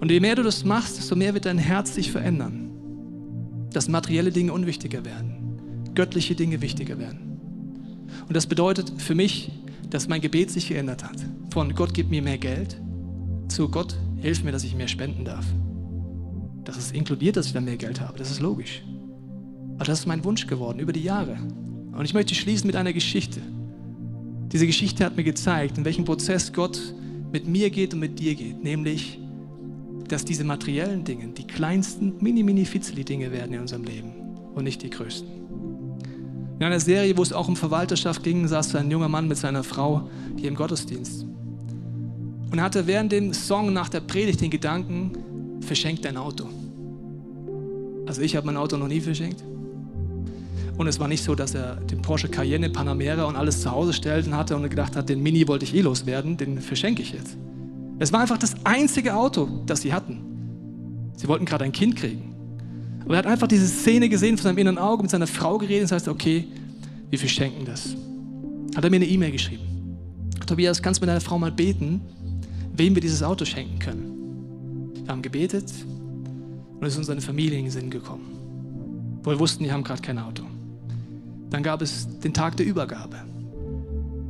Und 0.00 0.10
je 0.10 0.20
mehr 0.20 0.36
du 0.36 0.42
das 0.42 0.64
machst, 0.64 0.98
desto 0.98 1.16
mehr 1.16 1.34
wird 1.34 1.44
dein 1.44 1.58
Herz 1.58 1.94
sich 1.94 2.10
verändern. 2.10 2.70
Dass 3.72 3.88
materielle 3.88 4.30
Dinge 4.30 4.52
unwichtiger 4.52 5.04
werden, 5.04 5.37
göttliche 5.98 6.36
Dinge 6.36 6.62
wichtiger 6.62 6.96
werden. 7.00 7.18
Und 8.28 8.36
das 8.36 8.46
bedeutet 8.46 8.92
für 8.98 9.16
mich, 9.16 9.50
dass 9.90 10.06
mein 10.06 10.20
Gebet 10.20 10.48
sich 10.48 10.68
geändert 10.68 11.02
hat. 11.02 11.16
Von 11.50 11.74
Gott 11.74 11.92
gib 11.92 12.08
mir 12.08 12.22
mehr 12.22 12.38
Geld 12.38 12.80
zu 13.48 13.68
Gott 13.68 13.96
hilf 14.20 14.44
mir, 14.44 14.52
dass 14.52 14.62
ich 14.62 14.76
mehr 14.76 14.86
spenden 14.86 15.24
darf. 15.24 15.44
Das 16.62 16.76
ist 16.76 16.94
inkludiert, 16.94 17.36
dass 17.36 17.46
ich 17.46 17.52
dann 17.52 17.64
mehr 17.64 17.76
Geld 17.76 18.00
habe. 18.00 18.16
Das 18.16 18.30
ist 18.30 18.38
logisch. 18.38 18.84
Aber 19.74 19.86
das 19.86 19.98
ist 20.00 20.06
mein 20.06 20.22
Wunsch 20.22 20.46
geworden 20.46 20.78
über 20.78 20.92
die 20.92 21.02
Jahre. 21.02 21.36
Und 21.90 22.04
ich 22.04 22.14
möchte 22.14 22.36
schließen 22.36 22.68
mit 22.68 22.76
einer 22.76 22.92
Geschichte. 22.92 23.40
Diese 24.52 24.68
Geschichte 24.68 25.04
hat 25.04 25.16
mir 25.16 25.24
gezeigt, 25.24 25.78
in 25.78 25.84
welchem 25.84 26.04
Prozess 26.04 26.52
Gott 26.52 26.94
mit 27.32 27.48
mir 27.48 27.70
geht 27.70 27.92
und 27.92 27.98
mit 27.98 28.20
dir 28.20 28.36
geht. 28.36 28.62
Nämlich, 28.62 29.18
dass 30.06 30.24
diese 30.24 30.44
materiellen 30.44 31.02
Dinge 31.02 31.26
die 31.28 31.46
kleinsten, 31.46 32.14
mini, 32.20 32.44
mini, 32.44 32.64
fitzeli 32.64 33.04
Dinge 33.04 33.32
werden 33.32 33.54
in 33.54 33.60
unserem 33.62 33.82
Leben 33.82 34.12
und 34.54 34.62
nicht 34.62 34.82
die 34.82 34.90
größten. 34.90 35.37
In 36.58 36.64
einer 36.64 36.80
Serie, 36.80 37.16
wo 37.16 37.22
es 37.22 37.32
auch 37.32 37.46
um 37.46 37.54
Verwalterschaft 37.54 38.22
ging, 38.22 38.48
saß 38.48 38.74
ein 38.74 38.90
junger 38.90 39.08
Mann 39.08 39.28
mit 39.28 39.38
seiner 39.38 39.62
Frau 39.62 40.08
hier 40.36 40.48
im 40.48 40.56
Gottesdienst 40.56 41.24
und 42.50 42.60
hatte 42.60 42.86
während 42.86 43.12
dem 43.12 43.32
Song 43.32 43.72
nach 43.72 43.88
der 43.88 44.00
Predigt 44.00 44.40
den 44.40 44.50
Gedanken, 44.50 45.12
verschenkt 45.60 46.04
dein 46.04 46.16
Auto. 46.16 46.48
Also 48.06 48.22
ich 48.22 48.34
habe 48.34 48.46
mein 48.46 48.56
Auto 48.56 48.76
noch 48.76 48.88
nie 48.88 49.00
verschenkt. 49.00 49.44
Und 50.76 50.86
es 50.86 50.98
war 50.98 51.08
nicht 51.08 51.22
so, 51.22 51.34
dass 51.34 51.54
er 51.54 51.76
den 51.76 52.00
Porsche 52.02 52.28
Cayenne 52.28 52.70
Panamera 52.70 53.24
und 53.24 53.36
alles 53.36 53.60
zu 53.60 53.70
Hause 53.70 53.92
stellten 53.92 54.36
hatte 54.36 54.56
und 54.56 54.68
gedacht 54.68 54.96
hat, 54.96 55.08
den 55.08 55.22
Mini 55.22 55.46
wollte 55.46 55.64
ich 55.64 55.74
eh 55.74 55.80
loswerden, 55.80 56.36
den 56.36 56.60
verschenke 56.60 57.02
ich 57.02 57.12
jetzt. 57.12 57.36
Es 57.98 58.12
war 58.12 58.20
einfach 58.20 58.38
das 58.38 58.54
einzige 58.64 59.14
Auto, 59.14 59.48
das 59.66 59.82
sie 59.82 59.92
hatten. 59.92 61.12
Sie 61.16 61.26
wollten 61.28 61.44
gerade 61.44 61.64
ein 61.64 61.72
Kind 61.72 61.96
kriegen. 61.96 62.37
Aber 63.08 63.14
er 63.14 63.18
hat 63.20 63.26
einfach 63.26 63.46
diese 63.46 63.66
Szene 63.66 64.10
gesehen 64.10 64.36
von 64.36 64.44
seinem 64.44 64.58
inneren 64.58 64.76
Auge, 64.76 65.00
mit 65.00 65.10
seiner 65.10 65.26
Frau 65.26 65.56
geredet 65.56 65.84
und 65.84 65.90
das 65.90 65.92
heißt, 65.92 66.08
okay, 66.08 66.44
wir 67.08 67.18
verschenken 67.18 67.64
das. 67.64 67.96
Hat 68.76 68.84
er 68.84 68.90
mir 68.90 68.96
eine 68.96 69.06
E-Mail 69.06 69.32
geschrieben. 69.32 69.96
Tobias, 70.46 70.82
kannst 70.82 71.00
du 71.00 71.06
mit 71.06 71.08
deiner 71.08 71.22
Frau 71.22 71.38
mal 71.38 71.50
beten, 71.50 72.02
wem 72.76 72.94
wir 72.94 73.00
dieses 73.00 73.22
Auto 73.22 73.46
schenken 73.46 73.78
können. 73.78 74.92
Wir 75.04 75.08
haben 75.10 75.22
gebetet 75.22 75.72
und 76.78 76.86
es 76.86 76.92
ist 76.92 76.98
uns 76.98 77.08
eine 77.08 77.22
Familie 77.22 77.58
in 77.58 77.64
den 77.64 77.70
Sinn 77.70 77.88
gekommen, 77.88 79.20
wo 79.22 79.30
wir 79.30 79.38
wussten, 79.38 79.64
die 79.64 79.72
haben 79.72 79.84
gerade 79.84 80.02
kein 80.02 80.18
Auto. 80.18 80.42
Dann 81.48 81.62
gab 81.62 81.80
es 81.80 82.20
den 82.20 82.34
Tag 82.34 82.58
der 82.58 82.66
Übergabe. 82.66 83.16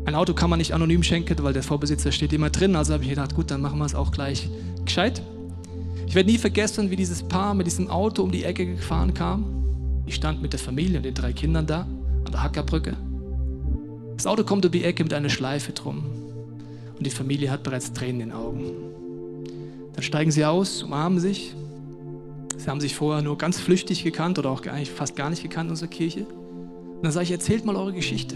Ein 0.05 0.15
Auto 0.15 0.35
kann 0.35 0.51
man 0.51 0.61
nicht 0.61 0.73
anonym 0.73 1.03
schenken, 1.03 1.37
weil 1.43 1.53
der 1.53 1.65
Vorbesitzer 1.65 2.13
steht 2.13 2.33
immer 2.33 2.51
drin. 2.51 2.77
Also 2.77 2.93
habe 2.93 3.03
ich 3.03 3.11
gedacht, 3.11 3.35
gut, 3.35 3.51
dann 3.51 3.61
machen 3.61 3.81
wir 3.81 3.87
es 3.87 3.97
auch 3.97 4.13
gleich 4.13 4.49
gescheit. 4.85 5.21
Ich 6.09 6.15
werde 6.15 6.31
nie 6.31 6.39
vergessen, 6.39 6.91
wie 6.91 6.97
dieses 6.97 7.23
Paar 7.23 7.53
mit 7.53 7.67
diesem 7.67 7.91
Auto 7.91 8.23
um 8.23 8.33
die 8.33 8.43
Ecke 8.43 8.65
gefahren 8.65 9.13
kam. 9.13 9.45
Ich 10.07 10.15
stand 10.15 10.41
mit 10.41 10.55
der 10.55 10.59
Familie 10.59 10.97
und 10.97 11.03
den 11.03 11.13
drei 11.13 11.35
Kindern 11.35 11.67
da 11.67 11.83
an 12.25 12.33
der 12.33 12.43
Hackerbrücke. 12.43 12.97
Das 14.17 14.27
Auto 14.27 14.43
kommt 14.43 14.65
um 14.65 14.73
die 14.73 14.85
Ecke 14.85 15.05
mit 15.05 15.13
einer 15.13 15.29
Schleife 15.29 15.73
drum 15.73 16.03
und 16.97 17.07
die 17.07 17.11
Familie 17.11 17.51
hat 17.51 17.63
bereits 17.63 17.93
Tränen 17.93 18.23
in 18.23 18.29
den 18.31 18.33
Augen. 18.33 18.73
Dann 19.93 20.03
steigen 20.03 20.31
sie 20.31 20.47
aus, 20.47 20.83
umarmen 20.83 21.21
sich. 21.21 21.55
Sie 22.57 22.71
haben 22.71 22.81
sich 22.81 22.95
vorher 22.95 23.23
nur 23.23 23.37
ganz 23.37 23.61
flüchtig 23.61 24.03
gekannt 24.03 24.39
oder 24.39 24.49
auch 24.49 24.65
eigentlich 24.65 24.91
fast 24.91 25.15
gar 25.15 25.29
nicht 25.29 25.43
gekannt 25.43 25.67
in 25.67 25.73
unserer 25.73 25.91
Kirche. 25.91 26.21
Und 26.21 27.03
dann 27.03 27.13
sage 27.13 27.25
ich, 27.25 27.33
erzählt 27.33 27.67
mal 27.67 27.77
eure 27.77 27.93
Geschichte. 27.93 28.35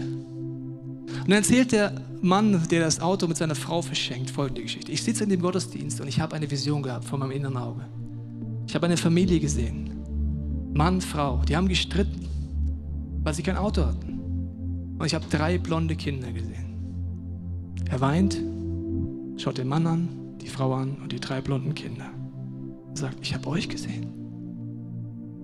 Und 1.07 1.29
dann 1.29 1.37
erzählt 1.37 1.71
der 1.71 1.93
Mann, 2.21 2.67
der 2.69 2.81
das 2.81 2.99
Auto 2.99 3.27
mit 3.27 3.37
seiner 3.37 3.55
Frau 3.55 3.81
verschenkt, 3.81 4.29
folgende 4.29 4.61
Geschichte. 4.61 4.91
Ich 4.91 5.03
sitze 5.03 5.23
in 5.23 5.29
dem 5.29 5.41
Gottesdienst 5.41 6.01
und 6.01 6.07
ich 6.07 6.19
habe 6.19 6.35
eine 6.35 6.49
Vision 6.49 6.81
gehabt 6.83 7.05
vor 7.05 7.19
meinem 7.19 7.31
inneren 7.31 7.57
Auge. 7.57 7.85
Ich 8.67 8.75
habe 8.75 8.85
eine 8.85 8.97
Familie 8.97 9.39
gesehen. 9.39 9.91
Mann, 10.73 11.01
Frau, 11.01 11.41
die 11.47 11.55
haben 11.55 11.67
gestritten, 11.67 12.27
weil 13.23 13.33
sie 13.33 13.43
kein 13.43 13.57
Auto 13.57 13.85
hatten. 13.85 14.19
Und 14.97 15.05
ich 15.05 15.13
habe 15.13 15.25
drei 15.29 15.57
blonde 15.57 15.95
Kinder 15.95 16.31
gesehen. 16.31 16.63
Er 17.89 18.01
weint, 18.01 18.41
schaut 19.37 19.57
den 19.57 19.67
Mann 19.67 19.85
an, 19.85 20.09
die 20.41 20.47
Frau 20.47 20.73
an 20.73 20.95
und 21.01 21.11
die 21.11 21.19
drei 21.19 21.41
blonden 21.41 21.75
Kinder. 21.75 22.09
Er 22.91 22.97
sagt, 22.97 23.17
ich 23.21 23.33
habe 23.33 23.47
euch 23.47 23.69
gesehen. 23.69 24.07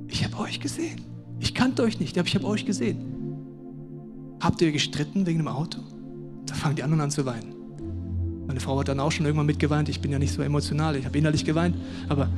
Ich 0.08 0.24
habe 0.24 0.38
euch 0.40 0.60
gesehen. 0.60 1.02
Ich 1.40 1.54
kannte 1.54 1.84
euch 1.84 2.00
nicht, 2.00 2.18
aber 2.18 2.28
ich 2.28 2.36
habe 2.36 2.48
euch 2.48 2.66
gesehen. 2.66 3.09
Habt 4.40 4.62
ihr 4.62 4.72
gestritten 4.72 5.26
wegen 5.26 5.40
dem 5.40 5.48
Auto? 5.48 5.80
Da 6.46 6.54
fangen 6.54 6.76
die 6.76 6.84
anderen 6.84 7.02
an 7.02 7.12
zu 7.12 7.26
weinen. 7.26 7.56
Meine 8.48 8.60
Frau 8.60 8.80
hat 8.80 8.88
dann 8.88 9.00
auch 9.00 9.12
schon 9.12 9.26
irgendwann 9.26 9.46
mitgeweint. 9.46 9.90
Ich 9.90 10.02
bin 10.02 10.12
ja 10.12 10.20
nicht 10.20 10.34
so 10.34 10.42
emotional, 10.42 10.96
ich 10.96 11.06
habe 11.06 11.18
innerlich 11.18 11.46
geweint. 11.46 11.76
Aber 12.08 12.30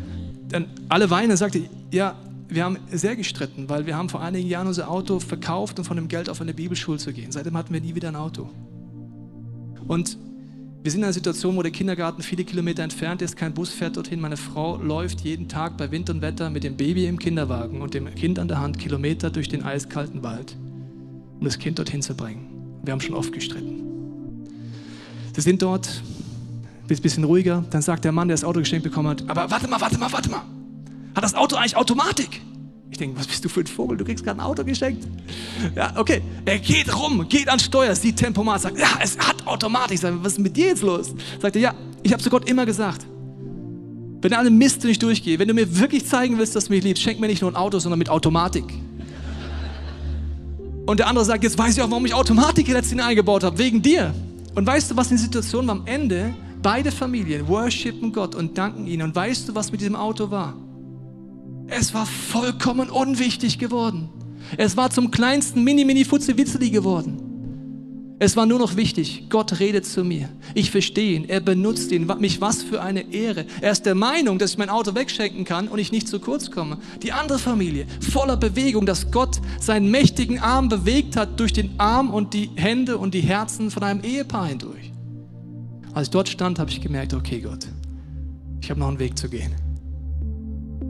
dann 0.49 0.65
alle 0.89 1.09
weinen, 1.09 1.37
sagte 1.37 1.61
ja, 1.91 2.15
wir 2.49 2.65
haben 2.65 2.77
sehr 2.91 3.15
gestritten, 3.15 3.69
weil 3.69 3.85
wir 3.85 3.95
haben 3.95 4.09
vor 4.09 4.21
einigen 4.21 4.47
Jahren 4.47 4.67
unser 4.67 4.91
Auto 4.91 5.19
verkauft, 5.19 5.79
um 5.79 5.85
von 5.85 5.95
dem 5.95 6.09
Geld 6.09 6.29
auf 6.29 6.41
eine 6.41 6.53
Bibelschule 6.53 6.97
zu 6.97 7.13
gehen. 7.13 7.31
Seitdem 7.31 7.55
hatten 7.55 7.73
wir 7.73 7.79
nie 7.79 7.95
wieder 7.95 8.09
ein 8.09 8.17
Auto. 8.17 8.49
Und 9.87 10.17
wir 10.83 10.91
sind 10.91 11.01
in 11.01 11.05
einer 11.05 11.13
Situation, 11.13 11.55
wo 11.55 11.61
der 11.61 11.71
Kindergarten 11.71 12.23
viele 12.23 12.43
Kilometer 12.43 12.83
entfernt 12.83 13.21
ist, 13.21 13.37
kein 13.37 13.53
Bus 13.53 13.69
fährt 13.69 13.95
dorthin. 13.95 14.19
Meine 14.19 14.35
Frau 14.35 14.77
läuft 14.77 15.21
jeden 15.21 15.47
Tag 15.47 15.77
bei 15.77 15.91
Wind 15.91 16.09
und 16.09 16.21
Wetter 16.21 16.49
mit 16.49 16.63
dem 16.63 16.75
Baby 16.75 17.05
im 17.05 17.19
Kinderwagen 17.19 17.81
und 17.81 17.93
dem 17.93 18.13
Kind 18.15 18.39
an 18.39 18.47
der 18.47 18.59
Hand 18.59 18.79
Kilometer 18.79 19.29
durch 19.29 19.47
den 19.47 19.63
eiskalten 19.63 20.23
Wald, 20.23 20.57
um 21.41 21.45
das 21.45 21.57
Kind 21.57 21.79
dorthin 21.79 22.01
zu 22.01 22.13
bringen. 22.15 22.47
Wir 22.83 22.93
haben 22.93 23.01
schon 23.01 23.15
oft 23.15 23.33
gestritten. 23.33 23.81
Sie 25.35 25.41
sind 25.41 25.61
dort, 25.61 26.01
ein 26.89 27.01
bisschen 27.01 27.23
ruhiger. 27.23 27.63
Dann 27.69 27.81
sagt 27.81 28.05
der 28.05 28.11
Mann, 28.11 28.27
der 28.27 28.35
das 28.35 28.43
Auto 28.43 28.59
geschenkt 28.59 28.83
bekommen 28.83 29.09
hat: 29.09 29.29
Aber 29.29 29.49
warte 29.49 29.67
mal, 29.67 29.81
warte 29.81 29.97
mal, 29.97 30.11
warte 30.11 30.29
mal. 30.29 30.43
Hat 31.15 31.23
das 31.23 31.33
Auto 31.33 31.55
eigentlich 31.55 31.75
Automatik? 31.75 32.41
Ich 32.91 32.97
denke, 32.97 33.17
was 33.17 33.25
bist 33.25 33.43
du 33.43 33.49
für 33.49 33.61
ein 33.61 33.67
Vogel? 33.67 33.97
Du 33.97 34.05
kriegst 34.05 34.23
gerade 34.23 34.39
ein 34.39 34.45
Auto 34.45 34.63
geschenkt. 34.63 35.07
Ja, 35.75 35.93
okay. 35.97 36.21
Er 36.45 36.59
geht 36.59 36.93
rum, 36.93 37.27
geht 37.27 37.47
ans 37.47 37.63
Steuer, 37.63 37.95
sieht 37.95 38.17
Tempomat, 38.17 38.61
sagt, 38.61 38.77
ja, 38.77 38.99
es 39.01 39.17
hat 39.17 39.47
Automatik. 39.47 39.95
Ich 39.95 40.01
sage, 40.01 40.17
was 40.21 40.33
ist 40.33 40.39
mit 40.39 40.55
dir 40.55 40.67
jetzt 40.67 40.83
los? 40.83 41.15
Sagt 41.39 41.55
er, 41.55 41.61
ja, 41.61 41.73
ich 42.03 42.11
habe 42.11 42.21
zu 42.21 42.29
Gott 42.29 42.49
immer 42.49 42.65
gesagt, 42.65 43.05
wenn 44.21 44.33
alle 44.33 44.51
Mist 44.51 44.83
nicht 44.83 45.01
durchgehe, 45.01 45.39
wenn 45.39 45.47
du 45.47 45.53
mir 45.53 45.79
wirklich 45.79 46.05
zeigen 46.05 46.37
willst, 46.37 46.55
dass 46.55 46.65
du 46.65 46.73
mich 46.73 46.83
liebst, 46.83 47.01
schenk 47.01 47.19
mir 47.19 47.27
nicht 47.27 47.41
nur 47.41 47.51
ein 47.51 47.55
Auto, 47.55 47.79
sondern 47.79 47.97
mit 47.97 48.09
Automatik. 48.09 48.65
Und 50.85 50.99
der 50.99 51.07
andere 51.07 51.25
sagt, 51.25 51.43
jetzt 51.43 51.57
weiß 51.57 51.77
ich 51.77 51.81
auch, 51.83 51.89
warum 51.89 52.05
ich 52.05 52.13
Automatik 52.13 52.67
letztens 52.67 53.01
eingebaut 53.01 53.43
habe, 53.43 53.57
wegen 53.57 53.81
dir. 53.81 54.13
Und 54.55 54.65
weißt 54.65 54.91
du, 54.91 54.97
was 54.97 55.09
die 55.09 55.17
Situation 55.17 55.67
war? 55.67 55.75
Am 55.75 55.83
Ende, 55.85 56.33
beide 56.61 56.91
Familien 56.91 57.47
worshipen 57.47 58.11
Gott 58.11 58.35
und 58.35 58.57
danken 58.57 58.87
ihn. 58.87 59.01
Und 59.01 59.15
weißt 59.15 59.49
du, 59.49 59.55
was 59.55 59.71
mit 59.71 59.81
diesem 59.81 59.95
Auto 59.95 60.31
war? 60.31 60.55
Es 61.67 61.93
war 61.93 62.05
vollkommen 62.05 62.89
unwichtig 62.89 63.59
geworden. 63.59 64.09
Es 64.57 64.75
war 64.75 64.89
zum 64.89 65.11
kleinsten 65.11 65.63
Mini-Mini-Futze-Witzeli 65.63 66.69
geworden. 66.69 67.30
Es 68.23 68.37
war 68.37 68.45
nur 68.45 68.59
noch 68.59 68.75
wichtig, 68.75 69.29
Gott 69.29 69.59
redet 69.59 69.83
zu 69.83 70.03
mir. 70.03 70.29
Ich 70.53 70.69
verstehe 70.69 71.15
ihn, 71.15 71.27
er 71.27 71.39
benutzt 71.39 71.91
ihn. 71.91 72.05
Mich 72.19 72.39
was 72.39 72.61
für 72.61 72.79
eine 72.79 73.11
Ehre. 73.11 73.47
Er 73.61 73.71
ist 73.71 73.87
der 73.87 73.95
Meinung, 73.95 74.37
dass 74.37 74.51
ich 74.51 74.57
mein 74.59 74.69
Auto 74.69 74.93
wegschenken 74.93 75.43
kann 75.43 75.67
und 75.67 75.79
ich 75.79 75.91
nicht 75.91 76.07
zu 76.07 76.19
kurz 76.19 76.51
komme. 76.51 76.77
Die 77.01 77.13
andere 77.13 77.39
Familie, 77.39 77.87
voller 78.11 78.37
Bewegung, 78.37 78.85
dass 78.85 79.09
Gott 79.09 79.41
seinen 79.59 79.89
mächtigen 79.89 80.37
Arm 80.37 80.69
bewegt 80.69 81.17
hat 81.17 81.39
durch 81.39 81.51
den 81.51 81.71
Arm 81.79 82.11
und 82.11 82.35
die 82.35 82.51
Hände 82.53 82.99
und 82.99 83.15
die 83.15 83.21
Herzen 83.21 83.71
von 83.71 83.81
einem 83.81 84.03
Ehepaar 84.03 84.49
hindurch. 84.49 84.91
Als 85.93 86.09
ich 86.09 86.11
dort 86.11 86.29
stand, 86.29 86.59
habe 86.59 86.69
ich 86.69 86.79
gemerkt, 86.79 87.15
okay 87.15 87.41
Gott, 87.41 87.65
ich 88.61 88.69
habe 88.69 88.79
noch 88.79 88.89
einen 88.89 88.99
Weg 88.99 89.17
zu 89.17 89.29
gehen. 89.29 89.55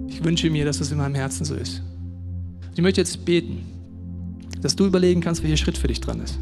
Ich 0.09 0.21
wünsche 0.21 0.49
mir, 0.49 0.65
dass 0.65 0.79
das 0.79 0.91
in 0.91 0.97
meinem 0.97 1.15
Herzen 1.15 1.45
so 1.45 1.55
ist. 1.55 1.81
Ich 2.75 2.81
möchte 2.81 2.99
jetzt 2.99 3.23
beten, 3.23 3.63
dass 4.59 4.75
du 4.75 4.85
überlegen 4.85 5.21
kannst, 5.21 5.43
welcher 5.43 5.55
Schritt 5.55 5.77
für 5.77 5.87
dich 5.87 6.01
dran 6.01 6.19
ist 6.19 6.37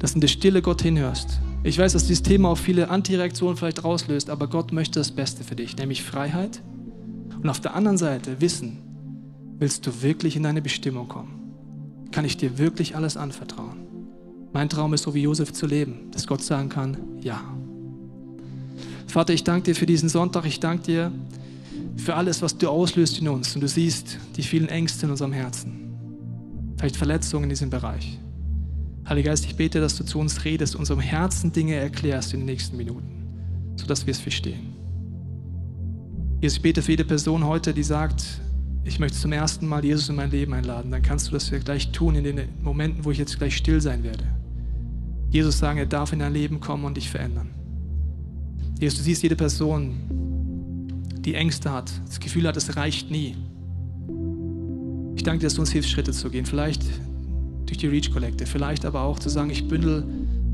dass 0.00 0.14
in 0.14 0.20
der 0.20 0.28
Stille 0.28 0.62
Gott 0.62 0.82
hinhörst. 0.82 1.38
Ich 1.62 1.78
weiß, 1.78 1.92
dass 1.92 2.06
dieses 2.06 2.22
Thema 2.22 2.48
auch 2.48 2.58
viele 2.58 2.88
Antireaktionen 2.88 3.56
vielleicht 3.56 3.84
rauslöst, 3.84 4.30
aber 4.30 4.48
Gott 4.48 4.72
möchte 4.72 4.98
das 4.98 5.12
Beste 5.12 5.44
für 5.44 5.54
dich, 5.54 5.76
nämlich 5.76 6.02
Freiheit. 6.02 6.62
Und 7.40 7.48
auf 7.48 7.60
der 7.60 7.74
anderen 7.74 7.98
Seite 7.98 8.40
wissen, 8.40 8.78
willst 9.58 9.86
du 9.86 10.02
wirklich 10.02 10.36
in 10.36 10.42
deine 10.42 10.62
Bestimmung 10.62 11.06
kommen? 11.06 11.52
Kann 12.12 12.24
ich 12.24 12.38
dir 12.38 12.58
wirklich 12.58 12.96
alles 12.96 13.16
anvertrauen? 13.16 13.76
Mein 14.52 14.70
Traum 14.70 14.94
ist, 14.94 15.02
so 15.02 15.14
wie 15.14 15.22
Josef 15.22 15.52
zu 15.52 15.66
leben, 15.66 16.10
dass 16.12 16.26
Gott 16.26 16.42
sagen 16.42 16.70
kann, 16.70 16.96
ja. 17.20 17.40
Vater, 19.06 19.34
ich 19.34 19.44
danke 19.44 19.64
dir 19.64 19.74
für 19.74 19.86
diesen 19.86 20.08
Sonntag, 20.08 20.46
ich 20.46 20.60
danke 20.60 20.84
dir 20.84 21.12
für 21.96 22.14
alles, 22.14 22.40
was 22.40 22.56
du 22.56 22.68
auslöst 22.68 23.20
in 23.20 23.28
uns. 23.28 23.54
Und 23.54 23.60
du 23.60 23.68
siehst 23.68 24.16
die 24.36 24.42
vielen 24.42 24.68
Ängste 24.68 25.06
in 25.06 25.10
unserem 25.12 25.32
Herzen, 25.32 25.94
vielleicht 26.78 26.96
Verletzungen 26.96 27.44
in 27.44 27.50
diesem 27.50 27.68
Bereich. 27.68 28.18
Heiliger 29.10 29.30
Geist, 29.30 29.44
ich 29.44 29.56
bete, 29.56 29.80
dass 29.80 29.96
du 29.96 30.04
zu 30.04 30.20
uns 30.20 30.44
redest, 30.44 30.76
unserem 30.76 31.00
Herzen 31.00 31.50
Dinge 31.50 31.74
erklärst 31.74 32.32
in 32.32 32.40
den 32.40 32.46
nächsten 32.46 32.76
Minuten, 32.76 33.74
sodass 33.74 34.06
wir 34.06 34.12
es 34.12 34.20
verstehen. 34.20 34.76
Jesus, 36.40 36.58
ich 36.58 36.62
bete 36.62 36.80
für 36.80 36.92
jede 36.92 37.04
Person 37.04 37.44
heute, 37.44 37.74
die 37.74 37.82
sagt, 37.82 38.24
ich 38.84 39.00
möchte 39.00 39.18
zum 39.18 39.32
ersten 39.32 39.66
Mal 39.66 39.84
Jesus 39.84 40.08
in 40.08 40.14
mein 40.14 40.30
Leben 40.30 40.54
einladen, 40.54 40.92
dann 40.92 41.02
kannst 41.02 41.26
du 41.26 41.32
das 41.32 41.50
gleich 41.64 41.90
tun 41.90 42.14
in 42.14 42.22
den 42.22 42.40
Momenten, 42.62 43.04
wo 43.04 43.10
ich 43.10 43.18
jetzt 43.18 43.36
gleich 43.36 43.56
still 43.56 43.80
sein 43.80 44.04
werde. 44.04 44.24
Jesus 45.30 45.58
sagen, 45.58 45.80
er 45.80 45.86
darf 45.86 46.12
in 46.12 46.20
dein 46.20 46.32
Leben 46.32 46.60
kommen 46.60 46.84
und 46.84 46.96
dich 46.96 47.10
verändern. 47.10 47.50
Jesus, 48.78 49.00
du 49.00 49.04
siehst 49.04 49.24
jede 49.24 49.34
Person, 49.34 49.96
die 51.18 51.34
Ängste 51.34 51.72
hat, 51.72 51.90
das 52.06 52.20
Gefühl 52.20 52.46
hat, 52.46 52.56
es 52.56 52.76
reicht 52.76 53.10
nie. 53.10 53.34
Ich 55.16 55.24
danke 55.24 55.40
dir, 55.40 55.46
dass 55.46 55.54
du 55.54 55.62
uns 55.62 55.72
hilfst, 55.72 55.90
Schritte 55.90 56.12
zu 56.12 56.30
gehen. 56.30 56.46
Vielleicht 56.46 56.84
durch 57.70 57.78
die 57.78 57.86
Reach 57.86 58.10
Collective. 58.12 58.48
Vielleicht 58.48 58.84
aber 58.84 59.02
auch 59.02 59.20
zu 59.20 59.28
sagen, 59.28 59.48
ich 59.50 59.68
bündel 59.68 60.04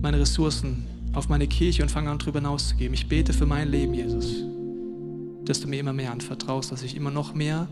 meine 0.02 0.20
Ressourcen 0.20 0.84
auf 1.14 1.30
meine 1.30 1.46
Kirche 1.46 1.82
und 1.82 1.88
fange 1.88 2.10
an, 2.10 2.18
darüber 2.18 2.40
hinauszugeben. 2.40 2.92
Ich 2.92 3.08
bete 3.08 3.32
für 3.32 3.46
mein 3.46 3.70
Leben, 3.70 3.94
Jesus, 3.94 4.44
dass 5.46 5.60
du 5.60 5.66
mir 5.66 5.80
immer 5.80 5.94
mehr 5.94 6.12
anvertraust, 6.12 6.72
dass 6.72 6.82
ich 6.82 6.94
immer 6.94 7.10
noch 7.10 7.32
mehr 7.32 7.68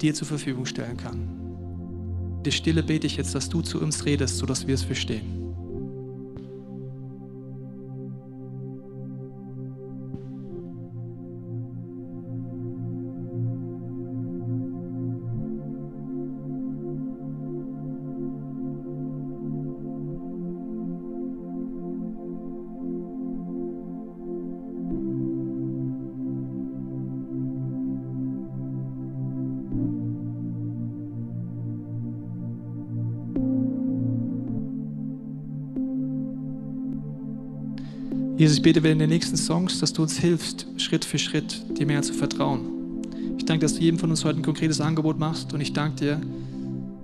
dir 0.00 0.14
zur 0.14 0.26
Verfügung 0.26 0.64
stellen 0.64 0.96
kann. 0.96 1.28
Der 2.46 2.50
Stille 2.50 2.82
bete 2.82 3.06
ich 3.06 3.18
jetzt, 3.18 3.34
dass 3.34 3.50
du 3.50 3.60
zu 3.60 3.78
uns 3.78 4.06
redest, 4.06 4.38
sodass 4.38 4.66
wir 4.66 4.74
es 4.74 4.84
verstehen. 4.84 5.47
Jesus, 38.38 38.58
ich 38.58 38.62
bete 38.62 38.78
in 38.88 39.00
den 39.00 39.10
nächsten 39.10 39.36
Songs, 39.36 39.80
dass 39.80 39.92
du 39.92 40.02
uns 40.02 40.16
hilfst, 40.16 40.64
Schritt 40.76 41.04
für 41.04 41.18
Schritt 41.18 41.60
dir 41.76 41.86
mehr 41.86 42.02
zu 42.02 42.12
vertrauen. 42.14 43.02
Ich 43.36 43.44
danke, 43.44 43.64
dass 43.64 43.74
du 43.74 43.80
jedem 43.80 43.98
von 43.98 44.10
uns 44.10 44.24
heute 44.24 44.38
ein 44.38 44.44
konkretes 44.44 44.80
Angebot 44.80 45.18
machst 45.18 45.52
und 45.52 45.60
ich 45.60 45.72
danke 45.72 45.96
dir, 45.96 46.20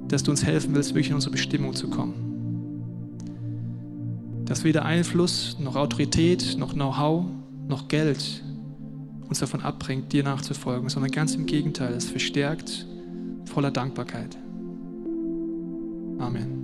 dass 0.06 0.22
du 0.22 0.30
uns 0.30 0.44
helfen 0.44 0.76
willst, 0.76 0.90
wirklich 0.90 1.08
in 1.08 1.16
unsere 1.16 1.32
Bestimmung 1.32 1.74
zu 1.74 1.88
kommen. 1.90 2.14
Dass 4.44 4.62
weder 4.62 4.84
Einfluss, 4.84 5.56
noch 5.58 5.74
Autorität, 5.74 6.54
noch 6.56 6.74
Know-how, 6.74 7.24
noch 7.66 7.88
Geld 7.88 8.44
uns 9.28 9.40
davon 9.40 9.60
abbringt, 9.60 10.12
dir 10.12 10.22
nachzufolgen, 10.22 10.88
sondern 10.88 11.10
ganz 11.10 11.34
im 11.34 11.46
Gegenteil, 11.46 11.94
es 11.94 12.04
verstärkt 12.04 12.86
voller 13.46 13.72
Dankbarkeit. 13.72 14.38
Amen. 16.20 16.63